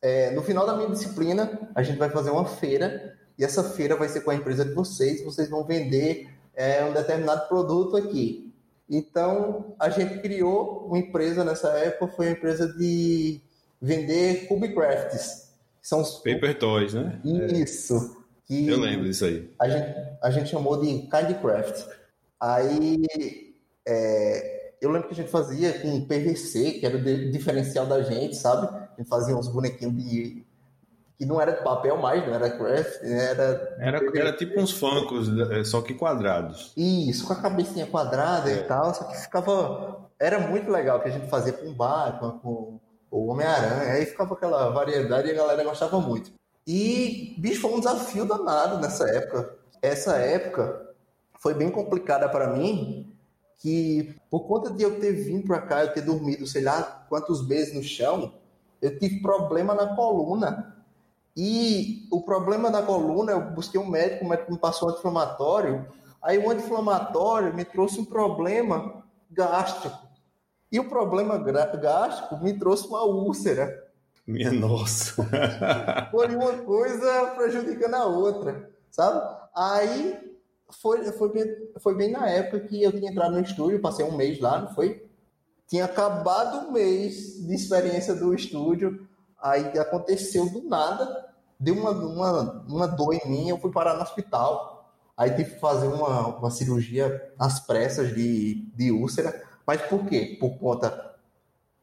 é, 0.01 0.31
no 0.31 0.41
final 0.41 0.65
da 0.65 0.73
minha 0.73 0.89
disciplina, 0.89 1.69
a 1.75 1.83
gente 1.83 1.99
vai 1.99 2.09
fazer 2.09 2.29
uma 2.29 2.45
feira, 2.45 3.17
e 3.37 3.43
essa 3.43 3.61
feira 3.63 3.97
vai 3.97 4.07
ser 4.07 4.21
com 4.21 4.31
a 4.31 4.35
empresa 4.35 4.63
de 4.63 4.73
vocês, 4.73 5.21
vocês 5.25 5.49
vão 5.49 5.65
vender 5.65 6.29
é, 6.55 6.85
um 6.85 6.93
determinado 6.93 7.49
produto 7.49 7.97
aqui. 7.97 8.53
Então, 8.89 9.75
a 9.77 9.89
gente 9.89 10.19
criou 10.21 10.85
uma 10.87 10.97
empresa 10.97 11.43
nessa 11.43 11.67
época, 11.69 12.13
foi 12.15 12.27
uma 12.27 12.33
empresa 12.33 12.71
de 12.77 13.41
vender 13.81 14.47
Cubicrafts. 14.47 15.51
São 15.81 15.99
os... 15.99 16.17
Paper 16.19 16.57
Toys, 16.57 16.93
né? 16.93 17.19
Isso. 17.25 18.23
Que 18.45 18.67
Eu 18.67 18.79
lembro 18.79 19.05
disso 19.05 19.25
aí. 19.25 19.49
a 19.59 19.67
gente, 19.67 19.95
a 20.21 20.29
gente 20.29 20.49
chamou 20.49 20.79
de 20.79 21.09
Kindcraft. 21.09 22.02
Aí 22.43 23.55
é, 23.87 24.73
eu 24.81 24.91
lembro 24.91 25.07
que 25.07 25.13
a 25.13 25.15
gente 25.17 25.31
fazia 25.31 25.79
com 25.79 26.05
PVC, 26.05 26.71
que 26.73 26.85
era 26.85 26.97
o 26.97 27.31
diferencial 27.31 27.85
da 27.85 28.01
gente, 28.01 28.35
sabe? 28.35 28.67
A 28.67 28.95
gente 28.97 29.07
fazia 29.07 29.33
uns 29.33 29.47
bonequinhos 29.47 29.95
de. 29.95 30.45
que 31.17 31.25
não 31.25 31.39
era 31.39 31.53
de 31.53 31.63
papel 31.63 31.95
mais, 31.95 32.27
não 32.27 32.33
era 32.33 32.49
craft, 32.49 33.01
era. 33.01 33.77
Era, 33.79 34.01
era 34.13 34.33
tipo 34.35 34.59
uns 34.59 34.71
funkos, 34.71 35.29
eh, 35.51 35.63
só 35.63 35.81
que 35.81 35.93
quadrados. 35.93 36.73
Isso, 36.75 37.25
com 37.25 37.31
a 37.31 37.41
cabecinha 37.41 37.85
quadrada 37.85 38.51
É. 38.51 38.55
e 38.55 38.63
tal, 38.63 38.93
só 38.93 39.05
que 39.05 39.15
ficava. 39.21 40.09
Era 40.19 40.37
muito 40.39 40.69
legal 40.69 40.99
que 41.01 41.07
a 41.07 41.11
gente 41.11 41.29
fazia 41.29 41.53
com 41.53 41.73
Batman, 41.73 42.39
com 42.39 42.77
o 43.09 43.27
Homem-Aranha, 43.27 43.93
aí 43.93 44.05
ficava 44.05 44.33
aquela 44.33 44.69
variedade 44.69 45.29
e 45.29 45.31
a 45.31 45.35
galera 45.35 45.63
gostava 45.63 45.97
muito. 46.01 46.29
E, 46.67 47.35
bicho, 47.37 47.61
foi 47.61 47.71
um 47.71 47.79
desafio 47.79 48.25
danado 48.25 48.79
nessa 48.81 49.09
época. 49.09 49.55
Essa 49.81 50.17
época 50.17 50.92
foi 51.43 51.53
bem 51.53 51.69
complicada 51.69 52.29
para 52.29 52.47
mim, 52.53 53.13
que 53.57 54.15
por 54.31 54.47
conta 54.47 54.71
de 54.71 54.81
eu 54.81 54.97
ter 55.01 55.11
vindo 55.11 55.45
para 55.45 55.61
cá, 55.61 55.83
eu 55.83 55.93
ter 55.93 55.99
dormido, 55.99 56.47
sei 56.47 56.63
lá, 56.63 57.05
quantos 57.09 57.45
meses 57.45 57.75
no 57.75 57.83
chão, 57.83 58.33
eu 58.81 58.97
tive 58.97 59.21
problema 59.21 59.75
na 59.75 59.93
coluna. 59.93 60.73
E 61.35 62.07
o 62.09 62.21
problema 62.21 62.71
da 62.71 62.81
coluna, 62.81 63.33
eu 63.33 63.41
busquei 63.51 63.77
um 63.77 63.89
médico, 63.89 64.23
o 64.23 64.29
médico 64.29 64.53
me 64.53 64.57
passou 64.57 64.87
um 64.87 64.91
anti-inflamatório, 64.91 65.85
aí 66.21 66.37
o 66.37 66.49
anti-inflamatório 66.49 67.53
me 67.53 67.65
trouxe 67.65 67.99
um 67.99 68.05
problema 68.05 69.03
gástrico. 69.29 69.99
E 70.71 70.79
o 70.79 70.87
problema 70.87 71.37
gástrico 71.37 72.37
me 72.41 72.57
trouxe 72.57 72.87
uma 72.87 73.03
úlcera. 73.03 73.91
Minha 74.25 74.53
nossa. 74.53 75.27
Foi 76.09 76.33
uma 76.33 76.53
coisa 76.59 77.33
prejudicando 77.35 77.95
a 77.95 78.05
outra, 78.05 78.71
sabe? 78.89 79.21
Aí 79.53 80.32
foi, 80.81 81.03
foi, 81.13 81.31
bem, 81.31 81.45
foi 81.79 81.95
bem 81.95 82.11
na 82.11 82.29
época 82.29 82.61
que 82.61 82.81
eu 82.81 82.91
tinha 82.91 83.11
entrado 83.11 83.33
no 83.33 83.41
estúdio, 83.41 83.81
passei 83.81 84.05
um 84.05 84.15
mês 84.15 84.39
lá, 84.39 84.61
não 84.61 84.73
foi? 84.73 85.05
Tinha 85.67 85.85
acabado 85.85 86.67
o 86.67 86.71
mês 86.71 87.45
de 87.45 87.53
experiência 87.53 88.13
do 88.13 88.33
estúdio, 88.33 89.07
aí 89.41 89.77
aconteceu 89.79 90.49
do 90.49 90.67
nada, 90.67 91.33
deu 91.59 91.75
uma, 91.75 91.91
uma, 91.91 92.65
uma 92.67 92.87
dor 92.87 93.13
em 93.13 93.29
mim, 93.29 93.49
eu 93.49 93.57
fui 93.57 93.71
parar 93.71 93.95
no 93.95 94.01
hospital. 94.01 94.73
Aí 95.15 95.29
tive 95.31 95.51
que 95.51 95.59
fazer 95.59 95.87
uma, 95.87 96.37
uma 96.37 96.51
cirurgia 96.51 97.31
às 97.37 97.59
pressas 97.59 98.13
de, 98.13 98.65
de 98.75 98.91
úlcera. 98.91 99.43
Mas 99.65 99.81
por 99.83 100.05
quê? 100.05 100.37
Por 100.39 100.57
conta 100.57 101.15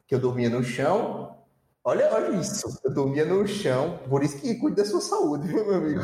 que 0.07 0.15
eu 0.15 0.19
dormia 0.19 0.51
no 0.51 0.63
chão. 0.63 1.37
Olha, 1.83 2.13
olha 2.13 2.37
isso. 2.37 2.79
Eu 2.85 2.93
dormia 2.93 3.25
no 3.25 3.47
chão. 3.47 3.99
Por 4.09 4.23
isso 4.23 4.39
que 4.39 4.55
cuide 4.57 4.77
da 4.77 4.85
sua 4.85 5.01
saúde, 5.01 5.49
meu 5.53 5.75
amigo? 5.75 6.03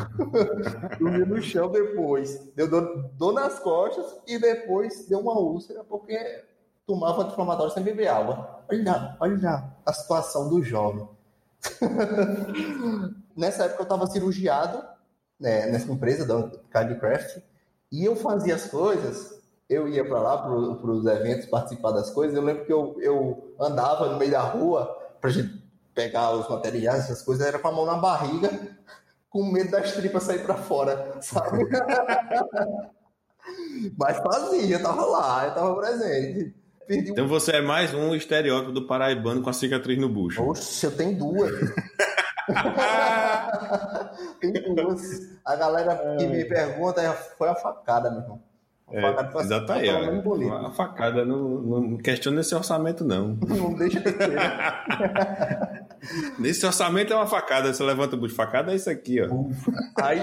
dormia 0.99 1.25
no 1.25 1.41
chão 1.41 1.71
depois. 1.71 2.51
Deu 2.55 2.67
dor, 2.67 3.09
dor 3.13 3.33
nas 3.33 3.59
costas 3.59 4.05
e 4.25 4.39
depois 4.39 5.07
deu 5.07 5.19
uma 5.19 5.37
úlcera 5.37 5.83
porque 5.83 6.17
tomava 6.85 7.23
anti-inflamatório 7.23 7.71
sem 7.71 7.83
beber 7.83 8.07
água. 8.07 8.63
Olha, 8.69 9.17
olha 9.19 9.71
a 9.85 9.93
situação 9.93 10.49
do 10.49 10.63
jovem. 10.63 11.07
Nessa 13.35 13.65
época 13.65 13.81
eu 13.81 13.83
estava 13.83 14.07
cirurgiado 14.07 14.83
né, 15.39 15.67
nessa 15.67 15.91
empresa 15.91 16.25
da 16.25 16.49
Cardcraft 16.71 17.37
e 17.91 18.03
eu 18.03 18.15
fazia 18.15 18.55
as 18.55 18.65
coisas. 18.65 19.37
Eu 19.69 19.87
ia 19.87 20.03
para 20.03 20.19
lá 20.19 20.37
para 20.37 20.55
os 20.55 21.05
eventos, 21.05 21.45
participar 21.45 21.91
das 21.91 22.09
coisas. 22.09 22.35
Eu 22.35 22.41
lembro 22.41 22.65
que 22.65 22.73
eu, 22.73 22.95
eu 22.99 23.53
andava 23.59 24.09
no 24.09 24.17
meio 24.17 24.31
da 24.31 24.41
rua 24.41 24.85
para 25.19 25.29
gente 25.29 25.66
pegar 25.97 26.31
os 26.33 26.47
materiais, 26.47 27.05
essas 27.05 27.23
coisas, 27.23 27.47
era 27.47 27.57
com 27.57 27.67
a 27.67 27.71
mão 27.71 27.83
na 27.83 27.95
barriga, 27.95 28.51
com 29.31 29.51
medo 29.51 29.71
das 29.71 29.93
tripas 29.93 30.21
sair 30.21 30.43
para 30.43 30.53
fora, 30.53 31.17
sabe? 31.21 31.65
Mas 33.97 34.17
fazia, 34.17 34.75
eu 34.75 34.83
tava 34.83 35.05
lá, 35.05 35.47
eu 35.47 35.55
tava 35.55 35.75
presente. 35.75 36.53
Perdi 36.87 37.09
um 37.09 37.13
Então 37.13 37.27
você 37.27 37.53
é 37.53 37.61
mais 37.61 37.95
um 37.95 38.13
estereótipo 38.13 38.71
do 38.71 38.85
paraibano 38.85 39.41
com 39.41 39.49
a 39.49 39.53
cicatriz 39.53 39.99
no 39.99 40.07
bucho. 40.07 40.43
Oxe, 40.43 40.85
eu 40.85 40.95
tenho 40.95 41.17
duas. 41.17 41.51
tem 44.39 44.75
duas. 44.75 45.01
A 45.43 45.55
galera 45.55 46.15
que 46.17 46.27
me 46.27 46.45
pergunta 46.45 47.01
é, 47.01 47.11
foi 47.11 47.49
a 47.49 47.55
facada, 47.55 48.11
meu 48.11 48.21
irmão. 48.21 48.43
É, 48.89 49.01
exato 49.41 49.73
aí, 49.73 49.89
a 49.89 50.71
facada 50.71 51.25
não, 51.25 51.39
não 51.39 51.97
questiona 51.97 52.39
esse 52.39 52.55
orçamento, 52.55 53.03
não. 53.03 53.37
Não 53.45 53.73
deixa 53.73 53.99
de 53.99 54.13
ter. 54.13 54.31
Nesse 56.39 56.65
orçamento 56.65 57.11
é 57.11 57.15
uma 57.15 57.27
facada. 57.27 57.73
Você 57.73 57.83
levanta 57.83 58.15
o 58.15 58.19
bucho 58.19 58.29
de 58.29 58.37
facada, 58.37 58.71
é 58.71 58.75
isso 58.75 58.89
aqui, 58.89 59.19
ó. 59.21 59.27
Aí, 60.01 60.21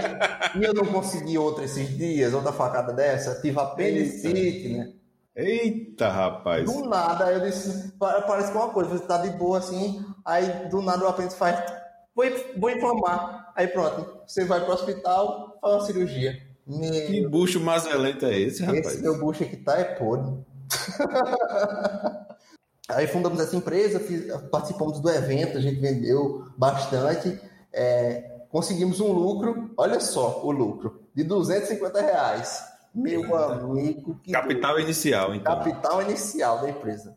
e 0.59 0.65
eu 0.65 0.73
não 0.73 0.87
consegui 0.87 1.37
outra 1.37 1.65
esses 1.65 1.95
dias, 1.97 2.33
outra 2.33 2.53
facada 2.53 2.93
dessa. 2.93 3.41
Tive 3.43 3.61
apendicite, 3.61 4.69
né? 4.69 4.93
Eita, 5.37 6.09
rapaz. 6.09 6.65
Do 6.65 6.89
nada, 6.89 7.33
eu 7.33 7.41
disse, 7.41 7.93
parece 7.99 8.53
que 8.53 8.57
é 8.57 8.61
uma 8.61 8.71
coisa, 8.71 8.91
você 8.91 9.05
tá 9.05 9.19
de 9.19 9.31
boa 9.31 9.59
assim, 9.59 10.03
aí 10.25 10.69
do 10.71 10.81
nada 10.81 11.05
o 11.05 11.09
apêndice 11.09 11.37
faz, 11.37 11.61
vou, 12.15 12.25
vou 12.57 12.71
inflamar. 12.71 13.53
Aí 13.57 13.67
pronto, 13.67 14.21
você 14.27 14.45
vai 14.45 14.65
pro 14.65 14.73
hospital, 14.73 15.59
faz 15.61 15.75
uma 15.75 15.85
cirurgia. 15.85 16.54
Meu... 16.67 17.07
Que 17.07 17.27
bucho 17.27 17.61
mazelento 17.61 18.25
é 18.27 18.39
esse, 18.39 18.63
rapaz? 18.63 18.87
Esse 18.87 19.03
meu 19.03 19.19
bucho 19.19 19.45
aqui 19.45 19.57
tá 19.57 19.79
é 19.79 19.85
podre. 19.85 20.35
Aí 22.89 23.07
fundamos 23.07 23.41
essa 23.41 23.57
empresa, 23.57 23.99
fiz, 23.99 24.31
participamos 24.51 25.01
do 25.01 25.09
evento, 25.09 25.57
a 25.57 25.61
gente 25.61 25.81
vendeu 25.81 26.47
bastante, 26.57 27.41
é, 27.73 28.43
conseguimos 28.51 29.01
um 29.01 29.11
lucro, 29.11 29.71
olha 29.77 29.99
só 30.01 30.45
o 30.45 30.51
lucro, 30.51 31.01
de 31.15 31.25
250 31.25 32.01
reais. 32.01 32.63
Meu 32.95 33.35
amigo. 33.35 34.21
Capital 34.31 34.75
doido. 34.75 34.85
inicial, 34.85 35.35
então. 35.35 35.57
Capital 35.57 36.03
inicial 36.03 36.61
da 36.61 36.71
empresa. 36.71 37.17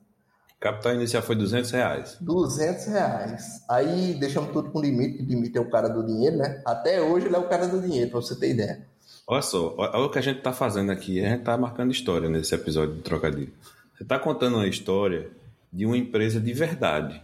Capital 0.60 0.96
inicial 0.96 1.22
foi 1.22 1.36
200 1.36 1.70
reais. 1.70 2.18
200 2.20 2.86
reais. 2.88 3.64
Aí 3.70 4.16
deixamos 4.16 4.52
tudo 4.52 4.72
com 4.72 4.82
limite, 4.82 5.18
que 5.18 5.24
o 5.24 5.28
limite 5.28 5.58
é 5.58 5.62
o 5.62 5.70
cara 5.70 5.88
do 5.88 6.04
dinheiro, 6.04 6.38
né? 6.38 6.64
Até 6.66 7.00
hoje 7.00 7.28
ele 7.28 7.36
é 7.36 7.40
o 7.40 7.48
cara 7.48 7.68
do 7.68 7.80
dinheiro, 7.80 8.10
pra 8.10 8.22
você 8.22 8.36
ter 8.36 8.50
ideia. 8.50 8.88
Olha 9.30 9.42
só, 9.42 9.76
olha 9.78 10.06
o 10.06 10.10
que 10.10 10.18
a 10.18 10.22
gente 10.22 10.40
tá 10.40 10.54
fazendo 10.54 10.90
aqui. 10.90 11.24
A 11.24 11.30
gente 11.30 11.44
tá 11.44 11.58
marcando 11.58 11.92
história 11.92 12.30
nesse 12.30 12.56
episódio 12.56 12.96
de 12.96 13.02
Trocadilho. 13.02 13.52
Você 13.94 14.06
tá 14.06 14.18
contando 14.18 14.56
uma 14.56 14.68
história 14.68 15.30
de 15.72 15.86
uma 15.86 15.98
empresa 15.98 16.40
de 16.40 16.54
verdade, 16.54 17.22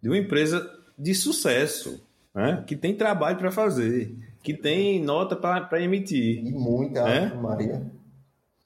de 0.00 0.08
uma 0.08 0.16
empresa 0.16 0.70
de 0.96 1.12
sucesso, 1.12 2.00
né? 2.32 2.62
que 2.66 2.76
tem 2.76 2.94
trabalho 2.94 3.36
para 3.36 3.50
fazer, 3.50 4.14
que 4.44 4.54
tem 4.54 5.02
nota 5.02 5.34
para 5.34 5.82
emitir. 5.82 6.46
E 6.46 6.52
muita, 6.52 7.02
né? 7.04 7.34
Maria. 7.34 7.82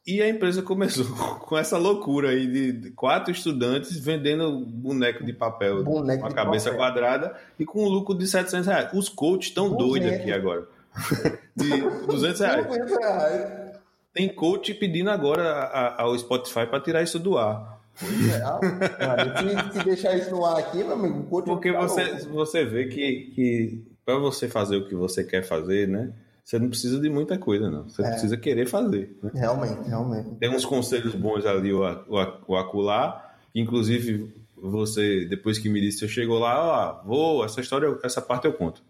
E 0.07 0.21
a 0.21 0.29
empresa 0.29 0.61
começou 0.61 1.07
com 1.41 1.57
essa 1.57 1.79
loucura 1.79 2.29
aí 2.31 2.47
de 2.47 2.91
quatro 2.91 3.33
estudantes 3.33 3.99
vendendo 3.99 4.61
boneco 4.67 5.25
de 5.25 5.33
papel 5.33 5.83
boneco 5.83 6.21
com 6.21 6.29
a 6.29 6.33
cabeça 6.33 6.71
papel. 6.71 6.79
quadrada 6.79 7.35
e 7.59 7.65
com 7.65 7.85
um 7.85 7.89
lucro 7.89 8.15
de 8.15 8.27
700 8.27 8.67
reais. 8.67 8.91
Os 8.93 9.09
coaches 9.09 9.47
estão 9.47 9.75
doidos 9.75 10.13
aqui 10.13 10.31
agora. 10.31 10.69
de 11.57 11.81
200 12.07 12.41
reais. 12.41 12.67
200 12.67 12.99
reais. 12.99 13.65
Tem 14.13 14.29
coach 14.29 14.73
pedindo 14.75 15.11
agora 15.11 15.95
ao 15.99 16.17
Spotify 16.17 16.67
para 16.67 16.81
tirar 16.81 17.03
isso 17.03 17.19
do 17.19 17.37
ar. 17.37 17.75
Pois 17.99 18.29
é, 18.29 19.71
se, 19.71 19.79
se, 19.79 19.85
deixar 19.85 20.17
isso 20.17 20.31
no 20.31 20.45
ar 20.45 20.59
aqui, 20.59 20.79
meu 20.79 20.95
amigo, 20.95 21.23
coach 21.25 21.45
Porque 21.45 21.71
você, 21.71 22.27
você 22.27 22.65
vê 22.65 22.87
que, 22.87 23.31
que 23.35 23.85
para 24.05 24.17
você 24.17 24.49
fazer 24.49 24.77
o 24.77 24.89
que 24.89 24.95
você 24.95 25.23
quer 25.23 25.43
fazer, 25.43 25.89
né? 25.89 26.13
Você 26.45 26.59
não 26.59 26.69
precisa 26.69 27.01
de 27.01 27.09
muita 27.09 27.39
coisa, 27.39 27.71
não. 27.71 27.89
Você 27.89 28.03
é. 28.03 28.11
precisa 28.11 28.37
querer 28.37 28.67
fazer. 28.67 29.17
Né? 29.23 29.31
Realmente, 29.35 29.89
realmente. 29.89 30.31
Tem 30.39 30.51
uns 30.51 30.65
conselhos 30.65 31.15
bons 31.15 31.47
ali, 31.47 31.73
o, 31.73 31.83
o, 31.83 32.39
o 32.49 32.57
acular, 32.57 33.39
inclusive 33.55 34.35
você, 34.57 35.25
depois 35.25 35.59
que 35.59 35.69
me 35.69 35.81
disse, 35.81 36.01
você 36.01 36.09
chegou 36.09 36.39
lá, 36.39 37.03
ó, 37.03 37.07
vou, 37.07 37.45
essa 37.45 37.61
história, 37.61 37.97
essa 38.03 38.21
parte 38.21 38.47
eu 38.47 38.53
conto. 38.53 38.83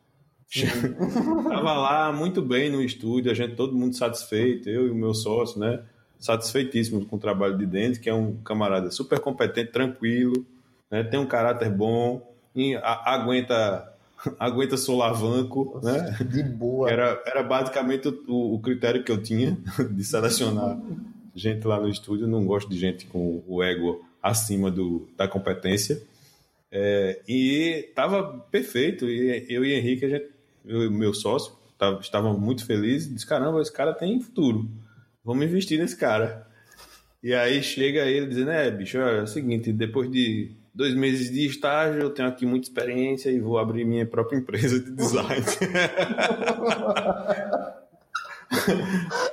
Tava 1.49 1.75
lá 1.75 2.13
muito 2.13 2.41
bem 2.43 2.71
no 2.71 2.83
estúdio, 2.83 3.31
a 3.31 3.35
gente 3.35 3.55
todo 3.55 3.77
mundo 3.77 3.97
satisfeito, 3.97 4.69
eu 4.69 4.87
e 4.87 4.91
o 4.91 4.95
meu 4.95 5.15
sócio, 5.15 5.59
né? 5.59 5.83
Satisfeitíssimo 6.19 7.05
com 7.07 7.17
o 7.17 7.19
trabalho 7.19 7.59
de 7.59 7.67
dentro, 7.67 8.01
que 8.01 8.09
é 8.09 8.15
um 8.15 8.37
camarada 8.37 8.91
super 8.91 9.21
competente, 9.21 9.73
tranquilo, 9.73 10.45
né? 10.91 11.03
Tem 11.03 11.19
um 11.19 11.27
caráter 11.27 11.71
bom, 11.71 12.35
e 12.55 12.77
a, 12.77 13.15
aguenta 13.15 13.93
aguenta 14.39 14.77
solavanco, 14.77 15.81
né? 15.83 16.17
De 16.25 16.43
boa. 16.43 16.91
Era, 16.91 17.23
era 17.27 17.43
basicamente 17.43 18.09
o, 18.09 18.55
o 18.55 18.59
critério 18.61 19.03
que 19.03 19.11
eu 19.11 19.23
tinha 19.23 19.59
de 19.91 20.05
selecionar 20.05 20.79
gente 21.35 21.67
lá 21.67 21.81
no 21.81 21.89
estúdio. 21.89 22.27
Não 22.27 22.47
gosto 22.47 22.71
de 22.71 22.79
gente 22.79 23.07
com 23.07 23.43
o 23.47 23.63
ego 23.63 24.05
acima 24.23 24.71
do, 24.71 25.09
da 25.17 25.27
competência. 25.27 26.01
É, 26.71 27.21
e 27.29 27.87
estava 27.89 28.39
perfeito. 28.51 29.07
E 29.07 29.47
eu 29.49 29.65
e 29.65 29.75
Henrique, 29.75 30.05
a 30.05 30.09
gente 30.09 30.29
eu 30.65 30.85
e 30.85 30.91
meu 30.91 31.13
sócio 31.13 31.53
tava, 31.79 32.01
estavam 32.01 32.39
muito 32.39 32.67
felizes. 32.67 33.13
Disse: 33.13 33.27
caramba, 33.27 33.61
esse 33.61 33.73
cara 33.73 33.93
tem 33.93 34.21
futuro. 34.21 34.69
Vamos 35.25 35.45
investir 35.45 35.79
nesse 35.79 35.97
cara. 35.97 36.47
E 37.23 37.35
aí 37.35 37.63
chega 37.63 38.05
ele 38.05 38.27
dizendo: 38.27 38.51
é, 38.51 38.71
bicho, 38.71 38.99
é 38.99 39.23
o 39.23 39.27
seguinte, 39.27 39.73
depois 39.73 40.11
de 40.11 40.53
dois 40.75 40.95
meses 40.95 41.31
de 41.31 41.47
estágio, 41.47 42.01
eu 42.01 42.11
tenho 42.11 42.29
aqui 42.29 42.45
muita 42.45 42.67
experiência 42.67 43.31
e 43.31 43.41
vou 43.41 43.59
abrir 43.59 43.85
minha 43.85 44.05
própria 44.05 44.37
empresa 44.37 44.81
de 44.81 44.91
design. 44.91 45.45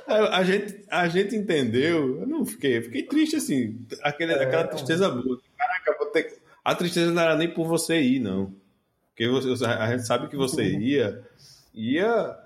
a, 0.06 0.42
gente, 0.44 0.84
a 0.88 1.08
gente 1.08 1.34
entendeu, 1.34 2.20
eu 2.20 2.26
não 2.26 2.44
fiquei, 2.44 2.80
fiquei 2.80 3.02
triste 3.02 3.36
assim, 3.36 3.84
aquele, 4.02 4.32
é, 4.32 4.42
aquela 4.42 4.66
tristeza 4.68 5.08
boa. 5.08 5.40
Caraca, 5.58 5.96
vou 5.98 6.06
ter. 6.08 6.40
A 6.64 6.74
tristeza 6.74 7.10
não 7.10 7.22
era 7.22 7.36
nem 7.36 7.52
por 7.52 7.66
você 7.66 8.00
ir, 8.00 8.20
não. 8.20 8.54
Porque 9.14 9.28
você, 9.28 9.64
a 9.64 9.90
gente 9.92 10.06
sabe 10.06 10.28
que 10.28 10.36
você 10.36 10.62
ia, 10.64 11.20
ia. 11.74 12.36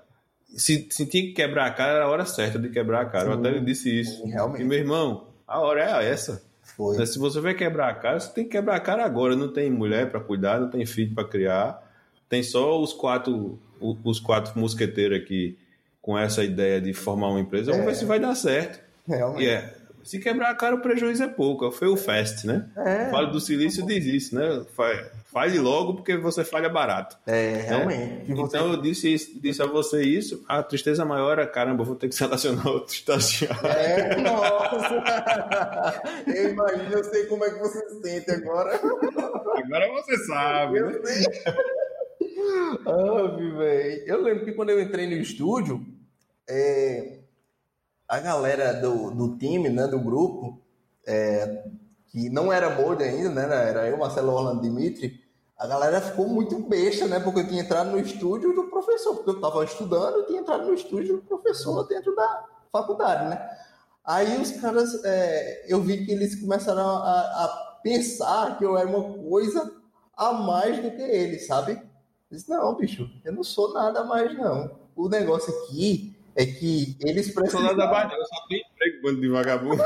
Se, 0.55 0.87
se 0.89 1.05
tinha 1.05 1.23
que 1.23 1.33
quebrar 1.33 1.65
a 1.67 1.71
cara, 1.71 1.93
era 1.93 2.05
a 2.05 2.09
hora 2.09 2.25
certa 2.25 2.57
de 2.59 2.69
quebrar 2.69 3.01
a 3.01 3.05
cara. 3.05 3.25
Sim, 3.25 3.31
eu 3.33 3.39
até 3.39 3.59
disse 3.59 3.99
isso. 3.99 4.25
Realmente. 4.25 4.61
E 4.61 4.65
meu 4.65 4.77
irmão, 4.77 5.27
a 5.47 5.59
hora 5.59 5.83
é 6.01 6.09
essa. 6.09 6.41
Foi. 6.61 7.05
Se 7.05 7.17
você 7.19 7.39
vai 7.39 7.53
quebrar 7.53 7.89
a 7.89 7.93
cara, 7.93 8.19
você 8.19 8.31
tem 8.33 8.43
que 8.43 8.51
quebrar 8.51 8.75
a 8.75 8.79
cara 8.79 9.03
agora. 9.05 9.35
Não 9.35 9.51
tem 9.51 9.69
mulher 9.71 10.09
para 10.11 10.19
cuidar, 10.19 10.59
não 10.59 10.69
tem 10.69 10.85
filho 10.85 11.13
para 11.15 11.27
criar. 11.27 11.81
Tem 12.29 12.43
só 12.43 12.79
os 12.81 12.91
quatro, 12.93 13.57
os 13.79 14.19
quatro 14.19 14.57
mosqueteiros 14.59 15.17
aqui 15.17 15.57
com 16.01 16.17
essa 16.17 16.43
ideia 16.43 16.79
de 16.81 16.93
formar 16.93 17.29
uma 17.29 17.39
empresa. 17.39 17.71
Vamos 17.71 17.85
É. 17.85 17.89
ver 17.89 17.95
se 17.95 18.05
vai 18.05 18.19
dar 18.19 18.35
certo. 18.35 18.79
Realmente. 19.07 19.43
E 19.45 19.49
é, 19.49 19.73
se 20.07 20.19
quebrar 20.19 20.49
a 20.51 20.55
cara, 20.55 20.75
o 20.75 20.81
prejuízo 20.81 21.23
é 21.23 21.27
pouco. 21.27 21.69
Foi 21.71 21.87
o 21.87 21.97
Fest, 21.97 22.45
né? 22.45 22.69
É. 22.77 23.07
O 23.07 23.11
Vale 23.11 23.31
do 23.31 23.39
Silício 23.39 23.85
diz 23.85 24.05
isso, 24.05 24.35
né? 24.35 24.63
Fa- 24.75 25.11
Fale 25.31 25.59
logo 25.59 25.95
porque 25.95 26.15
você 26.17 26.43
falha 26.43 26.67
barato. 26.69 27.15
É, 27.27 27.65
realmente. 27.67 28.31
Você- 28.33 28.57
Então 28.57 28.71
eu 28.71 28.81
disse, 28.81 29.13
isso- 29.13 29.39
disse 29.39 29.61
a 29.61 29.65
você 29.67 30.01
isso. 30.01 30.43
A 30.47 30.63
tristeza 30.63 31.05
maior 31.05 31.37
é, 31.37 31.45
caramba, 31.45 31.81
eu 31.83 31.85
vou 31.85 31.95
ter 31.95 32.07
que 32.09 32.15
selecionar 32.15 32.65
outro 32.67 32.93
estagiário. 32.95 33.67
É, 33.67 34.15
nossa! 34.21 36.01
Eu 36.25 36.49
imagino, 36.51 36.91
eu 36.93 37.03
sei 37.03 37.25
como 37.25 37.43
é 37.45 37.51
que 37.51 37.59
você 37.59 37.79
se 37.89 38.01
sente 38.01 38.31
agora. 38.31 38.73
Agora 38.75 39.91
você 39.93 40.17
sabe, 40.25 40.79
né? 40.79 40.91
Eu 40.95 41.05
sei. 41.05 41.25
Ave, 42.85 43.51
velho. 43.51 44.03
Eu 44.07 44.21
lembro 44.23 44.45
que 44.45 44.53
quando 44.53 44.69
eu 44.69 44.81
entrei 44.81 45.05
no 45.07 45.13
estúdio, 45.21 45.85
é, 46.49 47.16
a 48.07 48.19
galera 48.19 48.73
do, 48.73 49.11
do 49.11 49.37
time, 49.37 49.69
né, 49.69 49.87
do 49.87 49.99
grupo, 49.99 50.61
é, 51.05 51.65
que 52.07 52.29
não 52.29 52.51
era 52.51 52.69
molde 52.69 53.03
ainda, 53.03 53.29
né, 53.29 53.69
era 53.69 53.87
eu, 53.87 53.97
Marcelo 53.97 54.31
Orlando 54.31 54.61
Dimitri, 54.61 55.21
a 55.57 55.67
galera 55.67 55.99
ficou 55.99 56.27
muito 56.27 56.59
besta, 56.59 57.07
né, 57.07 57.19
porque 57.19 57.41
eu 57.41 57.47
tinha 57.47 57.61
entrado 57.61 57.91
no 57.91 57.99
estúdio 57.99 58.53
do 58.53 58.65
professor, 58.65 59.15
porque 59.15 59.31
eu 59.31 59.35
estava 59.35 59.63
estudando, 59.63 60.17
eu 60.17 60.25
tinha 60.25 60.39
entrado 60.39 60.65
no 60.65 60.73
estúdio 60.73 61.17
do 61.17 61.23
professor 61.23 61.85
dentro 61.87 62.15
da 62.15 62.45
faculdade, 62.71 63.29
né. 63.29 63.49
Aí 64.05 64.41
os 64.41 64.51
caras, 64.51 65.03
é, 65.03 65.65
eu 65.67 65.81
vi 65.81 66.05
que 66.05 66.11
eles 66.11 66.39
começaram 66.39 66.81
a, 66.81 67.19
a 67.43 67.79
pensar 67.83 68.57
que 68.57 68.63
eu 68.63 68.77
era 68.77 68.87
uma 68.87 69.17
coisa 69.21 69.73
a 70.15 70.31
mais 70.31 70.81
do 70.81 70.91
que 70.91 71.01
eles, 71.01 71.45
sabe? 71.45 71.73
Eu 71.73 72.37
disse, 72.37 72.49
não, 72.49 72.73
bicho, 72.75 73.09
eu 73.25 73.33
não 73.33 73.43
sou 73.43 73.73
nada 73.73 73.99
a 73.99 74.03
mais, 74.05 74.33
não. 74.37 74.79
O 74.95 75.09
negócio 75.09 75.53
aqui 75.53 76.16
é 76.37 76.45
que 76.45 76.95
eles 77.01 77.27
Eu 77.27 77.33
sou 77.33 77.41
precisam... 77.41 77.63
nada 77.63 77.91
mais, 77.91 78.13
eu 78.13 78.25
só 78.25 78.47
tenho 78.47 78.61
emprego, 78.71 79.01
bando 79.03 79.21
de 79.21 79.27
vagabundo. 79.27 79.83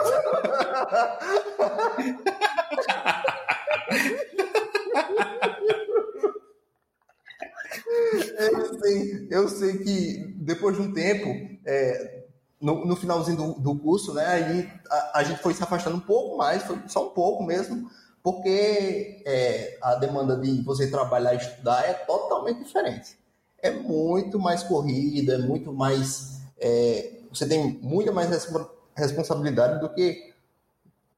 Eu 8.38 8.80
sei, 8.80 9.28
eu 9.32 9.50
sei 9.50 9.78
que 9.78 10.34
depois 10.38 10.76
de 10.76 10.82
um 10.82 10.94
tempo, 10.94 11.30
é, 11.66 12.24
no, 12.60 12.86
no 12.86 12.96
finalzinho 12.96 13.38
do, 13.38 13.54
do 13.54 13.80
curso, 13.80 14.14
né, 14.14 14.26
aí 14.26 14.70
a, 14.90 15.20
a 15.20 15.24
gente 15.24 15.42
foi 15.42 15.54
se 15.54 15.64
afastando 15.64 15.98
um 15.98 16.02
pouco 16.02 16.38
mais, 16.38 16.64
só 16.88 17.08
um 17.08 17.12
pouco 17.12 17.44
mesmo, 17.44 17.90
porque 18.22 19.24
é, 19.26 19.78
a 19.82 19.96
demanda 19.96 20.36
de 20.36 20.62
você 20.64 20.90
trabalhar 20.90 21.34
e 21.34 21.38
estudar 21.38 21.88
é 21.88 21.94
totalmente 21.94 22.64
diferente. 22.64 23.18
É 23.62 23.72
muito 23.72 24.40
mais 24.40 24.64
corrida, 24.64 25.36
é 25.36 25.38
muito 25.38 25.72
mais. 25.72 26.31
É, 26.62 27.14
você 27.30 27.48
tem 27.48 27.80
muita 27.82 28.12
mais 28.12 28.30
respo- 28.30 28.70
responsabilidade 28.96 29.80
do 29.80 29.90
que. 29.90 30.32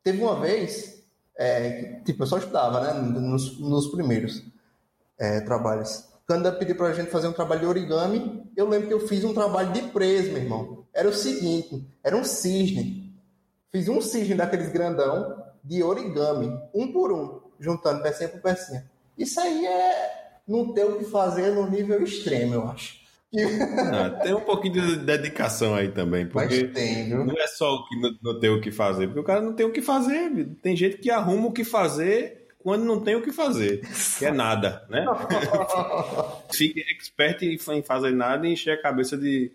Teve 0.03 0.21
uma 0.21 0.39
vez, 0.39 1.03
é, 1.37 1.71
que, 1.71 2.03
tipo, 2.05 2.23
eu 2.23 2.27
só 2.27 2.37
estudava, 2.37 2.81
né, 2.81 2.93
nos, 2.93 3.59
nos 3.59 3.87
primeiros 3.87 4.43
é, 5.17 5.41
trabalhos. 5.41 6.05
Quando 6.25 6.45
eu 6.45 6.55
pedi 6.57 6.73
pra 6.73 6.93
gente 6.93 7.11
fazer 7.11 7.27
um 7.27 7.33
trabalho 7.33 7.61
de 7.61 7.67
origami, 7.67 8.49
eu 8.55 8.67
lembro 8.67 8.87
que 8.87 8.93
eu 8.93 9.07
fiz 9.07 9.23
um 9.23 9.33
trabalho 9.33 9.73
de 9.73 9.81
preso, 9.83 10.31
meu 10.31 10.41
irmão. 10.41 10.85
Era 10.93 11.07
o 11.07 11.13
seguinte, 11.13 11.85
era 12.03 12.15
um 12.15 12.23
cisne. 12.23 13.13
fiz 13.71 13.87
um 13.89 14.01
cisne 14.01 14.35
daqueles 14.35 14.71
grandão 14.71 15.43
de 15.63 15.83
origami, 15.83 16.49
um 16.73 16.91
por 16.91 17.11
um, 17.11 17.41
juntando 17.59 18.01
pecinha 18.01 18.29
por 18.29 18.41
pecinha. 18.41 18.89
Isso 19.17 19.39
aí 19.39 19.65
é 19.65 20.39
não 20.47 20.73
ter 20.73 20.85
o 20.85 20.97
que 20.97 21.05
fazer 21.05 21.51
no 21.51 21.69
nível 21.69 22.01
extremo, 22.03 22.53
eu 22.53 22.67
acho. 22.67 23.02
Ah, 23.91 24.09
tem 24.21 24.33
um 24.33 24.41
pouquinho 24.41 24.73
de 24.73 24.97
dedicação 24.97 25.73
aí 25.73 25.89
também, 25.89 26.27
porque 26.27 26.65
tem, 26.67 27.05
viu? 27.05 27.25
não 27.25 27.35
é 27.35 27.47
só 27.47 27.73
o 27.73 27.87
que 27.87 27.99
não, 27.99 28.15
não 28.21 28.39
tem 28.39 28.49
o 28.51 28.61
que 28.61 28.71
fazer, 28.71 29.07
porque 29.07 29.19
o 29.19 29.23
cara 29.23 29.41
não 29.41 29.53
tem 29.53 29.65
o 29.65 29.71
que 29.71 29.81
fazer. 29.81 30.55
Tem 30.61 30.75
gente 30.75 30.97
que 30.97 31.09
arruma 31.09 31.47
o 31.47 31.51
que 31.51 31.63
fazer 31.63 32.47
quando 32.59 32.85
não 32.85 33.01
tem 33.01 33.15
o 33.15 33.21
que 33.21 33.31
fazer, 33.31 33.81
que 34.17 34.25
é 34.25 34.31
nada, 34.31 34.85
né? 34.89 35.05
Fica 36.53 36.79
expert 36.91 37.41
em 37.41 37.81
fazer 37.81 38.11
nada 38.11 38.47
e 38.47 38.53
encher 38.53 38.71
a 38.71 38.81
cabeça 38.81 39.17
de, 39.17 39.51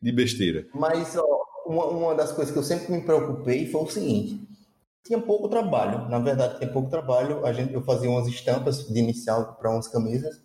de 0.00 0.12
besteira. 0.12 0.66
Mas 0.74 1.16
ó, 1.16 1.26
uma, 1.66 1.86
uma 1.86 2.14
das 2.14 2.32
coisas 2.32 2.52
que 2.52 2.58
eu 2.58 2.62
sempre 2.62 2.92
me 2.92 3.00
preocupei 3.00 3.66
foi 3.66 3.82
o 3.82 3.88
seguinte: 3.88 4.40
tinha 5.04 5.18
pouco 5.18 5.48
trabalho, 5.48 6.08
na 6.08 6.18
verdade, 6.18 6.58
tinha 6.58 6.70
pouco 6.70 6.90
trabalho. 6.90 7.44
A 7.44 7.52
gente, 7.52 7.72
eu 7.72 7.82
fazia 7.82 8.08
umas 8.08 8.28
estampas 8.28 8.86
de 8.86 8.98
inicial 8.98 9.56
para 9.58 9.70
umas 9.70 9.88
camisas 9.88 10.40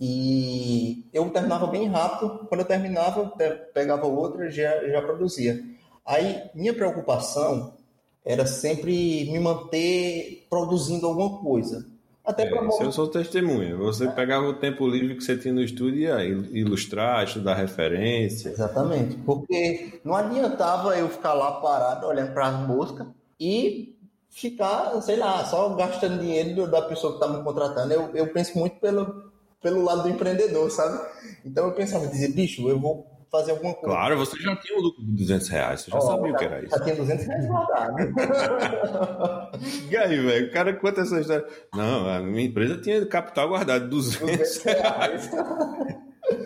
e 0.00 1.04
eu 1.12 1.28
terminava 1.30 1.66
bem 1.66 1.86
rápido. 1.88 2.46
Quando 2.48 2.60
eu 2.60 2.66
terminava, 2.66 3.32
pegava 3.72 4.06
outra 4.06 4.48
e 4.48 4.50
já, 4.50 4.88
já 4.88 5.00
produzia. 5.02 5.62
Aí, 6.04 6.42
minha 6.54 6.74
preocupação 6.74 7.74
era 8.24 8.46
sempre 8.46 9.28
me 9.30 9.38
manter 9.38 10.46
produzindo 10.48 11.06
alguma 11.06 11.38
coisa. 11.38 11.86
Até 12.24 12.44
é, 12.44 12.70
se 12.70 12.84
eu 12.84 12.92
sou 12.92 13.08
testemunha, 13.08 13.76
você 13.76 14.06
pegava 14.08 14.46
o 14.46 14.54
tempo 14.54 14.86
livre 14.86 15.16
que 15.16 15.24
você 15.24 15.36
tinha 15.36 15.52
no 15.52 15.60
estúdio 15.60 15.98
e 15.98 16.02
ia 16.02 16.22
ilustrar, 16.22 17.24
estudar 17.24 17.54
referência. 17.54 18.50
Exatamente, 18.50 19.16
porque 19.26 20.00
não 20.04 20.14
adiantava 20.14 20.96
eu 20.96 21.08
ficar 21.08 21.34
lá 21.34 21.60
parado 21.60 22.06
olhando 22.06 22.32
para 22.32 22.46
as 22.46 22.68
moscas 22.68 23.08
e 23.40 23.96
ficar, 24.30 25.00
sei 25.02 25.16
lá, 25.16 25.44
só 25.44 25.68
gastando 25.70 26.20
dinheiro 26.20 26.70
da 26.70 26.82
pessoa 26.82 27.18
que 27.18 27.24
está 27.24 27.36
me 27.36 27.42
contratando. 27.42 27.92
Eu, 27.92 28.10
eu 28.14 28.32
penso 28.32 28.56
muito 28.56 28.76
pelo, 28.76 29.31
pelo 29.62 29.82
lado 29.82 30.02
do 30.02 30.08
empreendedor, 30.08 30.70
sabe? 30.70 31.00
Então 31.44 31.66
eu 31.66 31.72
pensava, 31.72 32.06
dizer, 32.06 32.32
bicho, 32.32 32.68
eu 32.68 32.78
vou 32.78 33.06
fazer 33.30 33.52
alguma 33.52 33.72
coisa. 33.72 33.96
Claro, 33.96 34.18
você 34.18 34.36
já 34.36 34.54
tinha 34.56 34.78
um 34.78 34.82
lucro 34.82 35.02
de 35.02 35.12
200 35.12 35.48
reais, 35.48 35.80
você 35.80 35.90
já 35.90 35.98
oh, 35.98 36.00
sabia 36.02 36.32
o 36.32 36.36
que 36.36 36.44
era 36.44 36.62
isso. 36.62 36.76
Já 36.76 36.84
tinha 36.84 36.96
200 36.96 37.26
reais 37.26 37.46
guardado. 37.46 37.96
e 39.90 39.96
aí, 39.96 40.20
velho, 40.20 40.48
o 40.48 40.52
cara 40.52 40.76
conta 40.76 41.00
essa 41.00 41.18
história. 41.18 41.46
Não, 41.74 42.08
a 42.08 42.20
minha 42.20 42.46
empresa 42.46 42.76
tinha 42.78 43.06
capital 43.06 43.48
guardado, 43.48 43.88
200, 43.88 44.20
200 44.20 44.62
reais. 44.64 45.30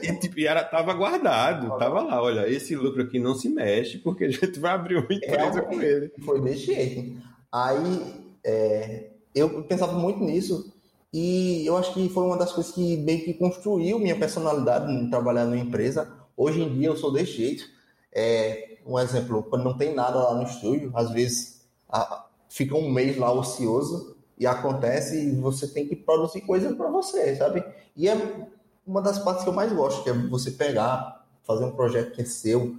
E, 0.02 0.12
tipo, 0.20 0.40
era, 0.40 0.62
tava 0.62 0.94
guardado, 0.94 1.76
tava 1.78 2.02
lá, 2.02 2.22
olha, 2.22 2.48
esse 2.48 2.76
lucro 2.76 3.02
aqui 3.02 3.18
não 3.18 3.34
se 3.34 3.48
mexe, 3.48 3.98
porque 3.98 4.24
a 4.24 4.30
gente 4.30 4.58
vai 4.60 4.72
abrir 4.72 4.96
uma 4.96 5.12
empresa 5.12 5.58
é, 5.58 5.62
com 5.62 5.82
ele. 5.82 6.12
Foi 6.24 6.40
desse 6.40 6.66
jeito. 6.66 7.20
Aí, 7.52 8.22
é, 8.44 9.10
eu 9.34 9.64
pensava 9.64 9.92
muito 9.92 10.20
nisso, 10.20 10.72
e 11.12 11.64
eu 11.66 11.76
acho 11.76 11.92
que 11.94 12.08
foi 12.08 12.24
uma 12.24 12.36
das 12.36 12.52
coisas 12.52 12.72
que 12.72 12.96
meio 12.98 13.24
que 13.24 13.34
construiu 13.34 13.98
minha 13.98 14.18
personalidade 14.18 14.92
em 14.92 15.08
trabalhar 15.08 15.44
numa 15.44 15.58
empresa. 15.58 16.12
Hoje 16.36 16.60
em 16.62 16.72
dia 16.72 16.88
eu 16.88 16.96
sou 16.96 17.12
desse 17.12 17.32
jeito. 17.32 17.64
É, 18.12 18.78
um 18.86 18.98
exemplo, 18.98 19.42
quando 19.44 19.64
não 19.64 19.76
tem 19.76 19.94
nada 19.94 20.18
lá 20.18 20.34
no 20.34 20.44
estúdio, 20.44 20.90
às 20.94 21.10
vezes 21.10 21.62
a, 21.88 22.26
fica 22.48 22.74
um 22.74 22.90
mês 22.90 23.16
lá 23.16 23.32
ocioso 23.32 24.16
e 24.38 24.46
acontece 24.46 25.16
e 25.16 25.40
você 25.40 25.66
tem 25.66 25.86
que 25.86 25.96
produzir 25.96 26.42
coisas 26.42 26.76
para 26.76 26.88
você, 26.88 27.34
sabe? 27.36 27.64
E 27.96 28.08
é 28.08 28.46
uma 28.86 29.00
das 29.00 29.18
partes 29.18 29.42
que 29.42 29.48
eu 29.48 29.54
mais 29.54 29.72
gosto, 29.72 30.02
que 30.02 30.10
é 30.10 30.12
você 30.12 30.50
pegar, 30.50 31.26
fazer 31.44 31.64
um 31.64 31.72
projeto 31.72 32.14
que 32.14 32.22
é 32.22 32.24
seu 32.24 32.76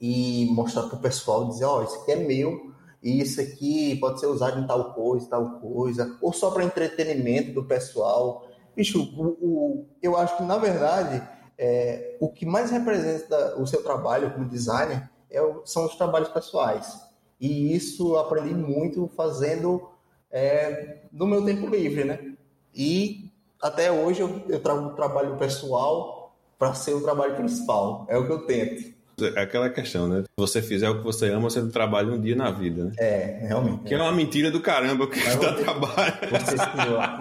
e 0.00 0.46
mostrar 0.52 0.84
para 0.84 0.96
o 0.96 1.00
pessoal, 1.00 1.48
dizer, 1.48 1.64
ó, 1.64 1.80
oh, 1.80 1.84
isso 1.84 1.96
aqui 1.96 2.12
é 2.12 2.16
meu 2.16 2.72
e 3.02 3.20
isso 3.20 3.40
aqui 3.40 3.96
pode 3.96 4.20
ser 4.20 4.26
usado 4.26 4.58
em 4.58 4.66
tal 4.66 4.92
coisa, 4.92 5.28
tal 5.28 5.60
coisa, 5.60 6.16
ou 6.20 6.32
só 6.32 6.50
para 6.50 6.64
entretenimento 6.64 7.52
do 7.52 7.64
pessoal. 7.64 8.48
Bicho, 8.74 9.00
o, 9.16 9.26
o, 9.40 9.86
eu 10.02 10.16
acho 10.16 10.36
que, 10.36 10.42
na 10.42 10.56
verdade, 10.58 11.26
é, 11.56 12.16
o 12.20 12.28
que 12.28 12.44
mais 12.44 12.70
representa 12.70 13.56
o 13.60 13.66
seu 13.66 13.82
trabalho 13.82 14.32
como 14.32 14.48
designer 14.48 15.08
é, 15.30 15.40
são 15.64 15.86
os 15.86 15.96
trabalhos 15.96 16.28
pessoais. 16.28 17.00
E 17.40 17.74
isso 17.74 18.14
eu 18.14 18.18
aprendi 18.18 18.52
muito 18.52 19.08
fazendo 19.16 19.88
é, 20.30 21.02
no 21.12 21.26
meu 21.26 21.44
tempo 21.44 21.66
livre, 21.68 22.04
né? 22.04 22.34
E 22.74 23.30
até 23.62 23.90
hoje 23.90 24.20
eu, 24.20 24.42
eu 24.48 24.60
trago 24.60 24.88
o 24.88 24.94
trabalho 24.94 25.36
pessoal 25.36 26.36
para 26.58 26.74
ser 26.74 26.94
o 26.94 27.02
trabalho 27.02 27.36
principal. 27.36 28.06
É 28.08 28.18
o 28.18 28.26
que 28.26 28.32
eu 28.32 28.44
tento. 28.44 28.97
É 29.24 29.42
aquela 29.42 29.68
questão, 29.70 30.08
né? 30.08 30.22
Se 30.22 30.28
você 30.36 30.62
fizer 30.62 30.88
o 30.88 30.98
que 30.98 31.04
você 31.04 31.28
ama, 31.30 31.50
você 31.50 31.60
não 31.60 31.70
trabalha 31.70 32.12
um 32.12 32.20
dia 32.20 32.36
na 32.36 32.50
vida, 32.50 32.84
né? 32.84 32.92
É, 32.98 33.46
realmente. 33.46 33.84
Que 33.84 33.94
é, 33.94 33.98
é 33.98 34.02
uma 34.02 34.12
mentira 34.12 34.50
do 34.50 34.60
caramba 34.60 35.08
que 35.08 35.18
dá 35.18 35.52
trabalho. 35.54 36.14
Você 36.30 36.56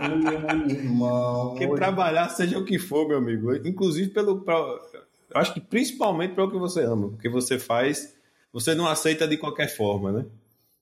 meu 0.09 0.77
irmão. 0.77 1.55
Que 1.55 1.67
trabalhar, 1.75 2.29
seja 2.29 2.57
o 2.57 2.65
que 2.65 2.77
for, 2.77 3.07
meu 3.07 3.17
amigo. 3.17 3.55
Inclusive 3.67 4.09
pelo. 4.09 4.41
Pra, 4.41 4.55
eu 4.55 5.41
acho 5.41 5.53
que 5.53 5.59
principalmente 5.59 6.35
pelo 6.35 6.51
que 6.51 6.57
você 6.57 6.83
ama. 6.83 7.09
Porque 7.09 7.29
você 7.29 7.57
faz. 7.57 8.15
Você 8.53 8.73
não 8.73 8.87
aceita 8.87 9.27
de 9.27 9.37
qualquer 9.37 9.67
forma, 9.67 10.11
né? 10.11 10.25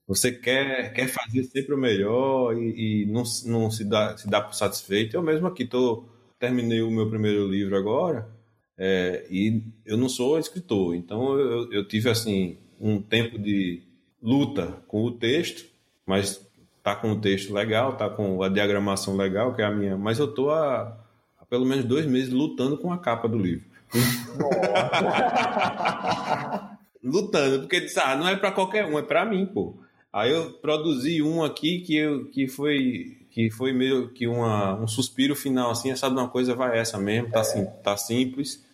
Você 0.08 0.32
quer, 0.32 0.94
quer 0.94 1.08
fazer 1.08 1.44
sempre 1.46 1.74
o 1.74 1.78
melhor 1.78 2.56
e, 2.56 3.04
e 3.04 3.06
não, 3.08 3.24
não 3.46 3.72
se 3.72 3.84
dá, 3.84 4.16
se 4.16 4.30
dá 4.30 4.40
por 4.40 4.54
satisfeito. 4.54 5.16
Eu 5.16 5.24
mesmo 5.24 5.48
aqui 5.48 5.66
tô, 5.66 6.06
terminei 6.40 6.82
o 6.82 6.92
meu 6.92 7.10
primeiro 7.10 7.48
livro 7.48 7.76
agora 7.76 8.35
é, 8.78 9.26
e 9.30 9.64
eu 9.86 9.98
não 9.98 10.10
sou 10.10 10.38
escritor, 10.38 10.96
então 10.96 11.40
eu, 11.40 11.72
eu, 11.72 11.88
tive 11.88 12.10
assim 12.10 12.58
um 12.80 13.02
tempo 13.02 13.40
de 13.40 13.82
luta 14.22 14.84
com 14.88 15.04
o 15.04 15.12
texto, 15.12 15.66
mas 16.06 16.46
tá 16.84 16.96
com 16.96 17.14
o 17.14 17.22
texto 17.22 17.54
legal, 17.54 17.96
tá 17.96 18.10
com 18.10 18.44
a 18.44 18.50
diagramação 18.50 19.16
legal, 19.16 19.54
que 19.54 19.62
é 19.62 19.66
a 19.66 19.72
minha. 19.72 19.98
Mas 19.98 20.20
eu 20.20 20.28
tô 20.28 20.50
há, 20.50 20.98
há 21.40 21.46
pelo 21.46 21.66
menos 21.66 21.86
dois 21.86 22.06
meses 22.06 22.34
lutando 22.34 22.78
com 22.78 22.92
a 22.92 22.98
capa 22.98 23.28
do 23.28 23.38
livro. 23.38 23.66
lutando, 27.02 27.62
porque 27.62 27.82
disse, 27.82 28.00
ah, 28.00 28.16
não 28.16 28.28
é 28.28 28.36
para 28.36 28.52
qualquer 28.52 28.86
um, 28.86 29.00
é 29.00 29.02
para 29.02 29.26
mim, 29.26 29.46
pô. 29.46 29.76
Aí 30.12 30.32
eu 30.32 30.52
produzi 30.52 31.22
um 31.22 31.44
aqui 31.44 31.80
que, 31.80 31.96
eu, 31.96 32.26
que 32.26 32.48
foi 32.48 33.26
que 33.36 33.52
foi 33.52 33.74
meio 33.74 34.08
que 34.14 34.28
uma, 34.28 34.82
um 34.82 34.88
suspiro 34.88 35.36
final, 35.36 35.70
assim, 35.70 35.94
sabe 35.94 36.16
uma 36.16 36.30
coisa, 36.30 36.56
vai 36.56 36.80
essa 36.80 36.98
mesmo, 36.98 37.30
tá, 37.30 37.40
é. 37.40 37.42
assim, 37.42 37.66
tá 37.84 37.98
simples. 37.98 38.65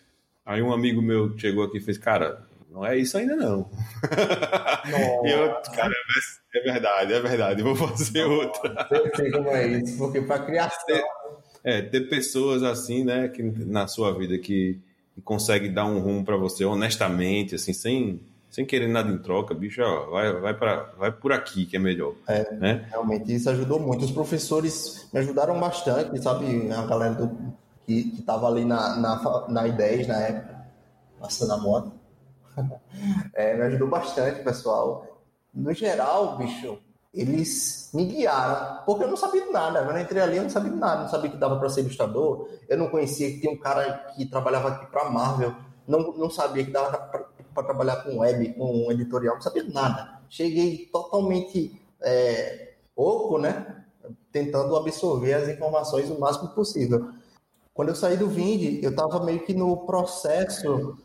Aí 0.51 0.61
um 0.61 0.73
amigo 0.73 1.01
meu 1.01 1.37
chegou 1.37 1.63
aqui 1.63 1.77
e 1.77 1.81
fez, 1.81 1.97
cara, 1.97 2.41
não 2.69 2.85
é 2.85 2.97
isso 2.97 3.17
ainda 3.17 3.37
não. 3.37 3.69
e 5.23 5.31
eu, 5.31 5.53
cara, 5.73 5.93
é 6.53 6.61
verdade, 6.61 7.13
é 7.13 7.19
verdade, 7.21 7.63
vou 7.63 7.73
fazer 7.73 8.25
outra. 8.25 8.87
Eu 8.91 9.15
sei 9.15 9.31
como 9.31 9.47
é 9.47 9.67
isso, 9.67 9.97
porque 9.97 10.21
para 10.21 10.43
criação... 10.43 11.01
É, 11.63 11.81
ter 11.81 12.09
pessoas 12.09 12.63
assim, 12.63 13.05
né, 13.05 13.29
que, 13.29 13.41
na 13.41 13.87
sua 13.87 14.11
vida 14.17 14.37
que, 14.37 14.77
que 15.15 15.21
consegue 15.21 15.69
dar 15.69 15.85
um 15.85 15.99
rumo 15.99 16.25
para 16.25 16.35
você 16.35 16.65
honestamente, 16.65 17.55
assim, 17.55 17.71
sem 17.71 18.19
sem 18.49 18.65
querer 18.65 18.89
nada 18.89 19.09
em 19.09 19.17
troca, 19.17 19.53
bicho, 19.53 19.81
ó, 19.81 20.09
vai, 20.09 20.33
vai, 20.33 20.53
pra, 20.53 20.91
vai 20.97 21.09
por 21.09 21.31
aqui 21.31 21.65
que 21.65 21.77
é 21.77 21.79
melhor. 21.79 22.15
É, 22.27 22.53
né? 22.55 22.85
realmente 22.89 23.33
isso 23.33 23.49
ajudou 23.49 23.79
muito. 23.79 24.03
Os 24.03 24.11
professores 24.11 25.07
me 25.13 25.21
ajudaram 25.21 25.57
bastante, 25.57 26.21
sabe? 26.21 26.69
A 26.69 26.85
galera 26.85 27.13
do, 27.13 27.53
que, 27.85 28.11
que 28.11 28.21
tava 28.21 28.47
ali 28.47 28.65
na, 28.65 28.95
na, 28.97 29.47
na 29.47 29.63
I10 29.63 30.07
na 30.07 30.19
época, 30.19 30.65
passando 31.19 31.53
a 31.53 31.57
moto. 31.57 31.91
é, 33.33 33.55
me 33.55 33.63
ajudou 33.63 33.87
bastante, 33.87 34.43
pessoal. 34.43 35.21
No 35.53 35.73
geral, 35.73 36.37
bicho, 36.37 36.77
eles 37.13 37.89
me 37.93 38.05
guiaram, 38.05 38.83
porque 38.85 39.03
eu 39.03 39.09
não 39.09 39.17
sabia 39.17 39.51
nada. 39.51 39.83
Quando 39.83 39.97
eu 39.97 40.03
entrei 40.03 40.21
ali, 40.21 40.37
eu 40.37 40.43
não 40.43 40.49
sabia 40.49 40.71
nada. 40.71 41.01
Não 41.03 41.09
sabia 41.09 41.29
que 41.29 41.37
dava 41.37 41.59
para 41.59 41.69
ser 41.69 41.81
ilustrador. 41.81 42.47
Eu 42.69 42.77
não 42.77 42.89
conhecia 42.89 43.29
que 43.31 43.41
tinha 43.41 43.51
um 43.51 43.57
cara 43.57 44.11
que 44.15 44.25
trabalhava 44.25 44.69
aqui 44.69 44.85
para 44.87 45.09
Marvel. 45.09 45.53
Não, 45.87 46.13
não 46.13 46.29
sabia 46.29 46.63
que 46.63 46.71
dava 46.71 46.97
para 47.53 47.63
trabalhar 47.63 47.97
com 47.97 48.19
web, 48.19 48.53
com 48.53 48.87
um 48.87 48.91
editorial, 48.91 49.35
não 49.35 49.41
sabia 49.41 49.63
nada. 49.63 50.21
Cheguei 50.29 50.89
totalmente 50.91 51.81
é, 52.01 52.75
oco, 52.95 53.37
né? 53.37 53.83
Tentando 54.31 54.75
absorver 54.77 55.33
as 55.33 55.49
informações 55.49 56.09
o 56.09 56.17
máximo 56.17 56.49
possível. 56.49 57.09
Quando 57.73 57.89
eu 57.89 57.95
saí 57.95 58.17
do 58.17 58.27
Vind, 58.27 58.83
eu 58.83 58.91
estava 58.91 59.23
meio 59.23 59.45
que 59.45 59.53
no 59.53 59.85
processo 59.85 60.97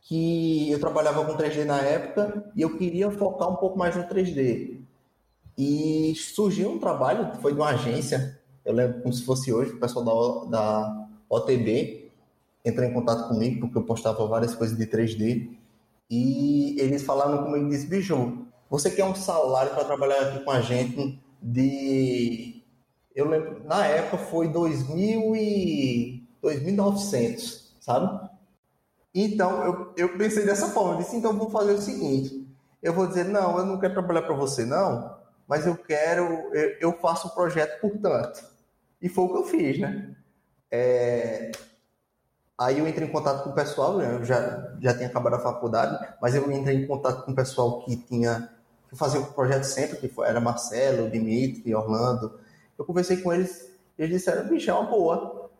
que 0.00 0.70
eu 0.70 0.80
trabalhava 0.80 1.24
com 1.24 1.36
3D 1.36 1.64
na 1.64 1.80
época 1.80 2.50
e 2.56 2.62
eu 2.62 2.76
queria 2.76 3.10
focar 3.10 3.48
um 3.50 3.56
pouco 3.56 3.78
mais 3.78 3.94
no 3.94 4.04
3D. 4.04 4.80
E 5.56 6.14
surgiu 6.16 6.70
um 6.70 6.78
trabalho, 6.78 7.34
foi 7.40 7.52
de 7.52 7.58
uma 7.58 7.70
agência, 7.70 8.40
eu 8.64 8.72
lembro 8.72 9.02
como 9.02 9.12
se 9.12 9.24
fosse 9.24 9.52
hoje, 9.52 9.72
o 9.72 9.80
pessoal 9.80 10.46
da, 10.46 10.58
da 10.58 11.08
OTB 11.28 12.10
entrou 12.64 12.86
em 12.86 12.92
contato 12.92 13.28
comigo 13.28 13.60
porque 13.60 13.78
eu 13.78 13.82
postava 13.82 14.26
várias 14.26 14.54
coisas 14.54 14.76
de 14.76 14.86
3D 14.86 15.50
e 16.10 16.76
eles 16.80 17.02
falaram 17.02 17.44
comigo 17.44 17.66
e 17.66 17.70
disse, 17.70 17.86
bicho, 17.86 18.46
você 18.70 18.90
quer 18.90 19.04
um 19.04 19.14
salário 19.14 19.72
para 19.72 19.84
trabalhar 19.84 20.20
aqui 20.20 20.44
com 20.44 20.50
a 20.50 20.60
gente 20.60 21.18
de... 21.42 22.57
Eu 23.18 23.28
lembro, 23.28 23.64
na 23.64 23.84
época 23.84 24.16
foi 24.16 24.46
2000 24.46 25.34
e... 25.34 26.24
2.900, 26.40 27.64
sabe? 27.80 28.30
Então, 29.12 29.64
eu, 29.64 29.92
eu 29.96 30.16
pensei 30.16 30.46
dessa 30.46 30.68
forma, 30.68 30.92
eu 30.92 30.98
disse, 30.98 31.16
então 31.16 31.36
vou 31.36 31.50
fazer 31.50 31.72
o 31.72 31.80
seguinte, 31.80 32.46
eu 32.80 32.92
vou 32.92 33.08
dizer, 33.08 33.24
não, 33.24 33.58
eu 33.58 33.66
não 33.66 33.80
quero 33.80 33.94
trabalhar 33.94 34.22
para 34.22 34.36
você, 34.36 34.64
não, 34.64 35.18
mas 35.48 35.66
eu 35.66 35.76
quero, 35.76 36.22
eu, 36.54 36.76
eu 36.78 36.92
faço 37.00 37.26
o 37.26 37.34
projeto 37.34 37.80
por 37.80 37.98
tanto. 37.98 38.40
E 39.02 39.08
foi 39.08 39.24
o 39.24 39.32
que 39.32 39.38
eu 39.38 39.44
fiz, 39.46 39.80
né? 39.80 40.14
É, 40.70 41.50
aí 42.56 42.78
eu 42.78 42.86
entrei 42.86 43.08
em 43.08 43.10
contato 43.10 43.42
com 43.42 43.50
o 43.50 43.54
pessoal, 43.54 43.96
né? 43.96 44.14
eu 44.14 44.24
já, 44.24 44.76
já 44.80 44.94
tinha 44.94 45.08
acabado 45.08 45.34
a 45.34 45.40
faculdade, 45.40 46.08
mas 46.22 46.36
eu 46.36 46.48
entrei 46.52 46.76
em 46.76 46.86
contato 46.86 47.24
com 47.24 47.32
o 47.32 47.34
pessoal 47.34 47.84
que 47.84 47.96
tinha 47.96 48.48
que 48.88 48.96
fazia 48.96 49.20
o 49.20 49.32
projeto 49.32 49.64
sempre, 49.64 49.98
que 49.98 50.08
foi, 50.08 50.28
era 50.28 50.40
Marcelo, 50.40 51.10
Dimitri, 51.10 51.74
Orlando. 51.74 52.38
Eu 52.78 52.84
conversei 52.84 53.18
com 53.18 53.32
eles 53.32 53.70
e 53.98 54.02
eles 54.02 54.18
disseram, 54.18 54.48
bicho, 54.48 54.70
é 54.70 54.74
uma 54.74 54.88
boa. 54.88 55.50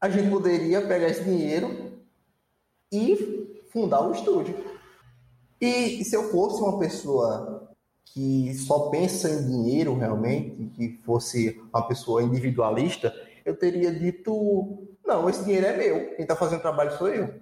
A 0.00 0.08
gente 0.08 0.30
poderia 0.30 0.80
pegar 0.86 1.08
esse 1.08 1.24
dinheiro 1.24 1.98
e 2.92 3.60
fundar 3.70 4.00
o 4.00 4.12
estúdio. 4.12 4.54
E 5.60 6.02
se 6.04 6.16
eu 6.16 6.30
fosse 6.30 6.62
uma 6.62 6.78
pessoa 6.78 7.70
que 8.06 8.54
só 8.54 8.88
pensa 8.88 9.28
em 9.28 9.46
dinheiro 9.46 9.94
realmente, 9.94 10.70
que 10.74 11.00
fosse 11.04 11.60
uma 11.72 11.86
pessoa 11.86 12.22
individualista, 12.22 13.14
eu 13.44 13.56
teria 13.56 13.92
dito: 13.92 14.86
não, 15.04 15.28
esse 15.28 15.44
dinheiro 15.44 15.66
é 15.66 15.76
meu, 15.76 16.14
quem 16.14 16.22
está 16.22 16.34
fazendo 16.34 16.62
trabalho 16.62 16.96
sou 16.96 17.08
eu. 17.08 17.34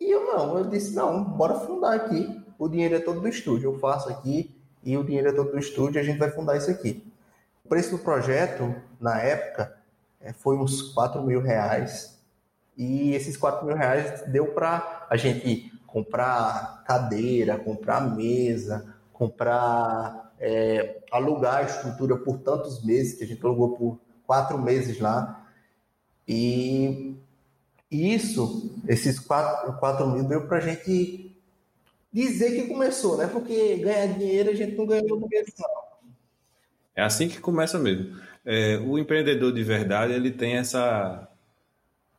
E 0.00 0.10
eu 0.10 0.26
não, 0.26 0.58
eu 0.58 0.64
disse: 0.64 0.94
não, 0.94 1.24
bora 1.24 1.54
fundar 1.54 1.94
aqui. 1.94 2.40
O 2.58 2.68
dinheiro 2.68 2.94
é 2.94 3.00
todo 3.00 3.20
do 3.20 3.28
estúdio, 3.28 3.72
eu 3.72 3.78
faço 3.78 4.08
aqui 4.08 4.54
e 4.82 4.96
o 4.96 5.02
dinheiro 5.02 5.28
é 5.28 5.32
todo 5.32 5.50
do 5.50 5.58
estúdio, 5.58 6.00
a 6.00 6.04
gente 6.04 6.18
vai 6.18 6.30
fundar 6.30 6.56
isso 6.56 6.70
aqui. 6.70 7.02
O 7.64 7.68
preço 7.70 7.92
do 7.92 7.98
projeto, 7.98 8.74
na 9.00 9.18
época, 9.22 9.74
é, 10.20 10.34
foi 10.34 10.54
uns 10.54 10.82
4 10.92 11.22
mil 11.22 11.40
reais. 11.40 12.22
E 12.76 13.14
esses 13.14 13.38
4 13.38 13.64
mil 13.64 13.74
reais 13.74 14.20
deu 14.30 14.48
para 14.48 15.06
a 15.08 15.16
gente 15.16 15.72
comprar 15.86 16.84
cadeira, 16.86 17.56
comprar 17.56 18.02
mesa, 18.02 18.94
comprar, 19.14 20.34
é, 20.38 21.02
alugar 21.10 21.56
a 21.56 21.62
estrutura 21.62 22.18
por 22.18 22.38
tantos 22.40 22.84
meses, 22.84 23.16
que 23.16 23.24
a 23.24 23.26
gente 23.26 23.42
alugou 23.42 23.74
por 23.78 23.98
quatro 24.26 24.58
meses 24.58 25.00
lá. 25.00 25.48
E 26.28 27.16
isso, 27.90 28.78
esses 28.86 29.18
quatro, 29.18 29.72
quatro 29.78 30.06
mil 30.10 30.24
deu 30.24 30.46
para 30.46 30.58
a 30.58 30.60
gente 30.60 31.34
dizer 32.12 32.50
que 32.60 32.68
começou, 32.68 33.16
né? 33.16 33.26
Porque 33.26 33.76
ganhar 33.78 34.18
dinheiro 34.18 34.50
a 34.50 34.54
gente 34.54 34.76
não 34.76 34.84
ganhou 34.86 35.18
no 35.18 35.26
mês, 35.26 35.46
não. 35.58 35.83
É 36.94 37.02
assim 37.02 37.28
que 37.28 37.40
começa 37.40 37.78
mesmo. 37.78 38.16
É, 38.44 38.78
o 38.78 38.98
empreendedor 38.98 39.52
de 39.52 39.62
verdade, 39.62 40.12
ele 40.12 40.30
tem 40.30 40.56
essa, 40.56 41.28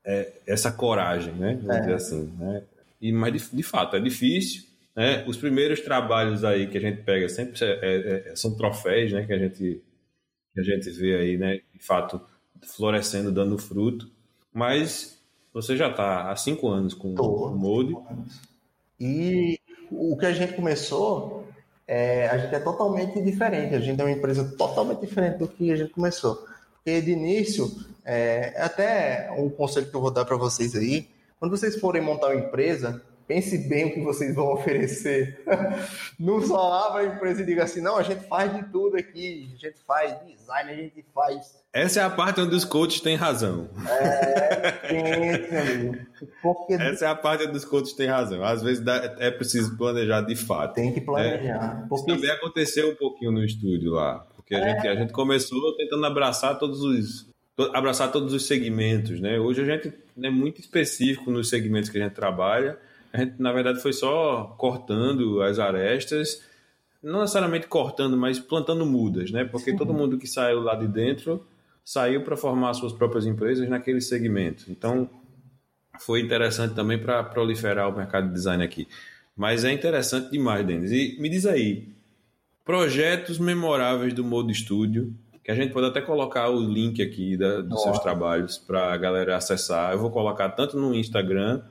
é, 0.03 0.31
essa 0.45 0.71
coragem, 0.71 1.33
né? 1.33 1.55
Vamos 1.61 1.75
é. 1.75 1.79
dizer 1.81 1.93
assim, 1.93 2.33
né? 2.37 2.63
E, 3.01 3.11
mas 3.11 3.33
de, 3.33 3.55
de, 3.55 3.63
fato 3.63 3.95
é 3.95 3.99
difícil. 3.99 4.63
Né? 4.95 5.23
Os 5.27 5.37
primeiros 5.37 5.81
trabalhos 5.81 6.43
aí 6.43 6.67
que 6.67 6.77
a 6.77 6.81
gente 6.81 7.03
pega 7.03 7.27
sempre 7.29 7.53
é, 7.63 7.67
é, 7.67 8.31
é, 8.31 8.35
são 8.35 8.55
troféus, 8.55 9.11
né? 9.11 9.25
Que 9.25 9.33
a 9.33 9.37
gente 9.37 9.81
que 10.53 10.59
a 10.61 10.63
gente 10.63 10.89
vê 10.91 11.15
aí, 11.17 11.37
né? 11.37 11.61
De 11.73 11.79
fato 11.79 12.21
florescendo, 12.61 13.31
dando 13.31 13.57
fruto. 13.57 14.09
Mas 14.53 15.21
você 15.53 15.75
já 15.75 15.89
está 15.89 16.31
há 16.31 16.35
cinco 16.35 16.67
anos 16.67 16.93
com 16.93 17.13
Tô, 17.13 17.47
o 17.47 17.55
Mode. 17.55 17.95
E 18.99 19.59
o 19.91 20.17
que 20.17 20.25
a 20.25 20.31
gente 20.31 20.53
começou, 20.53 21.44
é, 21.87 22.27
a 22.27 22.37
gente 22.37 22.55
é 22.55 22.59
totalmente 22.59 23.21
diferente. 23.21 23.75
A 23.75 23.79
gente 23.79 23.99
é 23.99 24.03
uma 24.03 24.11
empresa 24.11 24.43
totalmente 24.57 25.01
diferente 25.01 25.37
do 25.37 25.47
que 25.47 25.71
a 25.71 25.75
gente 25.75 25.91
começou. 25.91 26.35
Porque 26.75 27.01
de 27.01 27.11
início, 27.11 27.71
é, 28.03 28.53
até 28.57 29.31
um 29.37 29.49
conselho 29.49 29.89
que 29.89 29.95
eu 29.95 30.01
vou 30.01 30.11
dar 30.11 30.25
para 30.25 30.37
vocês 30.37 30.75
aí, 30.75 31.07
quando 31.39 31.51
vocês 31.55 31.79
forem 31.79 32.01
montar 32.01 32.27
uma 32.27 32.35
empresa, 32.35 33.01
pense 33.27 33.57
bem 33.67 33.85
o 33.85 33.93
que 33.93 34.01
vocês 34.01 34.35
vão 34.35 34.53
oferecer. 34.53 35.43
Não 36.19 36.41
só 36.41 36.87
abra 36.87 37.01
a 37.01 37.05
empresa 37.05 37.41
e 37.41 37.45
diga 37.45 37.63
assim, 37.63 37.81
não, 37.81 37.97
a 37.97 38.03
gente 38.03 38.25
faz 38.27 38.53
de 38.53 38.63
tudo 38.71 38.97
aqui, 38.97 39.51
a 39.53 39.57
gente 39.57 39.79
faz 39.85 40.15
design, 40.25 40.71
a 40.71 40.75
gente 40.75 41.05
faz. 41.13 41.63
Essa 41.73 42.01
é 42.01 42.03
a 42.03 42.09
parte 42.09 42.39
onde 42.39 42.55
os 42.55 42.63
coaches 42.63 43.01
têm 43.01 43.15
razão. 43.15 43.69
É, 43.87 44.71
pense, 44.71 45.55
amigo. 45.55 45.97
Porque... 46.41 46.73
Essa 46.81 47.05
é 47.05 47.07
a 47.09 47.15
parte 47.15 47.45
onde 47.45 47.57
os 47.57 47.65
coaches 47.65 47.93
têm 47.93 48.07
razão. 48.07 48.43
Às 48.43 48.61
vezes 48.61 48.83
é 49.19 49.29
preciso 49.31 49.77
planejar 49.77 50.21
de 50.21 50.35
fato. 50.35 50.75
Tem 50.75 50.93
que 50.93 51.01
planejar. 51.01 51.83
É, 51.83 51.87
porque... 51.87 52.11
Isso 52.11 52.21
também 52.21 52.35
aconteceu 52.35 52.91
um 52.91 52.95
pouquinho 52.95 53.31
no 53.31 53.43
estúdio 53.43 53.91
lá. 53.91 54.25
Porque 54.35 54.55
a, 54.55 54.59
é. 54.59 54.75
gente, 54.75 54.87
a 54.87 54.95
gente 54.95 55.11
começou 55.11 55.75
tentando 55.75 56.05
abraçar 56.05 56.57
todos 56.57 56.81
os 56.81 57.33
abraçar 57.73 58.11
todos 58.11 58.33
os 58.33 58.45
segmentos, 58.45 59.19
né? 59.21 59.39
Hoje 59.39 59.61
a 59.61 59.65
gente 59.65 59.93
é 60.21 60.29
muito 60.29 60.59
específico 60.59 61.31
nos 61.31 61.49
segmentos 61.49 61.89
que 61.89 61.97
a 61.97 62.03
gente 62.03 62.13
trabalha. 62.13 62.77
A 63.15 63.19
gente, 63.19 63.41
na 63.41 63.53
verdade, 63.53 63.81
foi 63.81 63.93
só 63.93 64.55
cortando 64.57 65.41
as 65.41 65.57
arestas, 65.57 66.43
não 67.01 67.21
necessariamente 67.21 67.67
cortando, 67.67 68.17
mas 68.17 68.39
plantando 68.39 68.85
mudas, 68.85 69.31
né? 69.31 69.45
Porque 69.45 69.71
Sim. 69.71 69.77
todo 69.77 69.93
mundo 69.93 70.17
que 70.17 70.27
saiu 70.27 70.59
lá 70.59 70.75
de 70.75 70.87
dentro 70.87 71.45
saiu 71.83 72.23
para 72.23 72.35
formar 72.35 72.73
suas 72.73 72.91
próprias 72.91 73.25
empresas 73.25 73.69
naquele 73.69 74.01
segmento. 74.01 74.65
Então, 74.69 75.09
foi 75.99 76.19
interessante 76.19 76.75
também 76.75 76.97
para 76.97 77.23
proliferar 77.23 77.87
o 77.87 77.95
mercado 77.95 78.27
de 78.27 78.33
design 78.33 78.63
aqui. 78.63 78.87
Mas 79.35 79.63
é 79.63 79.71
interessante 79.71 80.31
demais, 80.31 80.65
Denis. 80.65 80.91
E 80.91 81.15
me 81.21 81.29
diz 81.29 81.45
aí, 81.45 81.89
projetos 82.65 83.37
memoráveis 83.39 84.13
do 84.13 84.23
Modo 84.23 84.51
Estúdio 84.51 85.13
que 85.45 85.51
a 85.51 85.55
gente 85.55 85.71
pode 85.71 85.85
até 85.85 86.01
colocar 86.01 86.49
o 86.49 86.59
link 86.59 87.03
aqui 87.03 87.37
da, 87.37 87.61
dos 87.61 87.83
seus 87.83 87.99
trabalhos 87.99 88.57
para 88.57 88.91
a 88.91 88.97
galera 88.97 89.37
acessar. 89.37 89.91
Eu 89.91 89.99
vou 89.99 90.09
colocar 90.09 90.49
tanto 90.49 90.75
no 90.75 90.95
Instagram, 90.95 91.61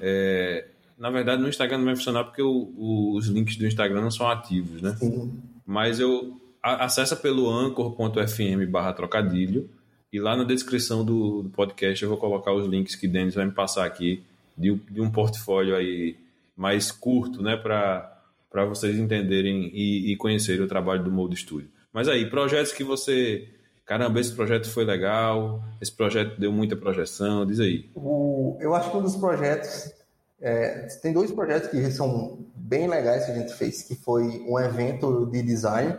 é, 0.00 0.66
na 0.98 1.10
verdade 1.10 1.42
no 1.42 1.48
Instagram 1.48 1.78
não 1.78 1.84
vai 1.86 1.96
funcionar 1.96 2.24
porque 2.24 2.42
o, 2.42 2.72
o, 2.76 3.16
os 3.16 3.26
links 3.26 3.56
do 3.56 3.66
Instagram 3.66 4.00
não 4.00 4.10
são 4.10 4.28
ativos, 4.28 4.80
né? 4.80 4.96
Sim. 4.98 5.32
Mas 5.66 6.00
eu 6.00 6.40
a, 6.62 6.84
acessa 6.84 7.14
pelo 7.14 7.50
anchor.fm 7.50 8.70
barra 8.70 8.92
trocadilho 8.92 9.68
e 10.12 10.20
lá 10.20 10.36
na 10.36 10.44
descrição 10.44 11.04
do, 11.04 11.42
do, 11.42 11.50
podcast 11.50 12.02
eu 12.02 12.08
vou 12.08 12.18
colocar 12.18 12.52
os 12.52 12.66
links 12.66 12.94
que 12.94 13.08
Denis 13.08 13.34
vai 13.34 13.44
me 13.44 13.52
passar 13.52 13.84
aqui 13.84 14.22
de, 14.56 14.74
de 14.90 15.00
um 15.00 15.10
portfólio 15.10 15.74
aí 15.74 16.16
mais 16.56 16.92
curto, 16.92 17.42
né, 17.42 17.56
para 17.56 18.64
vocês 18.68 18.96
entenderem 18.96 19.70
e, 19.74 20.12
e 20.12 20.16
conhecerem 20.16 20.62
o 20.62 20.68
trabalho 20.68 21.02
do 21.02 21.10
Modo 21.10 21.36
Studio. 21.36 21.68
Mas 21.92 22.08
aí, 22.08 22.28
projetos 22.28 22.72
que 22.72 22.82
você. 22.82 23.48
Caramba, 23.84 24.18
esse 24.18 24.34
projeto 24.34 24.68
foi 24.68 24.84
legal, 24.84 25.62
esse 25.80 25.92
projeto 25.92 26.40
deu 26.40 26.50
muita 26.50 26.74
projeção, 26.74 27.44
diz 27.44 27.60
aí. 27.60 27.90
O, 27.94 28.56
eu 28.60 28.74
acho 28.74 28.90
que 28.90 28.96
um 28.96 29.02
dos 29.02 29.16
projetos. 29.16 29.92
É, 30.40 30.86
tem 31.00 31.12
dois 31.12 31.30
projetos 31.30 31.70
que 31.70 31.90
são 31.90 32.38
bem 32.54 32.88
legais 32.88 33.24
que 33.24 33.32
a 33.32 33.34
gente 33.34 33.54
fez, 33.54 33.82
que 33.82 33.94
foi 33.94 34.44
um 34.48 34.58
evento 34.58 35.26
de 35.26 35.42
design, 35.42 35.98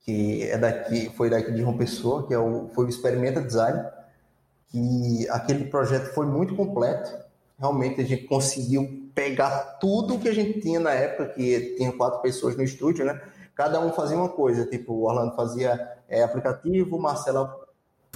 que 0.00 0.42
é 0.44 0.58
daqui, 0.58 1.10
foi 1.16 1.30
daqui 1.30 1.52
de 1.52 1.62
João 1.62 1.76
Pessoa, 1.76 2.26
que 2.26 2.34
é 2.34 2.38
o, 2.38 2.68
foi 2.74 2.86
o 2.86 2.88
Experimenta 2.88 3.40
Design, 3.40 3.82
que 4.68 5.28
aquele 5.30 5.64
projeto 5.66 6.12
foi 6.14 6.26
muito 6.26 6.54
completo. 6.54 7.10
Realmente 7.58 8.00
a 8.00 8.04
gente 8.04 8.24
conseguiu 8.24 9.10
pegar 9.14 9.78
tudo 9.80 10.18
que 10.18 10.28
a 10.28 10.34
gente 10.34 10.60
tinha 10.60 10.78
na 10.78 10.90
época, 10.90 11.32
que 11.32 11.74
tinha 11.76 11.92
quatro 11.92 12.20
pessoas 12.20 12.56
no 12.56 12.62
estúdio, 12.62 13.04
né? 13.04 13.20
cada 13.56 13.80
um 13.80 13.90
fazia 13.92 14.16
uma 14.16 14.28
coisa. 14.28 14.66
Tipo, 14.66 14.92
o 14.92 15.04
Orlando 15.04 15.34
fazia 15.34 15.96
é, 16.08 16.22
aplicativo, 16.22 16.96
o 16.96 17.02
Marcelo. 17.02 17.48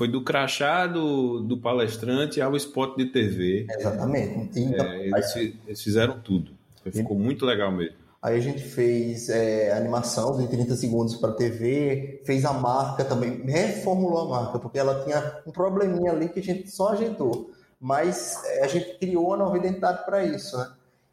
Foi 0.01 0.09
do 0.09 0.25
crachá 0.25 0.87
do, 0.87 1.41
do 1.41 1.59
palestrante 1.59 2.41
ao 2.41 2.57
spot 2.57 2.97
de 2.97 3.13
TV. 3.13 3.67
Exatamente. 3.69 4.59
Então, 4.59 4.87
é, 4.87 5.07
eles, 5.09 5.37
eles, 5.37 5.83
fizeram 5.83 6.19
tudo. 6.23 6.53
Ficou 6.91 7.19
muito 7.19 7.45
legal 7.45 7.71
mesmo. 7.71 7.97
Aí 8.23 8.39
a 8.39 8.41
gente 8.41 8.63
fez 8.63 9.29
é, 9.29 9.77
animação 9.77 10.39
de 10.39 10.49
30 10.49 10.75
segundos 10.77 11.17
para 11.17 11.33
TV, 11.33 12.23
fez 12.25 12.47
a 12.47 12.53
marca 12.55 13.05
também, 13.05 13.43
reformulou 13.43 14.21
a 14.21 14.41
marca, 14.41 14.59
porque 14.59 14.79
ela 14.79 15.05
tinha 15.05 15.43
um 15.47 15.51
probleminha 15.51 16.13
ali 16.13 16.31
que 16.31 16.41
a 16.41 16.43
gente 16.43 16.71
só 16.71 16.95
ajeitou. 16.95 17.51
Mas 17.79 18.43
é, 18.47 18.65
a 18.65 18.69
gente 18.69 18.99
criou 18.99 19.27
uma 19.27 19.37
nova 19.37 19.59
identidade 19.59 20.07
para 20.07 20.25
isso. 20.25 20.57
Né? 20.57 20.67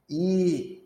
E 0.09 0.81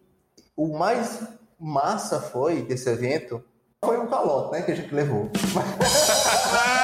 o 0.57 0.75
mais 0.75 1.21
massa 1.59 2.19
foi 2.19 2.63
desse 2.63 2.89
evento 2.89 3.43
foi 3.85 3.99
um 3.99 4.07
calote, 4.07 4.53
né, 4.53 4.61
que 4.63 4.71
a 4.71 4.75
gente 4.75 4.91
levou. 4.91 5.29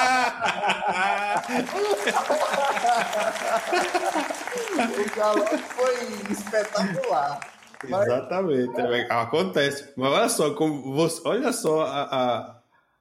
o 5.01 5.09
calote 5.11 5.57
foi 5.57 5.95
espetacular. 6.31 7.39
Exatamente, 7.83 8.81
Mas... 8.81 9.11
acontece. 9.11 9.93
Mas 9.95 10.11
olha 10.11 10.29
só, 10.29 10.53
como 10.53 10.93
você, 10.95 11.21
olha 11.25 11.53
só 11.53 11.81
a, 11.81 12.01
a 12.03 12.57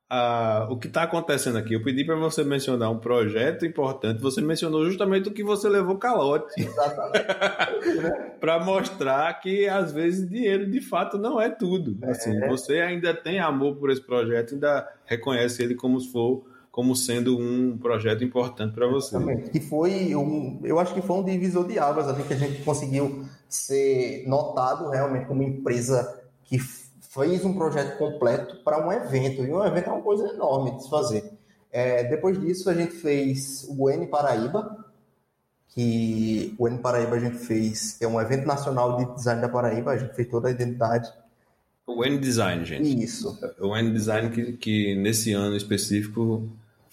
a, 0.09 0.69
o 0.71 0.79
que 0.79 0.87
está 0.87 1.03
acontecendo 1.03 1.59
aqui. 1.59 1.75
Eu 1.75 1.83
pedi 1.83 2.05
para 2.05 2.15
você 2.15 2.45
mencionar 2.45 2.91
um 2.91 2.99
projeto 2.99 3.67
importante. 3.67 4.21
Você 4.23 4.41
mencionou 4.41 4.85
justamente 4.85 5.29
o 5.29 5.33
que 5.33 5.43
você 5.43 5.69
levou 5.69 5.99
calote. 5.99 6.61
Exatamente. 6.61 7.27
para 8.41 8.61
mostrar 8.61 9.33
que 9.41 9.69
às 9.69 9.93
vezes 9.93 10.29
dinheiro 10.29 10.71
de 10.71 10.81
fato 10.81 11.19
não 11.19 11.41
é 11.41 11.51
tudo. 11.51 11.97
É. 12.03 12.11
Assim, 12.11 12.39
você 12.47 12.81
ainda 12.81 13.13
tem 13.13 13.41
amor 13.41 13.77
por 13.77 13.91
esse 13.91 14.01
projeto, 14.03 14.55
ainda 14.55 14.89
reconhece 15.05 15.63
ele 15.63 15.75
como 15.75 15.99
se 16.01 16.11
for 16.13 16.45
como 16.77 16.95
sendo 16.95 17.39
um 17.39 17.79
projeto 17.79 18.23
importante 18.23 18.75
para 18.75 18.87
você. 18.87 19.17
Exatamente. 19.17 19.49
Que 19.49 19.61
foi 19.61 20.15
um, 20.15 20.61
eu 20.63 20.79
acho 20.79 20.93
que 20.93 21.01
foi 21.01 21.17
um 21.17 21.25
divisor 21.25 21.67
de 21.67 21.79
águas 21.79 22.07
ali 22.07 22.23
que 22.23 22.35
a 22.35 22.37
gente 22.37 22.63
conseguiu 22.63 23.25
ser 23.49 24.29
notado 24.29 24.91
realmente 24.91 25.25
como 25.25 25.43
empresa 25.43 26.23
que 26.45 26.59
fez 26.59 27.47
um 27.47 27.55
projeto 27.55 27.97
completo 27.97 28.63
para 28.63 28.87
um 28.87 28.93
evento, 28.93 29.43
e 29.43 29.51
um 29.51 29.65
evento 29.65 29.89
é 29.89 29.93
uma 29.95 30.03
coisa 30.03 30.29
enorme 30.29 30.77
de 30.77 30.83
se 30.83 30.91
fazer. 30.91 31.33
É, 31.73 32.05
depois 32.05 32.39
disso, 32.39 32.69
a 32.69 32.75
gente 32.75 32.93
fez 32.93 33.67
o 33.71 33.89
N 33.89 34.07
Paraíba, 34.09 34.85
que 35.69 36.55
o 36.59 36.69
N 36.69 36.77
Paraíba 36.77 37.17
a 37.17 37.21
gente 37.21 37.39
fez, 37.39 37.97
é 38.03 38.07
um 38.07 38.21
evento 38.21 38.47
nacional 38.47 38.99
de 38.99 39.15
design 39.15 39.41
da 39.41 39.49
Paraíba, 39.49 39.93
a 39.93 39.97
gente 39.97 40.15
fez 40.15 40.29
toda 40.29 40.49
a 40.49 40.51
identidade. 40.51 41.11
O 41.87 42.05
N 42.05 42.19
Design, 42.19 42.67
gente. 42.67 43.03
Isso. 43.03 43.39
O 43.59 43.75
N 43.75 43.91
Design 43.95 44.29
que, 44.29 44.53
que 44.59 44.95
nesse 44.97 45.33
ano 45.33 45.57
específico 45.57 46.47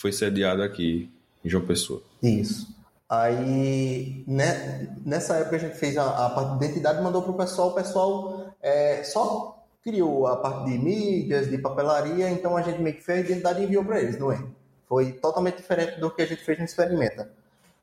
foi 0.04 0.12
sediado 0.12 0.62
aqui 0.62 1.10
em 1.46 1.50
João 1.50 1.66
Pessoa. 1.66 2.02
Isso. 2.22 2.76
Aí, 3.10 4.22
né, 4.28 4.94
nessa 5.06 5.36
época 5.38 5.56
a 5.56 5.60
gente 5.60 5.78
fez 5.78 5.98
a, 5.98 6.26
a 6.26 6.30
parte 6.32 6.60
de 6.60 6.66
identidade 6.66 7.02
mandou 7.02 7.22
para 7.22 7.32
o 7.32 7.38
pessoal. 7.38 7.70
O 7.70 7.74
pessoal 7.74 8.54
é, 8.62 9.02
só 9.06 9.66
criou 9.82 10.28
a 10.28 10.36
parte 10.36 10.70
de 10.70 10.78
mídias, 10.78 11.50
de 11.50 11.58
papelaria, 11.58 12.30
então 12.30 12.58
a 12.58 12.62
gente 12.62 12.82
meio 12.82 12.98
que 12.98 13.02
fez 13.02 13.20
a 13.20 13.22
identidade 13.22 13.62
e 13.62 13.64
enviou 13.64 13.86
para 13.86 14.02
eles, 14.02 14.20
não 14.20 14.30
é? 14.30 14.44
Foi 14.90 15.14
totalmente 15.14 15.58
diferente 15.58 15.98
do 16.02 16.12
que 16.12 16.22
a 16.22 16.26
gente 16.26 16.44
fez 16.44 16.60
no 16.60 16.66
Experimenta. 16.66 17.32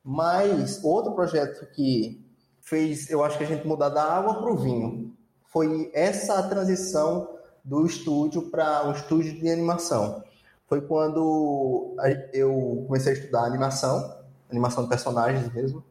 Mas 0.05 0.79
outro 0.83 1.13
projeto 1.13 1.65
que 1.73 2.23
fez, 2.61 3.09
eu 3.09 3.23
acho 3.23 3.35
que 3.35 3.43
a 3.43 3.47
gente 3.47 3.65
mudar 3.65 3.89
da 3.89 4.03
água 4.03 4.35
para 4.35 4.51
o 4.51 4.57
vinho, 4.57 5.11
foi 5.47 5.89
essa 5.91 6.43
transição 6.43 7.27
do 7.63 7.83
estúdio 7.83 8.43
para 8.51 8.87
um 8.87 8.91
estúdio 8.91 9.39
de 9.39 9.49
animação. 9.49 10.23
Foi 10.71 10.79
quando 10.79 11.97
eu 12.31 12.85
comecei 12.87 13.11
a 13.11 13.15
estudar 13.17 13.43
animação, 13.43 14.23
animação 14.49 14.83
de 14.83 14.89
personagens 14.89 15.53
mesmo, 15.53 15.83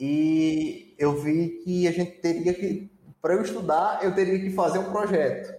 e 0.00 0.92
eu 0.98 1.22
vi 1.22 1.60
que 1.62 1.86
a 1.86 1.92
gente 1.92 2.20
teria 2.20 2.52
que, 2.52 2.90
para 3.22 3.34
eu 3.34 3.42
estudar, 3.42 4.00
eu 4.02 4.12
teria 4.12 4.40
que 4.40 4.50
fazer 4.50 4.80
um 4.80 4.90
projeto. 4.90 5.54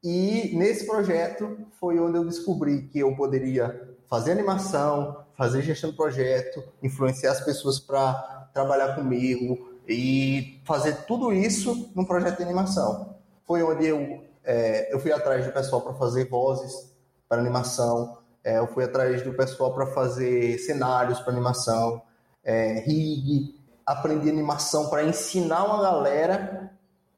E 0.00 0.52
nesse 0.56 0.86
projeto 0.86 1.58
foi 1.80 1.98
onde 1.98 2.16
eu 2.16 2.24
descobri 2.24 2.82
que 2.82 3.00
eu 3.00 3.16
poderia 3.16 3.96
fazer 4.08 4.30
animação, 4.30 5.24
fazer 5.36 5.62
gestão 5.62 5.90
de 5.90 5.96
projeto, 5.96 6.62
influenciar 6.80 7.32
as 7.32 7.40
pessoas 7.40 7.80
para 7.80 8.48
trabalhar 8.54 8.94
comigo 8.94 9.72
e 9.88 10.60
fazer 10.64 11.04
tudo 11.04 11.32
isso 11.32 11.90
num 11.96 12.04
projeto 12.04 12.36
de 12.36 12.44
animação. 12.44 13.16
Foi 13.44 13.60
onde 13.60 13.86
eu, 13.86 14.22
é, 14.44 14.94
eu 14.94 15.00
fui 15.00 15.10
atrás 15.10 15.44
do 15.44 15.52
pessoal 15.52 15.82
para 15.82 15.94
fazer 15.94 16.28
vozes 16.28 16.96
para 17.28 17.40
animação, 17.40 18.18
é, 18.42 18.58
eu 18.58 18.66
fui 18.66 18.84
atrás 18.84 19.22
do 19.22 19.34
pessoal 19.34 19.74
para 19.74 19.86
fazer 19.86 20.58
cenários 20.58 21.20
para 21.20 21.32
animação, 21.32 22.02
é, 22.42 22.80
rig, 22.80 23.54
aprendi 23.84 24.28
animação 24.28 24.88
para 24.88 25.04
ensinar 25.04 25.64
uma 25.64 25.82
galera 25.82 26.70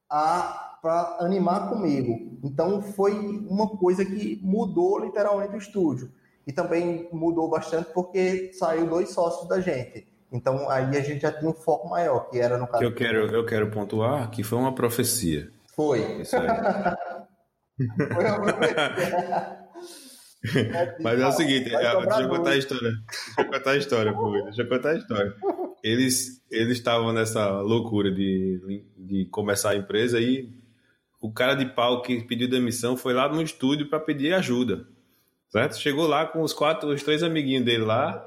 a 0.09 0.67
para 0.83 1.19
animar 1.21 1.69
comigo. 1.69 2.39
Então 2.43 2.81
foi 2.81 3.13
uma 3.13 3.69
coisa 3.77 4.05
que 4.05 4.41
mudou 4.43 4.99
literalmente 4.99 5.55
o 5.55 5.59
estúdio. 5.59 6.11
E 6.47 6.53
também 6.53 7.07
mudou 7.13 7.51
bastante 7.51 7.93
porque 7.93 8.51
saiu 8.55 8.89
dois 8.89 9.11
sócios 9.11 9.47
da 9.47 9.61
gente. 9.61 10.09
Então 10.33 10.71
aí 10.71 10.97
a 10.97 11.01
gente 11.01 11.21
já 11.21 11.31
tinha 11.31 11.51
um 11.51 11.55
foco 11.55 11.89
maior, 11.89 12.31
que 12.31 12.39
era 12.39 12.57
no 12.57 12.67
caso. 12.67 12.83
Eu 12.83 12.95
quero, 12.95 13.27
eu 13.27 13.45
quero 13.45 13.71
pontuar 13.71 14.31
que 14.31 14.43
foi 14.43 14.59
uma 14.59 14.75
profecia. 14.75 15.51
Foi. 15.77 16.23
Isso 16.23 16.37
aí. 16.37 16.49
foi 18.15 18.25
uma 18.25 18.41
profecia. 18.41 19.59
Mas 21.01 21.20
é 21.20 21.26
o 21.26 21.32
seguinte, 21.32 21.74
é, 21.74 22.01
deixa 22.01 22.22
eu 22.22 22.28
contar 22.28 22.51
a 22.51 22.57
história. 22.57 22.91
Deixa 22.91 23.41
eu 23.41 23.45
contar 23.47 23.70
a 23.70 23.76
história, 23.76 24.12
pô. 24.12 24.30
Deixa 24.45 24.62
eu 24.62 24.68
contar 24.68 24.91
a 24.91 24.97
história. 24.97 25.34
Eles 25.82 26.41
eles 26.51 26.78
estavam 26.78 27.12
nessa 27.12 27.61
loucura 27.61 28.11
de, 28.11 28.82
de 28.97 29.26
começar 29.26 29.70
a 29.70 29.76
empresa 29.76 30.20
e 30.20 30.49
o 31.20 31.30
cara 31.30 31.55
de 31.55 31.66
pau 31.66 32.03
que 32.03 32.22
pediu 32.24 32.49
demissão 32.49 32.97
foi 32.97 33.12
lá 33.12 33.28
no 33.28 33.41
estúdio 33.43 33.88
para 33.88 34.01
pedir 34.01 34.32
ajuda. 34.32 34.86
Certo? 35.51 35.78
Chegou 35.78 36.07
lá 36.07 36.26
com 36.26 36.43
os 36.43 36.53
quatro, 36.53 36.91
os 36.91 37.03
três 37.03 37.22
amiguinhos 37.22 37.64
dele 37.64 37.84
lá. 37.84 38.26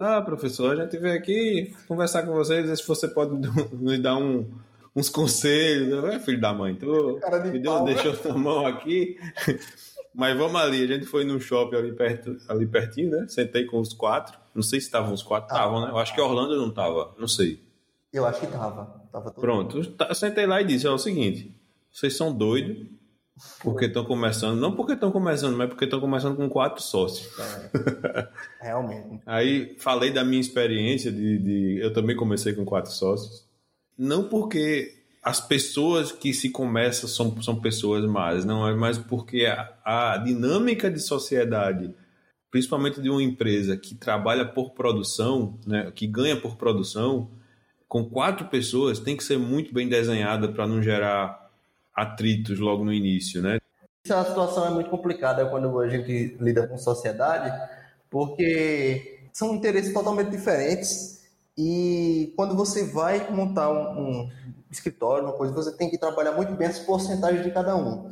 Ah, 0.00 0.22
professor, 0.22 0.78
a 0.78 0.84
gente 0.84 0.96
veio 0.98 1.14
aqui 1.14 1.74
conversar 1.86 2.22
com 2.22 2.32
vocês, 2.32 2.66
ver 2.66 2.76
se 2.76 2.86
você 2.86 3.06
pode 3.06 3.34
nos 3.76 3.98
dar 3.98 4.16
um, 4.16 4.48
uns 4.96 5.08
conselhos. 5.08 6.04
É 6.04 6.18
filho 6.18 6.40
da 6.40 6.54
mãe, 6.54 6.74
tu 6.74 7.20
me 7.52 7.58
deu, 7.58 7.84
deixou 7.84 8.16
na 8.24 8.38
mão 8.38 8.66
aqui. 8.66 9.18
Mas 10.14 10.36
vamos 10.36 10.60
ali, 10.60 10.82
a 10.82 10.86
gente 10.86 11.06
foi 11.06 11.24
num 11.24 11.38
shopping 11.38 11.76
ali, 11.76 11.92
perto, 11.92 12.36
ali 12.48 12.66
pertinho, 12.66 13.10
né? 13.10 13.26
Sentei 13.28 13.64
com 13.64 13.78
os 13.78 13.92
quatro. 13.92 14.38
Não 14.54 14.62
sei 14.62 14.80
se 14.80 14.86
estavam 14.86 15.12
os 15.12 15.22
quatro, 15.22 15.54
estavam, 15.54 15.84
né? 15.84 15.90
Eu 15.90 15.98
acho 15.98 16.14
que 16.14 16.20
Orlando 16.20 16.56
não 16.56 16.70
tava, 16.72 17.14
não 17.18 17.28
sei. 17.28 17.62
Eu 18.12 18.26
acho 18.26 18.40
que 18.40 18.46
tava. 18.48 19.04
tava 19.12 19.30
Pronto, 19.30 19.86
tá, 19.92 20.12
sentei 20.14 20.46
lá 20.46 20.60
e 20.60 20.64
disse: 20.64 20.86
é 20.86 20.90
o 20.90 20.98
seguinte, 20.98 21.54
vocês 21.92 22.16
são 22.16 22.32
doidos, 22.32 22.88
porque 23.62 23.86
estão 23.86 24.04
começando, 24.04 24.58
não 24.58 24.74
porque 24.74 24.92
estão 24.92 25.12
começando, 25.12 25.56
mas 25.56 25.68
porque 25.68 25.84
estão 25.84 26.00
começando 26.00 26.36
com 26.36 26.48
quatro 26.48 26.82
sócios. 26.82 27.30
É, 27.38 28.28
realmente. 28.60 29.20
Aí 29.24 29.76
falei 29.78 30.12
da 30.12 30.24
minha 30.24 30.40
experiência 30.40 31.10
de, 31.10 31.38
de, 31.38 31.78
Eu 31.80 31.92
também 31.92 32.16
comecei 32.16 32.52
com 32.52 32.64
quatro 32.64 32.90
sócios. 32.90 33.48
Não 33.96 34.28
porque 34.28 34.99
as 35.22 35.40
pessoas 35.40 36.10
que 36.12 36.32
se 36.32 36.50
começam 36.50 37.08
são, 37.08 37.40
são 37.42 37.60
pessoas 37.60 38.04
más, 38.04 38.44
não 38.44 38.66
é 38.66 38.74
mais 38.74 38.96
porque 38.96 39.44
a, 39.44 39.74
a 39.84 40.16
dinâmica 40.16 40.90
de 40.90 40.98
sociedade, 40.98 41.94
principalmente 42.50 43.00
de 43.02 43.10
uma 43.10 43.22
empresa 43.22 43.76
que 43.76 43.94
trabalha 43.94 44.46
por 44.46 44.70
produção, 44.70 45.58
né, 45.66 45.90
que 45.94 46.06
ganha 46.06 46.40
por 46.40 46.56
produção, 46.56 47.30
com 47.86 48.04
quatro 48.04 48.46
pessoas 48.46 48.98
tem 48.98 49.16
que 49.16 49.24
ser 49.24 49.38
muito 49.38 49.74
bem 49.74 49.88
desenhada 49.88 50.48
para 50.48 50.66
não 50.66 50.80
gerar 50.80 51.50
atritos 51.94 52.58
logo 52.58 52.84
no 52.84 52.92
início, 52.92 53.42
né? 53.42 53.58
Essa 54.04 54.24
situação 54.24 54.66
é 54.66 54.70
muito 54.70 54.88
complicada 54.88 55.44
quando 55.46 55.78
a 55.78 55.88
gente 55.88 56.36
lida 56.40 56.66
com 56.66 56.78
sociedade, 56.78 57.52
porque 58.08 59.26
são 59.32 59.54
interesses 59.54 59.92
totalmente 59.92 60.30
diferentes 60.30 61.19
e 61.62 62.32
quando 62.36 62.56
você 62.56 62.86
vai 62.86 63.30
montar 63.30 63.70
um, 63.70 64.00
um 64.00 64.30
escritório, 64.70 65.24
uma 65.24 65.34
coisa, 65.34 65.52
você 65.52 65.76
tem 65.76 65.90
que 65.90 65.98
trabalhar 65.98 66.32
muito 66.32 66.54
bem 66.54 66.66
as 66.66 66.78
porcentagens 66.78 67.44
de 67.44 67.50
cada 67.50 67.76
um. 67.76 68.10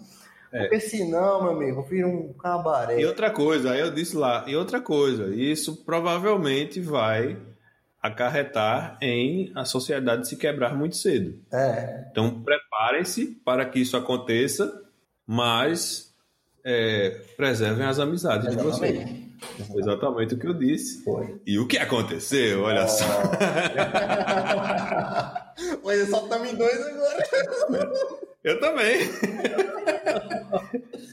É. 0.52 0.60
Porque 0.60 0.80
senão, 0.80 1.42
meu 1.42 1.52
amigo, 1.52 1.82
vira 1.82 2.06
um 2.06 2.34
cabaré. 2.34 3.00
E 3.00 3.06
outra 3.06 3.30
coisa, 3.30 3.72
aí 3.72 3.80
eu 3.80 3.90
disse 3.90 4.14
lá, 4.14 4.44
e 4.46 4.54
outra 4.54 4.82
coisa, 4.82 5.34
isso 5.34 5.82
provavelmente 5.82 6.78
vai 6.78 7.38
acarretar 8.02 8.98
em 9.00 9.50
a 9.54 9.64
sociedade 9.64 10.28
se 10.28 10.36
quebrar 10.36 10.76
muito 10.76 10.96
cedo. 10.96 11.40
É. 11.50 12.04
Então 12.10 12.42
preparem-se 12.42 13.28
para 13.44 13.64
que 13.64 13.80
isso 13.80 13.96
aconteça, 13.96 14.82
mas 15.26 16.14
é, 16.62 17.22
preservem 17.34 17.86
as 17.86 17.98
amizades 17.98 18.46
Exatamente. 18.46 18.72
de 18.74 18.78
vocês. 18.78 19.27
Exatamente 19.74 20.34
o 20.34 20.38
que 20.38 20.46
eu 20.46 20.54
disse. 20.54 21.02
Foi. 21.02 21.40
E 21.46 21.58
o 21.58 21.66
que 21.66 21.78
aconteceu? 21.78 22.62
Olha 22.62 22.84
oh. 22.84 22.88
só. 22.88 23.04
Mas 25.84 26.08
só 26.08 26.22
estamos 26.22 26.52
em 26.52 26.56
dois 26.56 26.86
agora. 26.86 27.26
Eu 28.44 28.60
também. 28.60 28.98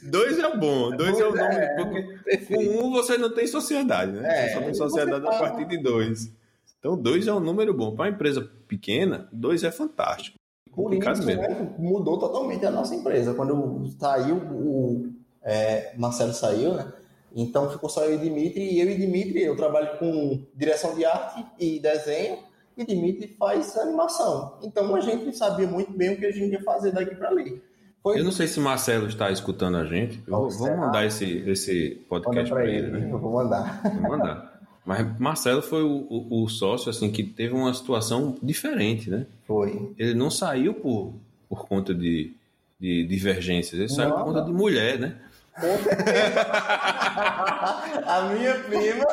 dois 0.03 0.37
é 0.37 0.55
bom, 0.55 0.95
dois 0.95 1.19
é 1.19 1.25
o 1.25 1.35
nome. 1.35 1.55
É, 1.55 1.75
porque 1.75 2.37
com 2.45 2.85
um 2.85 2.91
você 2.91 3.17
não 3.17 3.33
tem 3.33 3.47
sociedade, 3.47 4.11
né? 4.11 4.21
É, 4.23 4.47
você 4.47 4.53
só 4.53 4.61
tem 4.61 4.73
sociedade 4.75 5.27
a 5.27 5.31
partir 5.31 5.65
de 5.65 5.79
dois. 5.79 6.31
Então, 6.79 6.95
dois 6.95 7.27
é 7.27 7.33
um 7.33 7.39
número 7.39 7.73
bom. 7.73 7.95
Para 7.95 8.05
uma 8.05 8.11
empresa 8.11 8.47
pequena, 8.67 9.27
dois 9.33 9.63
é 9.63 9.71
fantástico. 9.71 10.37
Por 10.71 10.93
isso, 10.93 11.25
mesmo. 11.25 11.41
Né, 11.41 11.73
mudou 11.79 12.19
totalmente 12.19 12.63
a 12.65 12.71
nossa 12.71 12.93
empresa. 12.93 13.33
Quando 13.33 13.87
saiu, 13.97 14.35
o 14.35 15.11
é, 15.41 15.95
Marcelo 15.97 16.33
saiu, 16.33 16.75
né? 16.75 16.93
Então 17.35 17.69
ficou 17.69 17.89
só 17.89 18.05
eu 18.05 18.15
e 18.15 18.17
Dimitri, 18.17 18.63
e 18.63 18.79
eu 18.79 18.89
e 18.89 18.95
Dimitri, 18.95 19.43
eu 19.43 19.57
trabalho 19.57 19.99
com 19.99 20.41
direção 20.55 20.95
de 20.95 21.03
arte 21.03 21.45
e 21.59 21.79
desenho, 21.79 22.39
e 22.77 22.85
Dimitri 22.85 23.27
faz 23.27 23.77
animação. 23.77 24.57
Então 24.63 24.95
a 24.95 25.01
gente 25.01 25.35
sabia 25.35 25.67
muito 25.67 25.91
bem 25.91 26.13
o 26.13 26.17
que 26.17 26.25
a 26.25 26.31
gente 26.31 26.53
ia 26.53 26.63
fazer 26.63 26.91
daqui 26.93 27.13
para 27.13 27.29
ali. 27.29 27.61
Foi... 28.01 28.19
Eu 28.19 28.23
não 28.23 28.31
sei 28.31 28.47
se 28.47 28.59
Marcelo 28.59 29.07
está 29.07 29.31
escutando 29.31 29.77
a 29.77 29.83
gente. 29.83 30.23
Eu 30.25 30.49
vou 30.49 30.77
mandar 30.77 31.05
esse, 31.05 31.25
esse 31.49 32.01
podcast 32.07 32.49
para 32.49 32.63
ele. 32.65 32.77
ele 32.77 32.91
né? 32.91 33.09
Eu 33.11 33.19
vou 33.19 33.33
mandar. 33.33 33.81
Vou 33.83 34.17
mandar. 34.17 34.55
Mas 34.85 35.19
Marcelo 35.19 35.63
foi 35.63 35.81
o, 35.81 36.05
o, 36.07 36.43
o, 36.43 36.47
sócio 36.47 36.91
assim 36.91 37.11
que 37.11 37.23
teve 37.23 37.55
uma 37.55 37.73
situação 37.73 38.37
diferente, 38.41 39.09
né? 39.09 39.25
Foi. 39.47 39.91
Ele 39.97 40.13
não 40.13 40.29
saiu 40.29 40.75
por, 40.75 41.13
por 41.49 41.67
conta 41.67 41.93
de, 41.93 42.31
de 42.79 43.03
divergências, 43.07 43.73
ele 43.73 43.89
não, 43.89 43.95
saiu 43.95 44.13
por 44.13 44.23
conta 44.25 44.41
de 44.43 44.53
mulher, 44.53 44.99
né? 44.99 45.17
a 48.05 48.21
minha 48.33 48.55
prima. 48.55 49.05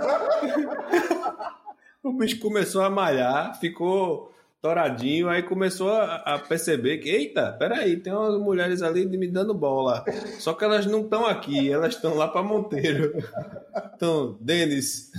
o 2.03 2.13
bicho 2.13 2.41
começou 2.41 2.83
a 2.83 2.91
malhar, 2.91 3.57
ficou 3.61 4.33
toradinho, 4.63 5.29
aí 5.29 5.43
começou 5.43 5.91
a, 5.91 6.41
perceber 6.49 6.99
que, 6.99 7.11
eita, 7.11 7.53
peraí, 7.59 7.97
tem 7.97 8.13
umas 8.13 8.41
mulheres 8.41 8.81
ali 8.81 9.05
me 9.05 9.27
dando 9.27 9.53
bola. 9.53 10.05
Só 10.39 10.55
que 10.55 10.65
elas 10.65 10.87
não 10.87 11.01
estão 11.01 11.27
aqui, 11.27 11.71
elas 11.71 11.97
estão 11.97 12.15
lá 12.15 12.29
para 12.29 12.45
Monteiro. 12.45 13.13
Então, 13.97 14.37
Denis, 14.41 15.11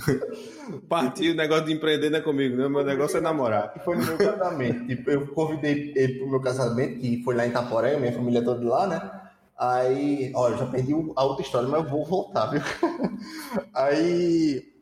partiu 0.88 1.32
o 1.32 1.36
negócio 1.36 1.66
de 1.66 1.74
empreender 1.74 2.08
não 2.08 2.20
é 2.20 2.22
comigo, 2.22 2.56
né? 2.56 2.68
Meu 2.68 2.84
negócio 2.84 3.18
é 3.18 3.20
namorar. 3.20 3.74
Foi 3.84 3.96
no 3.96 4.06
meu 4.06 4.16
casamento. 4.16 4.86
Tipo, 4.86 5.10
eu 5.10 5.26
convidei 5.28 5.92
ele 5.94 6.18
pro 6.18 6.30
meu 6.30 6.40
casamento, 6.40 7.00
que 7.00 7.22
foi 7.22 7.34
lá 7.34 7.46
em 7.46 7.50
Itaporé, 7.50 7.98
minha 7.98 8.12
família 8.12 8.42
toda 8.42 8.66
lá, 8.66 8.86
né? 8.86 9.23
Aí, 9.56 10.32
olha, 10.34 10.56
já 10.56 10.66
perdi 10.66 10.92
a 11.14 11.24
outra 11.24 11.44
história, 11.44 11.68
mas 11.68 11.84
eu 11.84 11.90
vou 11.90 12.04
voltar, 12.04 12.46
viu? 12.46 12.60
Aí, 13.72 14.74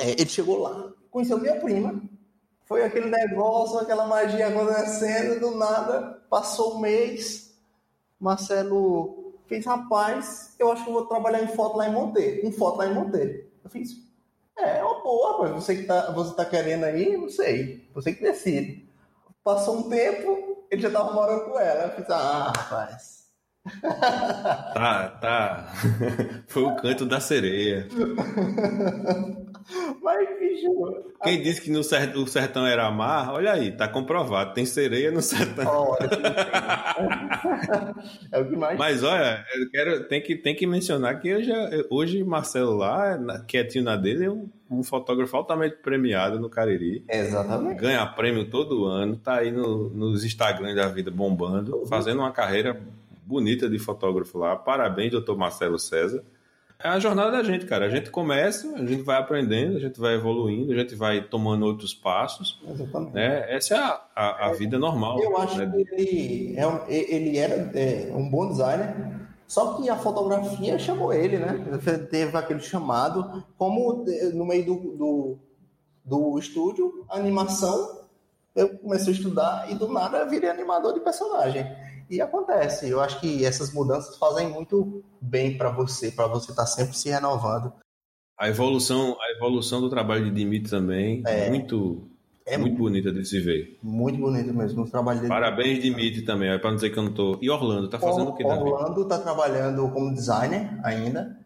é, 0.00 0.10
ele 0.12 0.28
chegou 0.28 0.58
lá, 0.58 0.92
conheceu 1.10 1.38
minha 1.38 1.60
prima, 1.60 2.02
foi 2.64 2.82
aquele 2.82 3.10
negócio, 3.10 3.78
aquela 3.78 4.06
magia 4.06 4.48
acontecendo, 4.48 5.38
do 5.38 5.56
nada, 5.56 6.22
passou 6.30 6.76
um 6.76 6.80
mês, 6.80 7.54
Marcelo 8.18 9.34
fez, 9.46 9.66
rapaz, 9.66 10.54
eu 10.58 10.72
acho 10.72 10.84
que 10.84 10.90
vou 10.90 11.06
trabalhar 11.06 11.42
em 11.42 11.48
foto 11.48 11.76
lá 11.76 11.86
em 11.86 11.92
Monteiro, 11.92 12.46
em 12.46 12.50
foto 12.50 12.78
lá 12.78 12.86
em 12.86 12.94
Monteiro. 12.94 13.46
Eu 13.62 13.70
fiz, 13.70 13.90
é, 14.58 14.78
é 14.78 14.82
uma 14.82 15.02
boa, 15.02 15.32
rapaz, 15.32 15.50
você 15.52 15.76
que 15.76 15.82
tá, 15.84 16.10
você 16.10 16.34
tá 16.34 16.44
querendo 16.44 16.84
aí, 16.84 17.16
não 17.18 17.28
sei, 17.28 17.86
você 17.94 18.14
que 18.14 18.22
decide. 18.22 18.88
Passou 19.44 19.76
um 19.76 19.90
tempo, 19.90 20.64
ele 20.70 20.80
já 20.80 20.90
tava 20.90 21.12
morando 21.12 21.44
com 21.44 21.60
ela, 21.60 21.84
eu 21.84 21.90
fiz, 21.90 22.10
ah, 22.10 22.52
rapaz... 22.56 23.15
Tá, 24.76 25.08
tá. 25.20 25.72
Foi 26.46 26.62
o 26.64 26.76
canto 26.76 27.06
da 27.06 27.18
sereia. 27.18 27.88
Mas, 30.02 30.38
bicho. 30.38 31.04
Quem 31.22 31.42
disse 31.42 31.60
que 31.62 31.70
no 31.70 31.82
sertão, 31.82 32.22
o 32.22 32.26
sertão 32.26 32.66
era 32.66 32.90
mar, 32.90 33.32
olha 33.32 33.52
aí, 33.52 33.72
tá 33.72 33.88
comprovado. 33.88 34.54
Tem 34.54 34.66
sereia 34.66 35.10
no 35.10 35.22
sertão. 35.22 35.96
É 38.30 38.38
o 38.38 38.48
que 38.48 38.56
mais. 38.56 38.78
Mas 38.78 39.02
olha, 39.02 39.44
eu 39.54 39.70
quero, 39.70 40.04
tem, 40.08 40.22
que, 40.22 40.36
tem 40.36 40.54
que 40.54 40.66
mencionar 40.66 41.18
que 41.20 41.34
hoje, 41.34 41.50
hoje 41.90 42.22
Marcelo 42.22 42.76
lá, 42.76 43.18
quietinho 43.46 43.84
na 43.84 43.96
dele, 43.96 44.26
é 44.26 44.30
um, 44.30 44.48
um 44.70 44.82
fotógrafo 44.82 45.36
altamente 45.36 45.76
premiado 45.76 46.38
no 46.38 46.48
Cariri. 46.48 47.04
Exatamente. 47.08 47.80
Ganha 47.80 48.06
prêmio 48.06 48.48
todo 48.48 48.84
ano, 48.84 49.16
tá 49.16 49.36
aí 49.36 49.50
no, 49.50 49.88
nos 49.90 50.24
Instagram 50.24 50.74
da 50.74 50.88
vida 50.88 51.10
bombando, 51.10 51.76
uhum. 51.76 51.86
fazendo 51.86 52.18
uma 52.20 52.30
carreira 52.30 52.80
bonita 53.26 53.68
de 53.68 53.78
fotógrafo 53.78 54.38
lá. 54.38 54.54
Parabéns, 54.54 55.10
doutor 55.10 55.36
Marcelo 55.36 55.78
César. 55.78 56.24
É 56.78 56.88
a 56.88 56.98
jornada 56.98 57.32
da 57.32 57.42
gente, 57.42 57.64
cara. 57.64 57.86
A 57.86 57.88
gente 57.88 58.10
começa, 58.10 58.70
a 58.74 58.86
gente 58.86 59.02
vai 59.02 59.16
aprendendo, 59.16 59.78
a 59.78 59.80
gente 59.80 59.98
vai 59.98 60.14
evoluindo, 60.14 60.72
a 60.72 60.76
gente 60.76 60.94
vai 60.94 61.22
tomando 61.22 61.64
outros 61.64 61.94
passos. 61.94 62.60
Exatamente. 62.68 63.14
Né? 63.14 63.54
Essa 63.54 63.74
é 63.74 63.78
a, 63.78 64.00
a, 64.14 64.46
a 64.48 64.52
vida 64.52 64.78
normal. 64.78 65.18
Eu 65.20 65.36
acho 65.38 65.56
né? 65.56 65.72
que 65.72 65.94
ele, 65.94 66.54
é 66.56 66.66
um, 66.66 66.86
ele 66.86 67.38
era 67.38 67.54
é, 67.74 68.12
um 68.14 68.28
bom 68.28 68.48
designer, 68.48 68.94
só 69.48 69.74
que 69.74 69.88
a 69.88 69.96
fotografia 69.96 70.78
chamou 70.78 71.12
ele, 71.12 71.38
né? 71.38 71.64
Teve 72.10 72.36
aquele 72.36 72.60
chamado, 72.60 73.44
como 73.56 74.04
no 74.34 74.44
meio 74.44 74.66
do, 74.66 74.74
do, 74.96 75.38
do 76.04 76.38
estúdio, 76.38 77.06
animação, 77.08 78.04
eu 78.54 78.76
comecei 78.78 79.12
a 79.12 79.16
estudar 79.16 79.70
e 79.70 79.74
do 79.74 79.88
nada 79.88 80.18
eu 80.18 80.28
virei 80.28 80.50
animador 80.50 80.92
de 80.92 81.00
personagem. 81.00 81.64
E 82.08 82.20
acontece. 82.20 82.88
Eu 82.88 83.00
acho 83.00 83.20
que 83.20 83.44
essas 83.44 83.72
mudanças 83.72 84.16
fazem 84.16 84.48
muito 84.48 85.04
bem 85.20 85.56
para 85.56 85.70
você, 85.70 86.10
para 86.10 86.26
você 86.26 86.50
estar 86.50 86.62
tá 86.62 86.66
sempre 86.66 86.96
se 86.96 87.10
renovando. 87.10 87.72
A 88.38 88.48
evolução, 88.48 89.16
a 89.20 89.36
evolução 89.36 89.80
do 89.80 89.88
trabalho 89.88 90.24
de 90.24 90.30
Dimitri 90.30 90.70
também 90.70 91.22
é 91.26 91.48
muito 91.48 92.08
é 92.46 92.56
muito 92.56 92.76
bonita 92.76 93.12
de 93.12 93.24
se 93.24 93.40
ver. 93.40 93.76
Muito 93.82 94.20
bonito 94.20 94.54
mesmo 94.54 94.84
o 94.84 94.88
trabalho 94.88 95.18
dele. 95.18 95.28
Parabéns, 95.28 95.82
Dimitri, 95.82 96.22
também. 96.22 96.50
É 96.50 96.58
para 96.58 96.70
não 96.70 96.76
dizer 96.76 96.90
que 96.90 96.98
eu 96.98 97.02
não 97.02 97.12
tô. 97.12 97.36
E 97.42 97.50
Orlando, 97.50 97.88
tá 97.88 97.98
fazendo 97.98 98.28
o, 98.28 98.30
o 98.30 98.36
que 98.36 98.44
Orlando 98.44 99.04
tá 99.04 99.18
trabalhando 99.18 99.88
como 99.90 100.14
designer 100.14 100.78
ainda. 100.84 101.36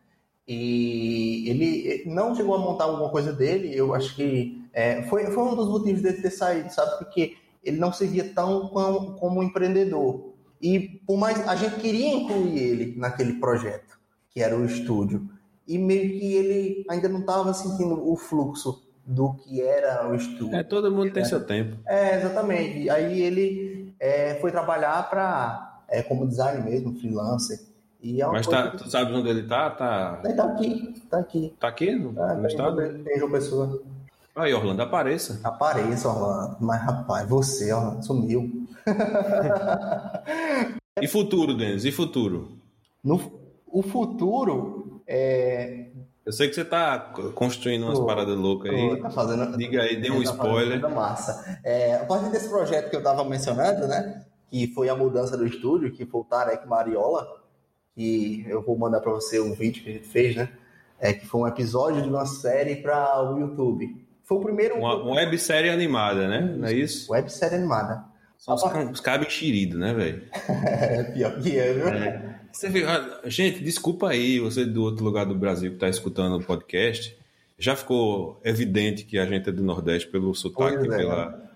E 0.46 1.48
ele 1.48 2.02
não 2.06 2.34
chegou 2.34 2.54
a 2.54 2.58
montar 2.58 2.84
alguma 2.84 3.08
coisa 3.08 3.32
dele. 3.32 3.74
Eu 3.74 3.94
acho 3.94 4.14
que 4.14 4.62
é, 4.74 5.02
foi, 5.04 5.26
foi 5.26 5.42
um 5.42 5.56
dos 5.56 5.68
motivos 5.68 6.02
dele 6.02 6.20
ter 6.20 6.30
saído, 6.30 6.70
sabe? 6.70 6.98
Porque 6.98 7.36
ele 7.64 7.78
não 7.78 7.92
se 7.92 8.06
via 8.06 8.24
tão 8.34 8.68
como, 8.68 9.14
como 9.14 9.42
empreendedor. 9.42 10.29
E 10.60 11.00
por 11.06 11.16
mais 11.16 11.46
a 11.48 11.56
gente 11.56 11.76
queria 11.76 12.14
incluir 12.14 12.58
ele 12.58 12.94
naquele 12.98 13.34
projeto, 13.34 13.98
que 14.30 14.42
era 14.42 14.56
o 14.56 14.64
estúdio, 14.64 15.28
e 15.66 15.78
meio 15.78 16.18
que 16.18 16.34
ele 16.34 16.84
ainda 16.88 17.08
não 17.08 17.20
estava 17.20 17.52
sentindo 17.54 18.10
o 18.10 18.16
fluxo 18.16 18.82
do 19.06 19.34
que 19.34 19.62
era 19.62 20.08
o 20.08 20.14
estúdio. 20.14 20.54
É, 20.54 20.62
todo 20.62 20.90
mundo 20.90 21.12
tem 21.12 21.22
é. 21.22 21.26
seu 21.26 21.44
tempo. 21.44 21.76
É, 21.86 22.16
exatamente. 22.16 22.90
Aí 22.90 23.20
ele 23.20 23.94
é, 23.98 24.34
foi 24.34 24.50
trabalhar 24.50 25.08
para 25.08 25.82
é, 25.88 26.02
como 26.02 26.26
designer 26.26 26.64
mesmo, 26.64 26.94
freelancer. 26.98 27.60
E 28.02 28.22
é 28.22 28.26
Mas 28.26 28.46
tá, 28.46 28.70
tu 28.70 28.88
sabe 28.88 29.12
onde 29.12 29.28
ele 29.28 29.42
tá? 29.42 29.70
Tá, 29.70 30.20
ele 30.24 30.34
tá 30.34 30.44
aqui, 30.44 31.02
tá 31.10 31.18
aqui. 31.18 31.54
Tá 31.60 31.68
aqui 31.68 31.94
no, 31.94 32.14
tá, 32.14 32.34
no 32.34 32.46
estado? 32.46 33.04
Tem 33.04 33.18
João 33.18 33.30
Pessoa. 33.30 33.82
Aí, 34.34 34.54
Orlando, 34.54 34.82
apareça. 34.82 35.40
Apareça, 35.42 36.08
Orlando. 36.08 36.56
Mas, 36.60 36.82
rapaz, 36.82 37.28
você, 37.28 37.72
Orlando, 37.72 38.04
sumiu. 38.04 38.66
e 41.00 41.08
futuro, 41.08 41.54
Denis? 41.54 41.84
E 41.84 41.92
futuro? 41.92 42.52
No, 43.02 43.20
o 43.66 43.82
futuro 43.82 45.02
é. 45.06 45.86
Eu 46.24 46.32
sei 46.32 46.48
que 46.48 46.54
você 46.54 46.60
está 46.60 46.98
construindo 47.34 47.84
umas 47.84 47.98
tô, 47.98 48.06
paradas 48.06 48.36
loucas 48.36 48.72
aí. 48.72 49.00
Tá 49.00 49.10
fazendo, 49.10 49.56
Diga 49.56 49.82
aí, 49.82 50.00
dê 50.00 50.10
um 50.10 50.22
tá 50.22 50.30
spoiler. 50.30 50.80
Massa. 50.90 51.60
É, 51.64 51.96
a 51.96 52.04
partir 52.04 52.30
desse 52.30 52.48
projeto 52.48 52.90
que 52.90 52.96
eu 52.96 53.00
estava 53.00 53.24
mencionando, 53.24 53.88
né? 53.88 54.24
Que 54.50 54.68
foi 54.68 54.88
a 54.88 54.94
mudança 54.94 55.36
do 55.36 55.46
estúdio, 55.46 55.92
que 55.92 56.06
foi 56.06 56.20
o 56.20 56.24
Tarek 56.24 56.68
Mariola, 56.68 57.40
que 57.94 58.44
eu 58.48 58.62
vou 58.62 58.78
mandar 58.78 59.00
para 59.00 59.12
você 59.12 59.40
um 59.40 59.54
vídeo 59.54 59.82
que 59.82 59.90
a 59.90 59.92
gente 59.94 60.08
fez, 60.08 60.36
né? 60.36 60.52
É, 61.00 61.12
que 61.12 61.26
foi 61.26 61.40
um 61.40 61.48
episódio 61.48 62.02
de 62.02 62.08
uma 62.08 62.26
série 62.26 62.76
para 62.76 63.32
o 63.32 63.38
YouTube. 63.38 64.06
Foi 64.30 64.38
o 64.38 64.42
primeiro. 64.42 64.76
Uma, 64.76 64.94
uma 64.94 65.16
websérie 65.16 65.70
animada, 65.70 66.28
né? 66.28 66.54
Não 66.56 66.68
é 66.68 66.72
isso? 66.72 67.12
Websérie 67.12 67.56
animada. 67.56 68.04
São 68.38 68.54
os, 68.54 68.62
os 68.92 69.00
cabos 69.00 69.26
enxeridos, 69.26 69.76
né, 69.76 69.92
velho? 69.92 70.22
é, 70.48 71.02
pior 71.02 71.42
que 71.42 71.58
é, 71.58 71.72
viu? 71.72 71.88
É. 71.88 72.40
Você 72.52 72.68
vê, 72.68 72.84
gente, 73.24 73.60
desculpa 73.64 74.10
aí, 74.10 74.38
você 74.38 74.64
do 74.64 74.84
outro 74.84 75.04
lugar 75.04 75.26
do 75.26 75.34
Brasil 75.34 75.70
que 75.70 75.76
está 75.78 75.88
escutando 75.88 76.36
o 76.36 76.44
podcast. 76.44 77.18
Já 77.58 77.74
ficou 77.74 78.40
evidente 78.44 79.04
que 79.04 79.18
a 79.18 79.26
gente 79.26 79.48
é 79.48 79.52
do 79.52 79.64
Nordeste 79.64 80.08
pelo 80.08 80.32
sotaque 80.32 80.86
e, 80.86 80.94
é. 80.94 80.96
pela, 80.96 81.50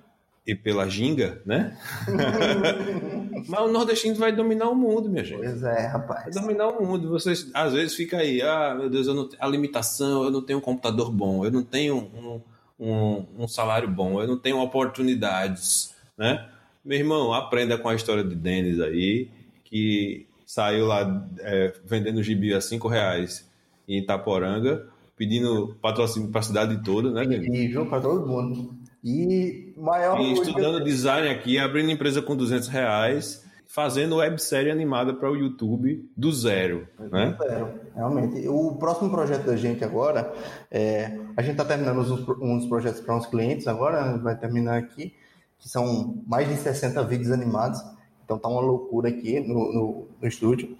e 0.45 0.55
pela 0.57 0.89
ginga, 0.89 1.41
né? 1.47 1.79
Mas 3.49 3.61
o 3.61 3.68
nordestino 3.68 4.16
vai 4.16 4.33
dominar 4.33 4.68
o 4.68 4.75
mundo, 4.75 5.09
minha 5.09 5.25
gente. 5.25 5.39
Pois 5.39 5.62
é, 5.62 5.87
rapaz. 5.87 6.35
Vai 6.35 6.43
dominar 6.43 6.68
o 6.70 6.85
mundo. 6.85 7.09
Vocês, 7.09 7.49
às 7.55 7.72
vezes, 7.72 7.95
fica 7.95 8.16
aí, 8.16 8.43
ah, 8.43 8.75
meu 8.77 8.91
Deus, 8.91 9.07
eu 9.07 9.14
não, 9.14 9.29
a 9.39 9.47
limitação, 9.47 10.25
eu 10.25 10.31
não 10.31 10.43
tenho 10.43 10.59
um 10.59 10.62
computador 10.62 11.12
bom, 11.12 11.45
eu 11.45 11.53
não 11.53 11.62
tenho 11.62 11.97
um, 11.97 12.41
um, 12.79 13.25
um 13.39 13.49
salário 13.49 13.89
bom, 13.89 14.20
eu 14.20 14.27
não 14.27 14.39
tenho 14.39 14.59
oportunidades, 14.59 15.95
né? 16.16 16.49
Meu 16.85 16.99
irmão, 16.99 17.33
aprenda 17.33 17.79
com 17.79 17.89
a 17.89 17.95
história 17.95 18.22
de 18.22 18.35
Denis 18.35 18.81
aí, 18.81 19.29
que 19.64 20.27
saiu 20.45 20.87
lá 20.87 21.27
é, 21.41 21.72
vendendo 21.85 22.22
gibi 22.22 22.53
a 22.53 22.61
cinco 22.61 22.89
reais 22.89 23.49
em 23.89 23.99
Itaporanga, 23.99 24.87
pedindo 25.16 25.77
patrocínio 25.81 26.31
para 26.31 26.41
a 26.41 26.45
cidade 26.45 26.83
toda, 26.83 27.11
né, 27.11 27.25
Denis? 27.25 27.49
E 27.49 27.68
viu 27.68 27.87
para 27.87 28.01
todo 28.01 28.27
mundo. 28.27 28.75
E 29.03 29.72
maior. 29.77 30.20
E 30.20 30.33
estudando 30.33 30.83
design 30.83 31.29
aqui, 31.29 31.59
abrindo 31.59 31.91
empresa 31.91 32.22
com 32.22 32.37
200 32.37 32.68
reais, 32.68 33.43
fazendo 33.75 34.18
websérie 34.18 34.70
animada 34.70 35.12
para 35.12 35.29
o 35.29 35.35
YouTube 35.35 36.09
do 36.16 36.33
zero, 36.33 36.87
né? 36.97 37.33
Do 37.37 37.45
zero, 37.45 37.81
realmente. 37.93 38.47
O 38.47 38.77
próximo 38.77 39.11
projeto 39.11 39.47
da 39.47 39.57
gente 39.57 39.83
agora, 39.83 40.33
é, 40.70 41.18
a 41.37 41.43
gente 41.43 41.61
está 41.61 41.64
terminando 41.64 41.99
uns, 41.99 42.11
uns 42.41 42.66
projetos 42.66 43.01
para 43.01 43.16
uns 43.16 43.27
clientes 43.27 43.66
agora, 43.66 44.16
vai 44.18 44.39
terminar 44.39 44.79
aqui 44.79 45.12
que 45.59 45.68
são 45.68 46.22
mais 46.25 46.49
de 46.49 46.55
60 46.55 47.03
vídeos 47.03 47.33
animados. 47.33 47.83
Então 48.25 48.39
tá 48.39 48.49
uma 48.49 48.61
loucura 48.61 49.09
aqui 49.09 49.41
no, 49.41 49.72
no, 49.72 50.09
no 50.22 50.29
estúdio. 50.29 50.77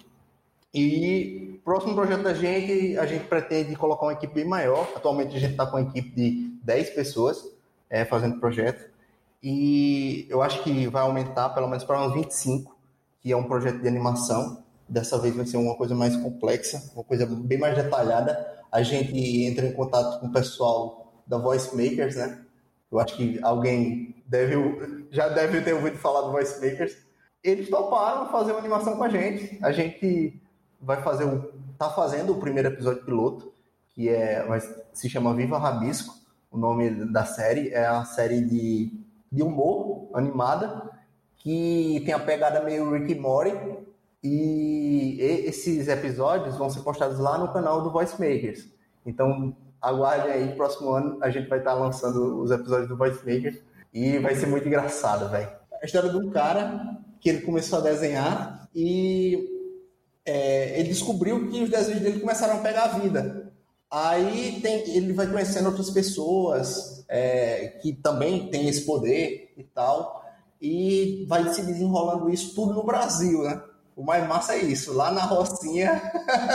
E 0.73 1.59
próximo 1.65 1.95
projeto 1.95 2.23
da 2.23 2.33
gente, 2.33 2.97
a 2.97 3.05
gente 3.05 3.25
pretende 3.25 3.75
colocar 3.75 4.05
uma 4.05 4.13
equipe 4.13 4.33
bem 4.33 4.45
maior. 4.45 4.89
Atualmente 4.95 5.35
a 5.35 5.39
gente 5.39 5.51
está 5.51 5.65
com 5.65 5.75
uma 5.75 5.89
equipe 5.89 6.11
de 6.11 6.49
10 6.63 6.91
pessoas 6.91 7.45
é, 7.89 8.05
fazendo 8.05 8.39
projeto. 8.39 8.89
E 9.43 10.25
eu 10.29 10.41
acho 10.41 10.63
que 10.63 10.87
vai 10.87 11.01
aumentar 11.01 11.49
pelo 11.49 11.67
menos 11.67 11.83
para 11.83 12.01
uns 12.01 12.13
25, 12.13 12.74
que 13.25 13.31
é 13.31 13.35
um 13.35 13.45
projeto 13.45 13.81
de 13.81 13.87
animação. 13.87 14.63
Dessa 14.87 15.17
vez 15.17 15.35
vai 15.35 15.47
ser 15.47 15.57
uma 15.57 15.75
coisa 15.75 15.95
mais 15.95 16.15
complexa, 16.15 16.91
uma 16.93 17.03
coisa 17.03 17.25
bem 17.25 17.57
mais 17.57 17.75
detalhada. 17.75 18.45
A 18.71 18.83
gente 18.83 19.17
entra 19.43 19.65
em 19.65 19.73
contato 19.73 20.19
com 20.19 20.27
o 20.27 20.31
pessoal 20.31 21.11
da 21.25 21.39
Voice 21.39 21.75
Makers, 21.75 22.15
né? 22.17 22.45
Eu 22.91 22.99
acho 22.99 23.15
que 23.15 23.39
alguém 23.41 24.23
deve, 24.27 25.07
já 25.09 25.27
deve 25.27 25.59
ter 25.61 25.73
ouvido 25.73 25.97
falar 25.97 26.21
do 26.21 26.33
Voice 26.33 26.63
Makers. 26.63 26.95
Eles 27.43 27.67
toparam 27.67 28.31
fazer 28.31 28.51
uma 28.51 28.59
animação 28.59 28.95
com 28.95 29.03
a 29.03 29.09
gente. 29.09 29.57
A 29.63 29.71
gente 29.71 30.39
vai 30.79 31.01
fazer 31.01 31.25
tá 31.79 31.89
fazendo 31.89 32.31
o 32.31 32.39
primeiro 32.39 32.67
episódio 32.67 33.03
piloto, 33.03 33.51
que 33.95 34.07
é, 34.07 34.45
vai, 34.45 34.61
se 34.93 35.09
chama 35.09 35.33
Viva 35.33 35.57
Rabisco. 35.57 36.13
O 36.51 36.59
nome 36.59 36.91
da 37.11 37.25
série 37.25 37.69
é 37.69 37.87
a 37.87 38.05
série 38.05 38.41
de, 38.41 39.03
de 39.31 39.41
humor 39.41 40.11
animada 40.13 40.94
que 41.45 42.01
tem 42.03 42.11
a 42.11 42.17
pegada 42.17 42.63
meio 42.63 42.91
Rick 42.91 43.11
e 43.11 43.19
Morty. 43.19 43.55
E 44.23 45.17
esses 45.19 45.87
episódios 45.87 46.57
vão 46.57 46.71
ser 46.71 46.79
postados 46.79 47.19
lá 47.19 47.37
no 47.37 47.53
canal 47.53 47.83
do 47.83 47.91
Voice 47.91 48.13
Makers. 48.19 48.67
Então, 49.05 49.55
aguardem 49.79 50.31
aí, 50.31 50.55
próximo 50.55 50.89
ano 50.89 51.19
a 51.21 51.29
gente 51.29 51.47
vai 51.47 51.59
estar 51.59 51.75
lançando 51.75 52.41
os 52.41 52.49
episódios 52.49 52.89
do 52.89 52.97
Voice 52.97 53.19
Makers. 53.19 53.61
E 53.93 54.17
vai 54.17 54.33
ser 54.33 54.47
muito 54.47 54.67
engraçado, 54.67 55.29
velho. 55.29 55.47
A 55.79 55.85
história 55.85 56.09
de 56.09 56.17
um 56.17 56.31
cara 56.31 56.97
que 57.21 57.29
ele 57.29 57.41
começou 57.41 57.77
a 57.77 57.83
desenhar 57.83 58.67
e 58.73 59.47
é, 60.25 60.79
ele 60.79 60.89
descobriu 60.89 61.47
que 61.47 61.61
os 61.61 61.69
desenhos 61.69 62.01
dele 62.01 62.19
começaram 62.21 62.55
a 62.55 62.61
pegar 62.61 62.85
a 62.85 62.97
vida. 62.97 63.53
Aí 63.91 64.59
tem, 64.63 64.95
ele 64.97 65.13
vai 65.13 65.27
conhecendo 65.27 65.67
outras 65.67 65.91
pessoas 65.91 67.05
é, 67.07 67.67
que 67.83 67.93
também 67.93 68.49
têm 68.49 68.67
esse 68.67 68.81
poder 68.81 69.53
e 69.55 69.63
tal, 69.63 70.24
e 70.61 71.25
vai 71.27 71.47
se 71.49 71.61
desenrolando 71.63 72.29
isso 72.29 72.55
tudo 72.55 72.73
no 72.73 72.83
Brasil, 72.83 73.43
né? 73.43 73.61
O 73.95 74.03
mais 74.03 74.27
massa 74.27 74.55
é 74.55 74.59
isso. 74.59 74.93
Lá 74.93 75.11
na 75.11 75.21
Rocinha 75.21 76.01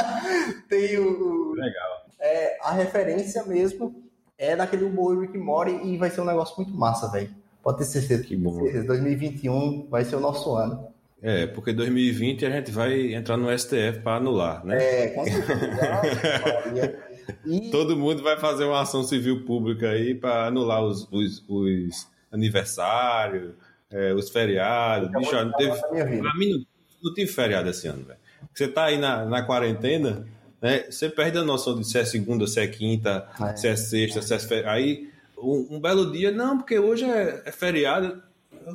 tem 0.69 0.99
o. 0.99 1.53
Legal. 1.53 2.07
É, 2.19 2.59
a 2.63 2.73
referência 2.73 3.43
mesmo 3.45 4.03
é 4.37 4.55
daquele 4.55 4.85
humor 4.85 5.19
Rick 5.21 5.39
Mori 5.39 5.81
e 5.85 5.97
vai 5.97 6.11
ser 6.11 6.21
um 6.21 6.27
negócio 6.27 6.55
muito 6.57 6.73
massa, 6.75 7.11
velho. 7.11 7.31
Pode 7.63 7.79
ter 7.79 7.85
certeza. 7.85 8.25
Que 8.25 8.37
bom. 8.37 8.59
2021 8.87 9.89
vai 9.89 10.05
ser 10.05 10.17
o 10.17 10.21
nosso 10.21 10.55
ano. 10.55 10.89
É, 11.23 11.47
porque 11.47 11.73
2020 11.73 12.47
a 12.47 12.51
gente 12.51 12.71
vai 12.71 13.13
entrar 13.15 13.37
no 13.37 13.57
STF 13.57 14.01
para 14.03 14.17
anular, 14.17 14.65
né? 14.65 14.83
É, 14.83 15.09
com 15.09 15.25
certeza. 15.25 16.99
e... 17.45 17.71
Todo 17.71 17.97
mundo 17.97 18.23
vai 18.23 18.39
fazer 18.39 18.65
uma 18.65 18.81
ação 18.81 19.03
civil 19.03 19.45
pública 19.45 19.91
aí 19.91 20.15
para 20.15 20.47
anular 20.47 20.83
os, 20.83 21.07
os, 21.13 21.45
os 21.47 22.09
aniversários, 22.33 23.53
é, 23.91 24.15
os 24.15 24.31
feriados. 24.31 25.11
Bicho, 25.11 25.35
não 25.35 25.53
teve, 25.53 25.77
pra 26.21 26.35
mim 26.35 26.51
não, 26.51 26.67
não 27.03 27.15
tive 27.15 27.31
feriado 27.31 27.69
esse 27.69 27.89
ano, 27.89 28.05
velho. 28.05 28.19
Você 28.55 28.69
tá 28.69 28.85
aí 28.85 28.99
na, 28.99 29.25
na 29.25 29.43
quarentena, 29.43 30.27
né? 30.61 30.85
Você 30.91 31.09
perde 31.09 31.39
a 31.39 31.45
noção 31.45 31.79
de 31.79 31.87
se 31.87 31.99
é 31.99 32.05
segunda, 32.05 32.47
se 32.47 32.61
é 32.61 32.67
quinta, 32.67 33.29
é. 33.41 33.57
se 33.57 33.69
é 33.69 33.77
sexta, 33.77 34.23
se 34.23 34.35
é 34.35 34.39
feriado. 34.39 34.71
Aí, 34.71 35.11
um, 35.39 35.77
um, 35.77 35.81
belo 35.81 36.11
dia, 36.11 36.31
não, 36.31 36.59
porque 36.59 36.79
hoje 36.79 37.05
é, 37.05 37.43
é 37.45 37.53
feriado 37.53 38.23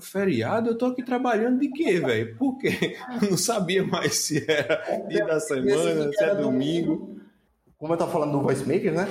feriado, 0.01 0.69
eu 0.69 0.77
tô 0.77 0.87
aqui 0.87 1.03
trabalhando 1.03 1.59
de 1.59 1.69
quê, 1.69 1.99
velho? 1.99 2.35
Por 2.37 2.57
quê? 2.57 2.97
Eu 3.21 3.29
não 3.29 3.37
sabia 3.37 3.83
mais 3.83 4.15
se 4.15 4.43
era 4.49 5.05
dia 5.07 5.25
da 5.25 5.39
semana, 5.39 6.11
se 6.11 6.23
é 6.23 6.35
domingo. 6.35 7.19
Como 7.77 7.93
eu 7.93 7.97
tava 7.97 8.11
falando 8.11 8.31
do 8.31 8.41
Voice 8.41 8.65
Maker, 8.65 8.93
né? 8.93 9.07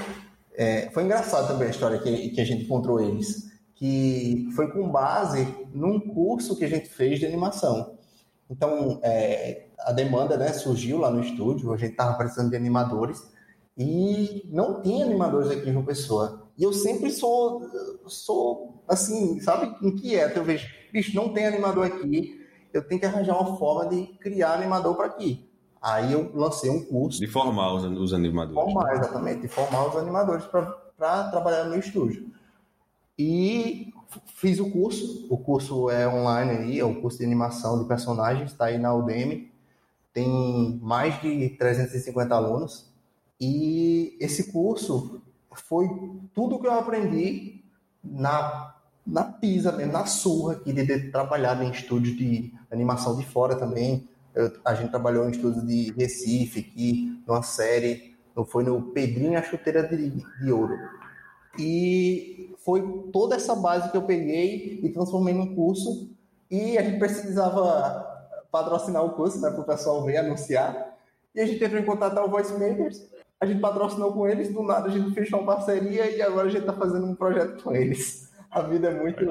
É, 0.57 0.91
foi 0.91 1.05
engraçado 1.05 1.49
também 1.49 1.69
a 1.69 1.71
história 1.71 1.99
que, 1.99 2.31
que 2.31 2.41
a 2.41 2.45
gente 2.45 2.65
encontrou 2.65 3.01
eles. 3.01 3.54
Que 3.75 4.49
foi 4.55 4.71
com 4.71 4.89
base 4.89 5.47
num 5.73 5.99
curso 5.99 6.57
que 6.57 6.65
a 6.65 6.69
gente 6.69 6.89
fez 6.89 7.19
de 7.19 7.27
animação. 7.27 7.97
Então, 8.49 9.01
é, 9.03 9.67
a 9.81 9.93
demanda 9.93 10.37
né, 10.37 10.53
surgiu 10.53 10.99
lá 10.99 11.11
no 11.11 11.21
estúdio, 11.21 11.73
a 11.73 11.77
gente 11.77 11.93
estava 11.93 12.17
precisando 12.17 12.51
de 12.51 12.57
animadores 12.57 13.23
e 13.77 14.49
não 14.53 14.81
tinha 14.81 15.05
animadores 15.05 15.51
aqui 15.51 15.69
em 15.69 15.73
João 15.73 15.85
Pessoa. 15.85 16.49
E 16.57 16.63
eu 16.63 16.73
sempre 16.73 17.11
sou, 17.11 17.63
sou 18.07 18.85
assim, 18.89 19.41
sabe, 19.41 19.75
inquieto. 19.83 20.37
Eu 20.37 20.45
vejo, 20.45 20.67
bicho, 20.93 21.15
não 21.17 21.33
tem 21.33 21.47
animador 21.47 21.87
aqui, 21.87 22.41
eu 22.73 22.87
tenho 22.87 23.01
que 23.01 23.07
arranjar 23.07 23.41
uma 23.41 23.57
forma 23.57 23.89
de 23.91 24.07
criar 24.19 24.55
animador 24.55 24.95
para 24.95 25.07
aqui. 25.07 25.49
Aí 25.83 26.13
eu 26.13 26.31
lancei 26.35 26.71
um 26.71 26.83
curso. 26.85 27.21
De 27.21 27.27
formar 27.27 27.75
os, 27.75 27.85
os 27.85 28.15
animadores. 28.15 28.73
Formar, 28.73 28.95
exatamente, 28.95 29.43
de 29.43 29.49
formar 29.49 29.89
os 29.89 29.97
animadores 29.97 30.45
para 30.47 31.25
trabalhar 31.31 31.65
no 31.65 31.79
estúdio. 31.79 32.33
E 33.19 33.93
fiz 34.35 34.59
o 34.59 34.71
curso. 34.71 35.27
O 35.31 35.39
curso 35.39 35.91
é 35.91 36.09
online 36.09 36.51
aí, 36.51 36.81
é 36.81 36.85
o 36.85 37.01
curso 37.01 37.19
de 37.19 37.25
animação 37.25 37.81
de 37.81 37.89
personagens, 37.89 38.53
está 38.53 38.67
aí 38.67 38.79
na 38.79 38.95
Udemy. 38.95 39.53
Tem 40.13 40.79
mais 40.83 41.21
de 41.21 41.51
350 41.51 42.35
alunos. 42.35 42.93
E 43.41 44.17
esse 44.21 44.53
curso 44.53 45.23
foi 45.53 45.89
tudo 46.33 46.59
que 46.59 46.67
eu 46.67 46.73
aprendi 46.73 47.65
na, 48.03 48.75
na 49.07 49.25
pisa 49.25 49.73
mesmo, 49.73 49.93
na 49.93 50.07
surra 50.07 50.55
aqui, 50.55 50.73
de 50.73 50.87
ter 50.87 51.11
trabalhado 51.11 51.63
em 51.63 51.71
estúdios 51.71 52.17
de 52.17 52.53
animação 52.71 53.17
de 53.17 53.25
fora 53.25 53.57
também. 53.57 54.09
Eu, 54.35 54.53
a 54.65 54.75
gente 54.75 54.91
trabalhou 54.91 55.27
em 55.27 55.31
estúdios 55.31 55.67
de 55.67 55.93
Recife, 55.93 56.61
aqui, 56.61 57.23
numa 57.27 57.43
série, 57.43 58.15
foi 58.47 58.65
no 58.65 58.83
Pedrinho 58.83 59.39
a 59.39 59.43
Chuteira 59.43 59.87
de, 59.87 60.11
de 60.11 60.53
Ouro. 60.53 60.77
E 61.59 62.54
foi 62.65 63.09
toda 63.13 63.37
essa 63.37 63.55
base 63.55 63.91
que 63.91 63.97
eu 63.97 64.03
peguei 64.03 64.81
e 64.83 64.89
transformei 64.89 65.35
num 65.35 65.55
curso. 65.55 66.11
E 66.51 66.79
a 66.79 66.83
gente 66.83 66.99
precisava 66.99 68.11
patrocinar 68.51 69.05
o 69.05 69.11
curso, 69.11 69.41
né, 69.41 69.51
para 69.51 69.61
o 69.61 69.65
pessoal 69.65 70.05
ver, 70.05 70.19
anunciar. 70.19 70.97
E 71.35 71.41
a 71.41 71.47
gente 71.47 71.63
entrou 71.63 71.81
em 71.81 71.85
contato 71.85 72.15
com 72.15 72.29
o 72.29 72.31
Voice 72.31 72.53
Makers 72.53 73.15
a 73.45 73.47
gente 73.47 73.61
patrocinou 73.61 74.13
com 74.13 74.27
eles, 74.27 74.53
do 74.53 74.63
nada 74.63 74.89
a 74.89 74.91
gente 74.91 75.15
fechou 75.15 75.41
uma 75.41 75.55
parceria 75.55 76.11
e 76.11 76.23
agora 76.23 76.47
a 76.47 76.51
gente 76.51 76.61
está 76.61 76.73
fazendo 76.73 77.07
um 77.07 77.15
projeto 77.15 77.63
com 77.63 77.75
eles. 77.75 78.31
A 78.51 78.63
vida 78.63 78.89
é 78.89 78.95
muito. 78.95 79.25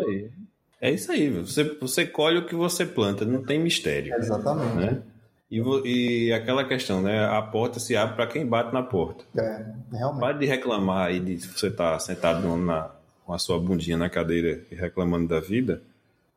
É 0.79 0.91
isso 0.91 1.11
aí, 1.11 1.29
você, 1.29 1.63
você 1.79 2.05
colhe 2.05 2.37
o 2.37 2.45
que 2.45 2.55
você 2.55 2.85
planta, 2.85 3.25
não 3.25 3.43
tem 3.43 3.59
mistério. 3.59 4.13
Exatamente. 4.15 4.75
Né? 4.75 5.01
E, 5.49 5.61
e 5.85 6.33
aquela 6.33 6.65
questão, 6.67 7.01
né? 7.01 7.25
A 7.25 7.41
porta 7.41 7.79
se 7.79 7.95
abre 7.95 8.15
para 8.15 8.27
quem 8.27 8.45
bate 8.45 8.73
na 8.73 8.83
porta. 8.83 9.23
É, 9.37 9.65
realmente. 9.91 10.19
Pare 10.19 10.39
de 10.39 10.45
reclamar 10.45 11.07
aí 11.07 11.19
de 11.19 11.37
você 11.37 11.67
estar 11.67 11.93
tá 11.93 11.99
sentado 11.99 12.55
na, 12.57 12.91
com 13.25 13.33
a 13.33 13.39
sua 13.39 13.59
bundinha 13.59 13.97
na 13.97 14.09
cadeira 14.09 14.63
e 14.71 14.75
reclamando 14.75 15.27
da 15.27 15.39
vida. 15.39 15.81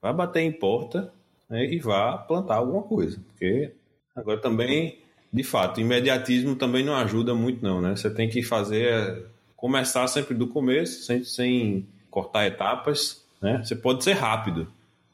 Vá 0.00 0.12
bater 0.12 0.40
em 0.40 0.52
porta 0.52 1.12
né, 1.48 1.64
e 1.64 1.78
vá 1.78 2.16
plantar 2.16 2.56
alguma 2.56 2.82
coisa. 2.82 3.18
Porque 3.28 3.72
agora 4.14 4.40
também 4.40 4.98
de 5.36 5.42
fato, 5.42 5.80
imediatismo 5.80 6.56
também 6.56 6.82
não 6.82 6.94
ajuda 6.96 7.34
muito, 7.34 7.62
não, 7.62 7.80
né? 7.80 7.94
Você 7.94 8.08
tem 8.08 8.26
que 8.26 8.42
fazer, 8.42 9.26
começar 9.54 10.06
sempre 10.08 10.34
do 10.34 10.46
começo, 10.46 11.04
sem, 11.04 11.24
sem 11.24 11.86
cortar 12.10 12.46
etapas, 12.46 13.22
né? 13.42 13.62
Você 13.62 13.76
pode 13.76 14.02
ser 14.02 14.14
rápido, 14.14 14.66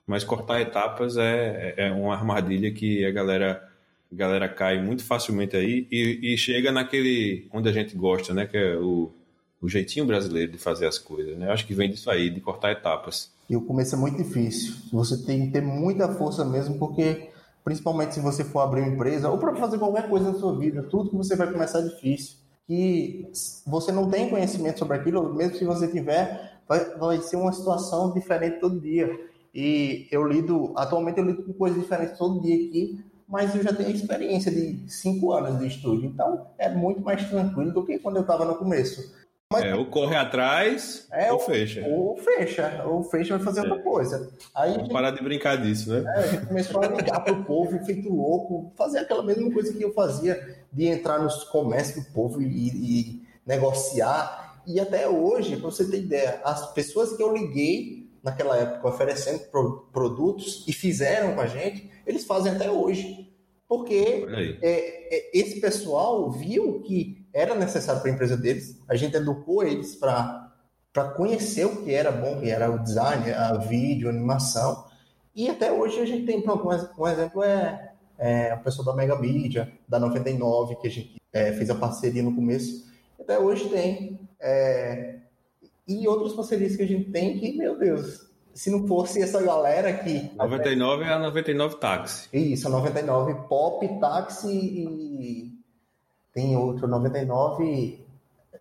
mas 0.06 0.22
cortar 0.22 0.60
etapas 0.60 1.16
é, 1.16 1.74
é 1.76 1.90
uma 1.90 2.14
armadilha 2.14 2.70
que 2.70 3.04
a 3.04 3.10
galera, 3.10 3.68
a 4.12 4.14
galera 4.14 4.48
cai 4.48 4.80
muito 4.80 5.04
facilmente 5.04 5.56
aí 5.56 5.88
e, 5.90 6.34
e 6.34 6.38
chega 6.38 6.70
naquele 6.70 7.48
onde 7.52 7.68
a 7.68 7.72
gente 7.72 7.96
gosta, 7.96 8.32
né? 8.32 8.46
Que 8.46 8.56
é 8.56 8.76
o, 8.76 9.12
o 9.62 9.68
jeitinho 9.68 10.04
brasileiro 10.04 10.50
de 10.50 10.58
fazer 10.58 10.86
as 10.86 10.98
coisas, 10.98 11.38
né? 11.38 11.50
Acho 11.50 11.64
que 11.64 11.72
vem 11.72 11.88
disso 11.88 12.10
aí, 12.10 12.28
de 12.28 12.40
cortar 12.40 12.72
etapas. 12.72 13.30
E 13.48 13.56
o 13.56 13.60
começo 13.60 13.94
é 13.94 13.98
muito 13.98 14.16
difícil. 14.16 14.74
Você 14.92 15.24
tem 15.24 15.46
que 15.46 15.52
ter 15.52 15.62
muita 15.62 16.08
força 16.08 16.44
mesmo, 16.44 16.78
porque 16.78 17.30
principalmente 17.64 18.14
se 18.14 18.20
você 18.20 18.42
for 18.42 18.60
abrir 18.60 18.80
uma 18.80 18.92
empresa 18.92 19.30
ou 19.30 19.38
para 19.38 19.54
fazer 19.54 19.78
qualquer 19.78 20.08
coisa 20.08 20.32
na 20.32 20.38
sua 20.38 20.58
vida, 20.58 20.82
tudo 20.82 21.10
que 21.10 21.16
você 21.16 21.36
vai 21.36 21.50
começar 21.50 21.78
é 21.78 21.82
difícil. 21.82 22.38
Que 22.66 23.30
você 23.64 23.92
não 23.92 24.10
tem 24.10 24.28
conhecimento 24.28 24.80
sobre 24.80 24.96
aquilo, 24.96 25.32
mesmo 25.32 25.56
se 25.56 25.64
você 25.64 25.86
tiver, 25.86 26.58
vai, 26.68 26.84
vai 26.96 27.18
ser 27.18 27.36
uma 27.36 27.52
situação 27.52 28.12
diferente 28.12 28.58
todo 28.58 28.80
dia. 28.80 29.08
E 29.54 30.08
eu 30.10 30.26
lido, 30.26 30.72
atualmente 30.74 31.18
eu 31.18 31.24
lido 31.24 31.44
com 31.44 31.52
coisas 31.52 31.80
diferentes 31.80 32.18
todo 32.18 32.40
dia 32.40 32.54
aqui, 32.54 33.04
mas 33.28 33.54
eu 33.54 33.62
já 33.62 33.72
tenho 33.72 33.90
experiência 33.90 34.50
de 34.50 34.90
cinco 34.90 35.32
anos 35.32 35.58
de 35.58 35.66
estúdio, 35.66 36.08
então 36.08 36.46
é 36.58 36.68
muito 36.68 37.00
mais 37.00 37.28
tranquilo 37.28 37.72
do 37.72 37.84
que 37.84 37.98
quando 37.98 38.16
eu 38.16 38.22
estava 38.22 38.44
no 38.44 38.56
começo. 38.56 39.21
Mas, 39.52 39.64
é, 39.64 39.74
ou 39.74 39.86
corre 39.86 40.16
atrás 40.16 41.06
é, 41.12 41.32
ou 41.32 41.38
fecha. 41.38 41.84
Ou 41.86 42.16
fecha, 42.16 42.84
ou 42.86 43.04
fecha 43.04 43.36
vai 43.36 43.44
fazer 43.44 43.60
é. 43.60 43.62
outra 43.62 43.82
coisa. 43.82 44.32
Aí 44.54 44.70
Vamos 44.70 44.84
gente, 44.84 44.92
parar 44.92 45.10
de 45.10 45.22
brincar 45.22 45.56
disso, 45.56 45.92
né? 45.92 46.12
É, 46.16 46.18
a 46.18 46.26
gente 46.26 46.46
começou 46.46 46.82
a 46.82 46.88
ligar 46.88 47.20
pro 47.20 47.44
povo, 47.44 47.84
feito 47.84 48.12
louco, 48.12 48.72
fazer 48.76 49.00
aquela 49.00 49.22
mesma 49.22 49.50
coisa 49.52 49.72
que 49.72 49.82
eu 49.82 49.92
fazia, 49.92 50.56
de 50.72 50.86
entrar 50.86 51.18
nos 51.18 51.44
comércios 51.44 52.04
do 52.04 52.12
povo 52.12 52.40
e, 52.40 52.46
e 52.46 53.22
negociar. 53.46 54.62
E 54.66 54.80
até 54.80 55.08
hoje, 55.08 55.56
para 55.56 55.70
você 55.70 55.84
ter 55.84 55.98
ideia, 55.98 56.40
as 56.44 56.72
pessoas 56.72 57.16
que 57.16 57.22
eu 57.22 57.32
liguei 57.32 58.10
naquela 58.22 58.56
época 58.56 58.88
oferecendo 58.88 59.40
pro, 59.50 59.88
produtos 59.92 60.64
e 60.66 60.72
fizeram 60.72 61.34
com 61.34 61.40
a 61.40 61.46
gente, 61.46 61.90
eles 62.06 62.24
fazem 62.24 62.52
até 62.52 62.70
hoje. 62.70 63.28
Porque 63.68 64.26
é, 64.60 65.16
é, 65.16 65.30
esse 65.32 65.60
pessoal 65.60 66.30
viu 66.30 66.80
que 66.82 67.21
era 67.32 67.54
necessário 67.54 68.00
para 68.00 68.10
a 68.10 68.14
empresa 68.14 68.36
deles. 68.36 68.78
A 68.88 68.94
gente 68.94 69.16
educou 69.16 69.62
eles 69.62 69.96
para 69.96 70.50
conhecer 71.16 71.64
o 71.64 71.82
que 71.82 71.92
era 71.92 72.10
bom, 72.10 72.40
que 72.40 72.50
era 72.50 72.70
o 72.70 72.78
design, 72.78 73.30
a 73.32 73.54
vídeo, 73.54 74.08
a 74.08 74.12
animação. 74.12 74.84
E 75.34 75.48
até 75.48 75.72
hoje 75.72 76.00
a 76.00 76.04
gente 76.04 76.26
tem, 76.26 76.42
pronto, 76.42 76.68
um, 76.68 77.08
exemplo 77.08 77.42
é, 77.42 77.92
é 78.18 78.50
a 78.50 78.56
pessoa 78.58 78.84
da 78.84 78.94
Mega 78.94 79.18
Media, 79.18 79.72
da 79.88 79.98
99, 79.98 80.76
que 80.76 80.86
a 80.86 80.90
gente 80.90 81.22
é, 81.32 81.52
fez 81.52 81.70
a 81.70 81.74
parceria 81.74 82.22
no 82.22 82.34
começo. 82.34 82.90
Até 83.18 83.38
hoje 83.38 83.68
tem. 83.68 84.28
É, 84.38 85.16
e 85.88 86.06
outras 86.06 86.34
parcerias 86.34 86.76
que 86.76 86.82
a 86.82 86.86
gente 86.86 87.10
tem 87.10 87.38
que, 87.38 87.56
meu 87.56 87.78
Deus, 87.78 88.30
se 88.52 88.70
não 88.70 88.86
fosse 88.86 89.22
essa 89.22 89.42
galera 89.42 89.88
aqui. 89.88 90.30
99 90.36 91.02
até... 91.02 91.12
é 91.12 91.14
a 91.14 91.18
99 91.18 91.76
Táxi. 91.76 92.28
Isso, 92.32 92.66
a 92.66 92.70
99 92.70 93.34
Pop, 93.48 93.88
Táxi 94.00 94.48
e 94.48 95.51
tem 96.32 96.56
outro 96.56 96.86
99. 96.88 98.00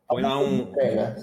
Põe 0.07 0.21
lá 0.21 0.37
um, 0.37 0.67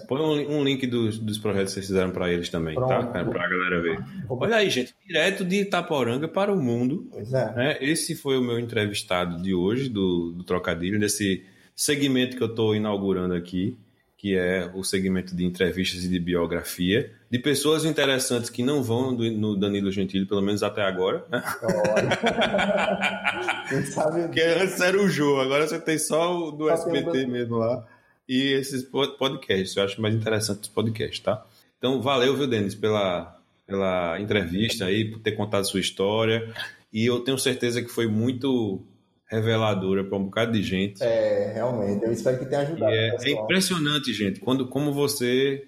põe 0.08 0.20
um, 0.20 0.58
um, 0.58 0.64
link 0.64 0.86
dos, 0.86 1.18
dos 1.18 1.36
projetos 1.36 1.74
que 1.74 1.74
vocês 1.74 1.86
fizeram 1.88 2.10
para 2.10 2.32
eles 2.32 2.48
também, 2.48 2.74
tá? 2.74 2.86
Pronto. 2.86 3.12
tá? 3.12 3.24
Para 3.24 3.44
a 3.44 3.48
galera 3.48 3.82
ver. 3.82 4.02
Olha 4.30 4.56
aí, 4.56 4.70
gente, 4.70 4.94
direto 5.06 5.44
de 5.44 5.60
Itaporanga 5.60 6.26
para 6.26 6.50
o 6.50 6.56
mundo. 6.56 7.06
Pois 7.12 7.30
é. 7.34 7.54
Né? 7.54 7.78
Esse 7.82 8.14
foi 8.14 8.38
o 8.38 8.42
meu 8.42 8.58
entrevistado 8.58 9.42
de 9.42 9.52
hoje, 9.52 9.90
do, 9.90 10.32
do 10.32 10.42
Trocadilho, 10.42 10.98
desse 10.98 11.44
segmento 11.76 12.34
que 12.34 12.42
eu 12.42 12.48
estou 12.48 12.74
inaugurando 12.74 13.34
aqui. 13.34 13.76
Que 14.18 14.36
é 14.36 14.68
o 14.74 14.82
segmento 14.82 15.34
de 15.34 15.44
entrevistas 15.44 16.02
e 16.02 16.08
de 16.08 16.18
biografia, 16.18 17.12
de 17.30 17.38
pessoas 17.38 17.84
interessantes 17.84 18.50
que 18.50 18.64
não 18.64 18.82
vão 18.82 19.12
no 19.12 19.56
Danilo 19.56 19.92
Gentili, 19.92 20.26
pelo 20.26 20.42
menos 20.42 20.64
até 20.64 20.82
agora. 20.82 21.24
Né? 21.30 21.40
Sabe... 23.86 24.28
Que 24.30 24.40
antes 24.40 24.80
era 24.80 25.00
o 25.00 25.08
Jô, 25.08 25.40
agora 25.40 25.68
você 25.68 25.78
tem 25.78 25.98
só 25.98 26.36
o 26.36 26.50
do 26.50 26.64
só 26.64 26.74
SBT 26.74 27.28
mesmo 27.28 27.58
lá. 27.58 27.86
E 28.28 28.54
esses 28.54 28.82
podcasts, 28.82 29.76
eu 29.76 29.84
acho 29.84 30.02
mais 30.02 30.16
interessante 30.16 30.62
os 30.62 30.68
podcasts, 30.68 31.20
tá? 31.20 31.46
Então, 31.78 32.02
valeu, 32.02 32.36
viu, 32.36 32.48
Denis, 32.48 32.74
pela, 32.74 33.40
pela 33.64 34.20
entrevista 34.20 34.86
aí, 34.86 35.04
por 35.04 35.20
ter 35.20 35.32
contado 35.32 35.64
sua 35.64 35.78
história. 35.78 36.52
E 36.92 37.06
eu 37.06 37.20
tenho 37.20 37.38
certeza 37.38 37.80
que 37.80 37.88
foi 37.88 38.08
muito 38.08 38.82
reveladora 39.28 40.02
para 40.02 40.16
um 40.16 40.24
bocado 40.24 40.52
de 40.52 40.62
gente. 40.62 41.02
É, 41.02 41.52
realmente. 41.54 42.04
Eu 42.04 42.12
espero 42.12 42.38
que 42.38 42.46
tenha 42.46 42.62
ajudado. 42.62 42.92
É, 42.92 43.16
é, 43.22 43.30
impressionante, 43.30 44.12
gente, 44.12 44.40
quando 44.40 44.66
como 44.66 44.92
você 44.92 45.64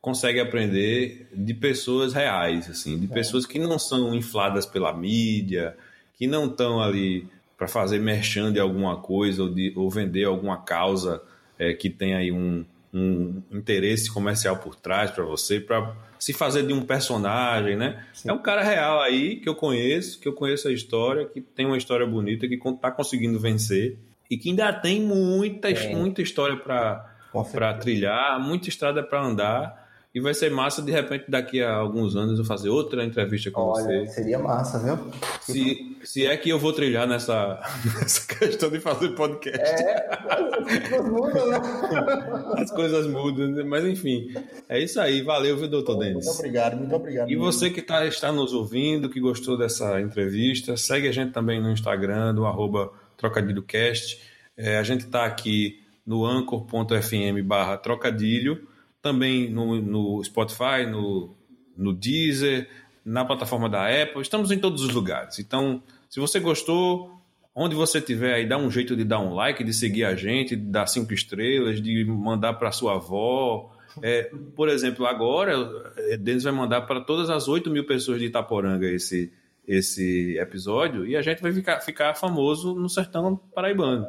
consegue 0.00 0.40
aprender 0.40 1.28
de 1.34 1.52
pessoas 1.52 2.14
reais, 2.14 2.70
assim, 2.70 2.98
de 2.98 3.06
é. 3.06 3.08
pessoas 3.08 3.44
que 3.44 3.58
não 3.58 3.78
são 3.78 4.14
infladas 4.14 4.64
pela 4.64 4.96
mídia, 4.96 5.76
que 6.16 6.26
não 6.26 6.46
estão 6.46 6.80
ali 6.80 7.28
para 7.58 7.68
fazer 7.68 7.98
merchan 7.98 8.52
de 8.52 8.58
alguma 8.58 8.96
coisa 8.96 9.42
ou, 9.42 9.52
de, 9.52 9.72
ou 9.76 9.90
vender 9.90 10.24
alguma 10.24 10.62
causa 10.62 11.20
é, 11.58 11.74
que 11.74 11.90
tem 11.90 12.14
aí 12.14 12.32
um, 12.32 12.64
um 12.92 13.42
interesse 13.52 14.12
comercial 14.12 14.56
por 14.56 14.74
trás 14.74 15.10
para 15.10 15.24
você, 15.24 15.60
para 15.60 15.94
se 16.18 16.32
fazer 16.32 16.66
de 16.66 16.72
um 16.72 16.82
personagem, 16.82 17.76
né? 17.76 18.04
Sim. 18.12 18.30
É 18.30 18.32
um 18.32 18.42
cara 18.42 18.62
real 18.62 19.00
aí 19.00 19.36
que 19.36 19.48
eu 19.48 19.54
conheço, 19.54 20.20
que 20.20 20.28
eu 20.28 20.32
conheço 20.32 20.68
a 20.68 20.72
história, 20.72 21.26
que 21.26 21.40
tem 21.40 21.66
uma 21.66 21.78
história 21.78 22.06
bonita, 22.06 22.46
que 22.46 22.54
está 22.54 22.90
conseguindo 22.90 23.38
vencer 23.38 23.96
e 24.30 24.36
que 24.36 24.50
ainda 24.50 24.72
tem 24.72 25.00
muita, 25.00 25.70
é. 25.70 25.94
muita 25.94 26.20
história 26.20 26.56
para 26.56 27.74
trilhar, 27.80 28.38
muita 28.40 28.68
estrada 28.68 29.02
para 29.02 29.22
andar. 29.22 29.79
E 30.12 30.20
vai 30.20 30.34
ser 30.34 30.50
massa, 30.50 30.82
de 30.82 30.90
repente, 30.90 31.26
daqui 31.28 31.62
a 31.62 31.72
alguns 31.72 32.16
anos, 32.16 32.36
eu 32.36 32.44
fazer 32.44 32.68
outra 32.68 33.04
entrevista 33.04 33.48
com 33.48 33.60
Olha, 33.60 33.84
você. 33.84 34.08
Seria 34.08 34.40
massa, 34.40 34.80
viu? 34.80 34.98
Se, 35.40 35.96
se 36.02 36.26
é 36.26 36.36
que 36.36 36.48
eu 36.48 36.58
vou 36.58 36.72
trilhar 36.72 37.06
nessa, 37.06 37.60
nessa 37.94 38.26
questão 38.26 38.70
de 38.70 38.80
fazer 38.80 39.10
podcast. 39.10 39.60
É, 39.60 40.08
as 40.10 40.88
coisas 40.88 41.08
mudam, 41.08 41.48
né? 41.48 41.60
As 42.58 42.70
coisas 42.72 43.06
mudam, 43.06 43.48
né? 43.52 43.62
mas 43.62 43.84
enfim. 43.84 44.34
É 44.68 44.80
isso 44.80 45.00
aí. 45.00 45.22
Valeu, 45.22 45.56
viu, 45.56 45.68
doutor 45.68 45.96
Denis? 45.98 46.26
Muito 46.26 46.38
obrigado, 46.38 46.76
muito 46.76 46.96
obrigado. 46.96 47.30
E 47.30 47.36
você 47.36 47.70
que 47.70 47.80
tá, 47.80 48.04
está 48.04 48.32
nos 48.32 48.52
ouvindo, 48.52 49.08
que 49.08 49.20
gostou 49.20 49.56
dessa 49.56 50.00
entrevista, 50.00 50.76
segue 50.76 51.06
a 51.06 51.12
gente 51.12 51.32
também 51.32 51.62
no 51.62 51.70
Instagram, 51.70 52.34
do 52.34 52.44
arroba 52.46 52.90
trocadilhocast. 53.16 54.20
É, 54.56 54.76
a 54.76 54.82
gente 54.82 55.04
está 55.04 55.24
aqui 55.24 55.84
no 56.04 56.26
anchor.fm 56.26 57.40
barra 57.44 57.76
trocadilho 57.76 58.68
também 59.02 59.50
no, 59.50 59.80
no 59.80 60.24
Spotify, 60.24 60.86
no, 60.88 61.34
no 61.76 61.92
Deezer, 61.92 62.68
na 63.04 63.24
plataforma 63.24 63.68
da 63.68 63.86
Apple. 63.86 64.22
Estamos 64.22 64.50
em 64.50 64.58
todos 64.58 64.82
os 64.82 64.94
lugares. 64.94 65.38
Então, 65.38 65.82
se 66.08 66.20
você 66.20 66.38
gostou, 66.38 67.20
onde 67.54 67.74
você 67.74 67.98
estiver 67.98 68.34
aí, 68.34 68.46
dá 68.46 68.56
um 68.56 68.70
jeito 68.70 68.96
de 68.96 69.04
dar 69.04 69.20
um 69.20 69.34
like, 69.34 69.64
de 69.64 69.72
seguir 69.72 70.04
a 70.04 70.14
gente, 70.14 70.56
de 70.56 70.64
dar 70.64 70.86
cinco 70.86 71.12
estrelas, 71.12 71.80
de 71.80 72.04
mandar 72.04 72.54
para 72.54 72.72
sua 72.72 72.94
avó. 72.94 73.72
É, 74.02 74.30
por 74.54 74.68
exemplo, 74.68 75.06
agora, 75.06 75.54
é, 75.96 76.16
Denis 76.16 76.44
vai 76.44 76.52
mandar 76.52 76.82
para 76.82 77.00
todas 77.00 77.28
as 77.28 77.48
8 77.48 77.70
mil 77.70 77.86
pessoas 77.86 78.20
de 78.20 78.26
Itaporanga 78.26 78.86
esse, 78.86 79.32
esse 79.66 80.38
episódio 80.38 81.06
e 81.06 81.16
a 81.16 81.22
gente 81.22 81.42
vai 81.42 81.52
ficar, 81.52 81.80
ficar 81.80 82.14
famoso 82.14 82.74
no 82.74 82.88
sertão 82.88 83.36
paraibano. 83.52 84.06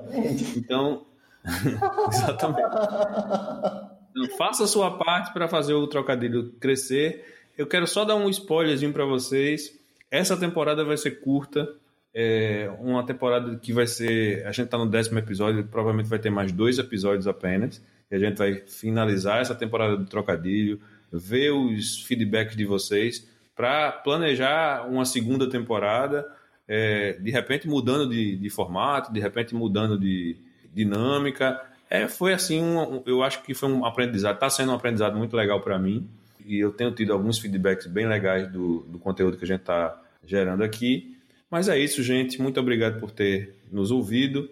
Então, 0.56 1.06
exatamente. 2.10 2.62
Faça 4.38 4.64
a 4.66 4.68
sua 4.68 4.98
parte 4.98 5.34
para 5.34 5.48
fazer 5.48 5.74
o 5.74 5.88
trocadilho 5.88 6.52
crescer. 6.60 7.26
Eu 7.58 7.68
quero 7.68 7.88
só 7.88 8.04
dar 8.06 8.16
um 8.16 8.30
spoilerzinho 8.30 8.94
para 8.94 9.06
vocês. 9.06 9.78
Essa 10.10 10.36
temporada 10.38 10.84
vai 10.84 10.98
ser 10.98 11.22
curta. 11.22 11.68
É 12.14 12.70
uma 12.80 13.06
temporada 13.06 13.56
que 13.58 13.72
vai 13.72 13.88
ser. 13.88 14.46
A 14.46 14.52
gente 14.52 14.66
está 14.66 14.78
no 14.78 14.86
décimo 14.86 15.20
episódio, 15.20 15.64
provavelmente 15.66 16.10
vai 16.10 16.20
ter 16.20 16.30
mais 16.30 16.52
dois 16.52 16.78
episódios 16.78 17.28
apenas. 17.28 17.82
E 18.10 18.16
a 18.16 18.20
gente 18.20 18.38
vai 18.38 18.56
finalizar 18.68 19.40
essa 19.40 19.56
temporada 19.56 19.96
do 19.96 20.06
trocadilho, 20.06 20.82
ver 21.12 21.52
os 21.52 22.04
feedbacks 22.04 22.58
de 22.58 22.66
vocês, 22.66 23.28
para 23.56 23.92
planejar 23.92 24.88
uma 24.90 25.06
segunda 25.06 25.50
temporada. 25.50 26.26
É, 26.68 27.14
de 27.14 27.32
repente 27.32 27.68
mudando 27.68 28.10
de, 28.10 28.38
de 28.38 28.50
formato, 28.50 29.12
de 29.12 29.20
repente 29.20 29.56
mudando 29.56 29.98
de 29.98 30.38
dinâmica 30.74 31.60
é, 31.92 32.08
foi 32.08 32.32
assim, 32.32 32.64
um, 32.64 33.04
eu 33.06 33.22
acho 33.22 33.44
que 33.44 33.54
foi 33.54 33.70
um 33.70 33.86
aprendizado, 33.86 34.36
está 34.36 34.50
sendo 34.50 34.72
um 34.72 34.76
aprendizado 34.76 35.18
muito 35.18 35.36
legal 35.36 35.60
para 35.60 35.78
mim 35.78 36.08
e 36.46 36.58
eu 36.58 36.72
tenho 36.72 36.90
tido 36.92 37.12
alguns 37.12 37.38
feedbacks 37.38 37.86
bem 37.86 38.08
legais 38.08 38.50
do, 38.50 38.80
do 38.84 38.98
conteúdo 38.98 39.36
que 39.36 39.44
a 39.44 39.48
gente 39.48 39.60
está 39.60 40.02
gerando 40.26 40.64
aqui. 40.64 41.18
Mas 41.50 41.68
é 41.68 41.78
isso, 41.78 42.02
gente. 42.02 42.42
Muito 42.42 42.58
obrigado 42.62 42.98
por 42.98 43.12
ter 43.12 43.58
nos 43.70 43.92
ouvido 43.92 44.50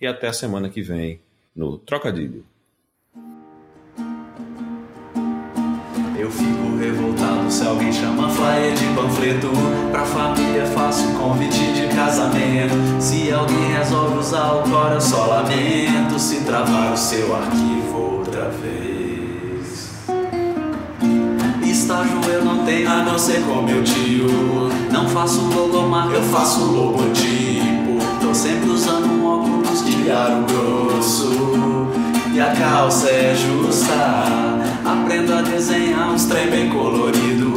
e 0.00 0.06
até 0.06 0.26
a 0.26 0.32
semana 0.32 0.68
que 0.68 0.82
vem 0.82 1.20
no 1.54 1.78
Trocadilho. 1.78 2.44
Eu 6.20 6.30
fico 6.30 6.76
revoltado 6.78 7.50
se 7.50 7.66
alguém 7.66 7.90
chama 7.90 8.28
flyer 8.28 8.74
de 8.74 8.84
panfleto. 8.94 9.48
Pra 9.90 10.04
família 10.04 10.66
faço 10.66 11.08
convite 11.14 11.72
de 11.72 11.88
casamento. 11.96 12.74
Se 13.00 13.32
alguém 13.32 13.72
resolve 13.72 14.18
usar 14.18 14.52
o 14.52 14.62
core 14.64 14.96
eu 14.96 15.00
só 15.00 15.24
lamento. 15.24 16.18
Se 16.18 16.42
travar 16.42 16.92
o 16.92 16.96
seu 16.96 17.34
arquivo 17.34 18.18
outra 18.18 18.50
vez. 18.50 19.92
Estágio 21.64 22.20
eu 22.28 22.44
não 22.44 22.66
tenho 22.66 22.90
a 22.90 23.02
não 23.02 23.18
ser 23.18 23.40
com 23.40 23.62
meu 23.62 23.82
tio. 23.82 24.28
Não 24.92 25.08
faço 25.08 25.40
logomarca, 25.40 26.16
eu 26.16 26.22
faço 26.24 26.60
logotipo. 26.64 27.98
Tô 28.20 28.34
sempre 28.34 28.68
usando 28.68 29.06
um 29.06 29.24
óculos 29.24 29.82
de 29.86 30.10
aro 30.10 30.44
grosso. 30.44 31.88
E 32.34 32.38
a 32.38 32.54
calça 32.54 33.08
é 33.08 33.34
justa 33.34 34.49
Aprendo 34.90 35.32
a 35.34 35.42
desenhar 35.42 36.10
uns 36.10 36.24
trem 36.24 36.50
bem 36.50 36.68
colorido. 36.68 37.54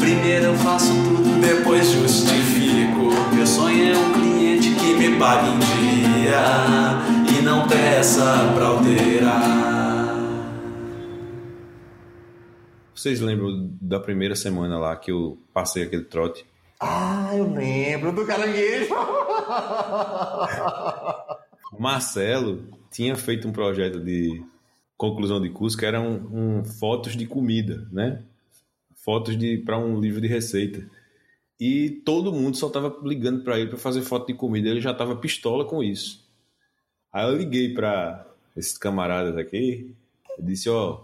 Primeiro 0.00 0.46
eu 0.46 0.54
faço 0.54 0.90
tudo, 0.94 1.38
depois 1.38 1.90
justifico. 1.90 3.10
Meu 3.34 3.46
sonho 3.46 3.92
é 3.92 3.98
um 3.98 4.12
cliente 4.14 4.74
que 4.76 4.94
me 4.94 5.18
pague 5.18 5.50
em 5.50 5.58
dia 5.58 6.40
e 7.38 7.42
não 7.42 7.68
peça 7.68 8.54
pra 8.54 8.68
alterar. 8.68 10.16
Vocês 12.94 13.20
lembram 13.20 13.70
da 13.78 14.00
primeira 14.00 14.34
semana 14.34 14.78
lá 14.78 14.96
que 14.96 15.12
eu 15.12 15.36
passei 15.52 15.82
aquele 15.82 16.04
trote? 16.04 16.46
Ah, 16.80 17.32
eu 17.34 17.52
lembro 17.52 18.12
do 18.12 18.24
caranguejo. 18.24 18.94
Marcelo 21.78 22.64
tinha 22.90 23.14
feito 23.14 23.46
um 23.46 23.52
projeto 23.52 24.00
de 24.00 24.42
conclusão 25.02 25.40
de 25.40 25.50
curso 25.50 25.76
que 25.76 25.84
eram 25.84 26.28
um, 26.32 26.64
fotos 26.64 27.16
de 27.16 27.26
comida, 27.26 27.88
né? 27.90 28.22
Fotos 28.94 29.36
de 29.36 29.58
para 29.58 29.76
um 29.76 30.00
livro 30.00 30.20
de 30.20 30.28
receita. 30.28 30.88
E 31.58 31.90
todo 32.04 32.32
mundo 32.32 32.56
só 32.56 32.68
estava 32.68 32.96
ligando 33.02 33.42
para 33.42 33.58
ele 33.58 33.68
para 33.68 33.78
fazer 33.78 34.02
foto 34.02 34.28
de 34.28 34.34
comida. 34.34 34.68
Ele 34.68 34.80
já 34.80 34.92
estava 34.92 35.16
pistola 35.16 35.64
com 35.64 35.82
isso. 35.82 36.24
Aí 37.12 37.28
eu 37.28 37.36
liguei 37.36 37.74
para 37.74 38.24
esses 38.56 38.78
camaradas 38.78 39.36
aqui. 39.36 39.92
Eu 40.38 40.44
disse: 40.44 40.70
Ó, 40.70 41.02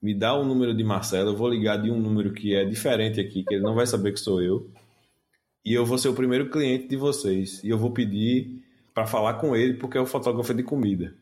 me 0.00 0.14
dá 0.14 0.32
o 0.34 0.42
um 0.42 0.46
número 0.46 0.72
de 0.72 0.84
Marcelo. 0.84 1.30
Eu 1.30 1.36
vou 1.36 1.48
ligar 1.48 1.82
de 1.82 1.90
um 1.90 1.98
número 1.98 2.32
que 2.32 2.54
é 2.54 2.64
diferente 2.64 3.20
aqui, 3.20 3.42
que 3.42 3.54
ele 3.54 3.64
não 3.64 3.74
vai 3.74 3.88
saber 3.88 4.12
que 4.12 4.20
sou 4.20 4.40
eu. 4.40 4.70
E 5.64 5.74
eu 5.74 5.84
vou 5.84 5.98
ser 5.98 6.10
o 6.10 6.14
primeiro 6.14 6.48
cliente 6.48 6.86
de 6.86 6.96
vocês. 6.96 7.60
E 7.64 7.70
eu 7.70 7.76
vou 7.76 7.90
pedir 7.90 8.62
para 8.94 9.04
falar 9.04 9.34
com 9.34 9.56
ele, 9.56 9.74
porque 9.74 9.98
é 9.98 10.00
o 10.00 10.06
fotógrafo 10.06 10.54
de 10.54 10.62
comida. 10.62 11.12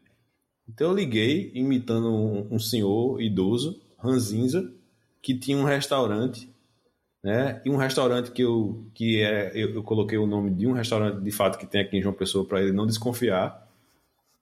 Então 0.68 0.90
eu 0.90 0.94
liguei 0.94 1.50
imitando 1.54 2.08
um, 2.08 2.54
um 2.54 2.58
senhor 2.58 3.20
idoso, 3.20 3.80
ranzinza, 3.98 4.72
que 5.20 5.34
tinha 5.34 5.56
um 5.56 5.64
restaurante, 5.64 6.48
né? 7.22 7.60
E 7.64 7.70
um 7.70 7.76
restaurante 7.76 8.30
que 8.30 8.42
eu 8.42 8.86
que 8.94 9.22
é 9.22 9.50
eu, 9.54 9.74
eu, 9.74 9.82
coloquei 9.82 10.18
o 10.18 10.26
nome 10.26 10.50
de 10.50 10.66
um 10.66 10.72
restaurante 10.72 11.22
de 11.22 11.30
fato 11.30 11.58
que 11.58 11.66
tem 11.66 11.80
aqui 11.80 11.96
em 11.96 12.02
João 12.02 12.14
Pessoa 12.14 12.44
para 12.44 12.62
ele 12.62 12.72
não 12.72 12.86
desconfiar. 12.86 13.66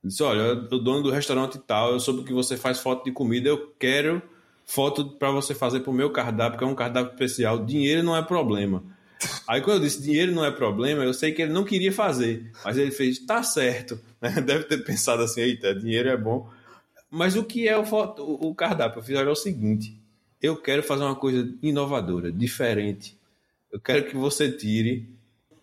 Eu 0.03 0.09
disse: 0.09 0.23
"Olha, 0.23 0.55
o 0.55 0.79
dono 0.79 1.03
do 1.03 1.11
restaurante 1.11 1.59
tal, 1.59 1.93
eu 1.93 2.01
soube 2.01 2.25
que 2.25 2.33
você 2.33 2.57
faz 2.57 2.81
foto 2.81 3.05
de 3.05 3.13
comida, 3.13 3.49
eu 3.49 3.73
quero 3.79 4.23
foto 4.65 5.11
para 5.11 5.31
você 5.31 5.55
fazer 5.55 5.81
para 5.81 5.91
o 5.91 5.95
meu 5.95 6.11
cardápio, 6.11 6.59
que 6.59 6.65
é 6.65 6.67
um 6.67 6.75
cardápio 6.75 7.13
especial. 7.13 7.65
Dinheiro 7.65 8.03
não 8.03 8.17
é 8.17 8.23
problema." 8.23 8.83
Aí 9.47 9.61
quando 9.61 9.79
eu 9.79 9.83
disse 9.83 10.03
dinheiro 10.03 10.33
não 10.33 10.45
é 10.45 10.51
problema, 10.51 11.05
eu 11.05 11.15
sei 11.15 11.33
que 11.33 11.43
ele 11.43 11.53
não 11.53 11.65
queria 11.65 11.93
fazer, 11.93 12.51
mas 12.65 12.77
ele 12.77 12.91
fez, 12.91 13.19
tá 13.19 13.43
certo. 13.43 14.01
Deve 14.21 14.65
ter 14.65 14.85
pensado 14.85 15.23
assim, 15.23 15.41
eita, 15.41 15.75
dinheiro 15.75 16.09
é 16.09 16.17
bom. 16.17 16.49
Mas 17.11 17.37
o 17.37 17.45
que 17.45 17.69
é 17.69 17.77
o, 17.77 17.83
o 17.83 18.55
cardápio? 18.55 19.01
Eu 19.01 19.03
fiz 19.03 19.17
olha, 19.17 19.29
é 19.29 19.33
o 19.33 19.37
seguinte: 19.37 19.97
eu 20.41 20.57
quero 20.57 20.83
fazer 20.83 21.05
uma 21.05 21.17
coisa 21.17 21.53
inovadora, 21.63 22.33
diferente. 22.33 23.19
Eu 23.71 23.81
quero 23.81 24.07
que 24.07 24.17
você 24.17 24.51
tire 24.51 25.09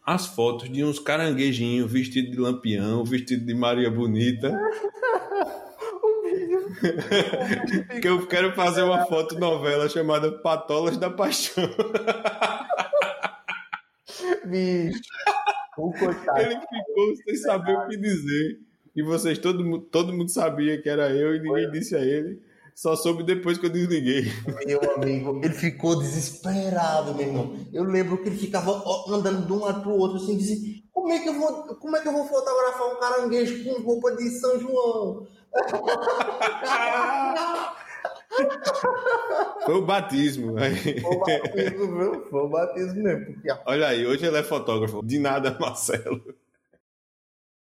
as 0.06 0.26
fotos 0.26 0.72
de 0.72 0.84
uns 0.84 1.00
caranguejinhos 1.00 1.92
vestidos 1.92 2.32
de 2.32 2.38
lampião, 2.38 3.04
vestido 3.04 3.46
de 3.46 3.54
Maria 3.54 3.90
Bonita. 3.90 4.52
que 8.02 8.08
eu 8.08 8.26
quero 8.28 8.54
fazer 8.54 8.84
uma 8.84 9.06
foto 9.06 9.38
novela 9.38 9.90
chamada 9.90 10.32
Patolas 10.32 10.98
da 10.98 11.10
Paixão. 11.10 11.70
Bicho. 14.50 15.00
O 15.78 15.92
coitado. 15.94 16.40
Ele 16.40 16.56
ficou 16.60 17.16
sem 17.26 17.36
saber 17.38 17.78
o 17.78 17.88
que 17.88 17.98
dizer. 17.98 18.60
E 18.96 19.04
vocês, 19.04 19.38
todo, 19.38 19.64
mu- 19.64 19.80
todo 19.80 20.12
mundo 20.14 20.30
sabia 20.30 20.82
que 20.82 20.90
era 20.90 21.10
eu 21.12 21.36
e 21.36 21.40
ninguém 21.40 21.70
disse 21.72 21.96
a 21.96 22.00
ele. 22.00 22.42
Só 22.76 22.96
soube 22.96 23.24
depois 23.24 23.58
que 23.58 23.66
eu 23.66 23.70
desliguei. 23.70 24.32
Meu 24.66 24.80
amigo, 24.96 25.42
ele 25.44 25.54
ficou 25.54 26.00
desesperado, 26.00 27.14
meu 27.14 27.28
irmão. 27.28 27.56
Eu 27.74 27.84
lembro 27.84 28.18
que 28.22 28.30
ele 28.30 28.38
ficava 28.38 28.72
andando 29.10 29.46
de 29.46 29.52
um 29.54 29.60
lado 29.60 29.82
pro 29.82 29.92
outro, 29.92 30.18
assim, 30.18 30.38
dizendo, 30.38 30.62
como 30.92 31.12
é 31.12 31.20
que 31.20 31.28
eu 31.30 31.34
vou, 31.34 31.76
como 31.76 31.96
é 31.98 32.02
que 32.02 32.08
eu 32.08 32.14
vou 32.14 32.26
fotografar 32.26 32.88
um 32.88 33.00
caranguejo 33.00 33.64
com 33.66 33.82
roupa 33.82 34.16
de 34.16 34.30
São 34.32 34.60
João? 34.60 35.28
Foi 39.66 39.76
o 39.76 39.86
batismo. 39.86 40.58
Aí, 40.58 41.02
Foi 41.02 41.16
o 41.16 41.20
batismo, 41.20 41.98
viu? 41.98 42.26
Foi 42.30 42.42
o 42.42 42.50
batismo 42.50 43.04
mesmo. 43.04 43.34
Porque, 43.34 43.50
olha 43.66 43.88
aí, 43.88 44.06
hoje 44.06 44.26
ele 44.26 44.38
é 44.38 44.44
fotógrafo. 44.44 45.02
De 45.04 45.20
nada, 45.20 45.56
Marcelo. 45.60 46.24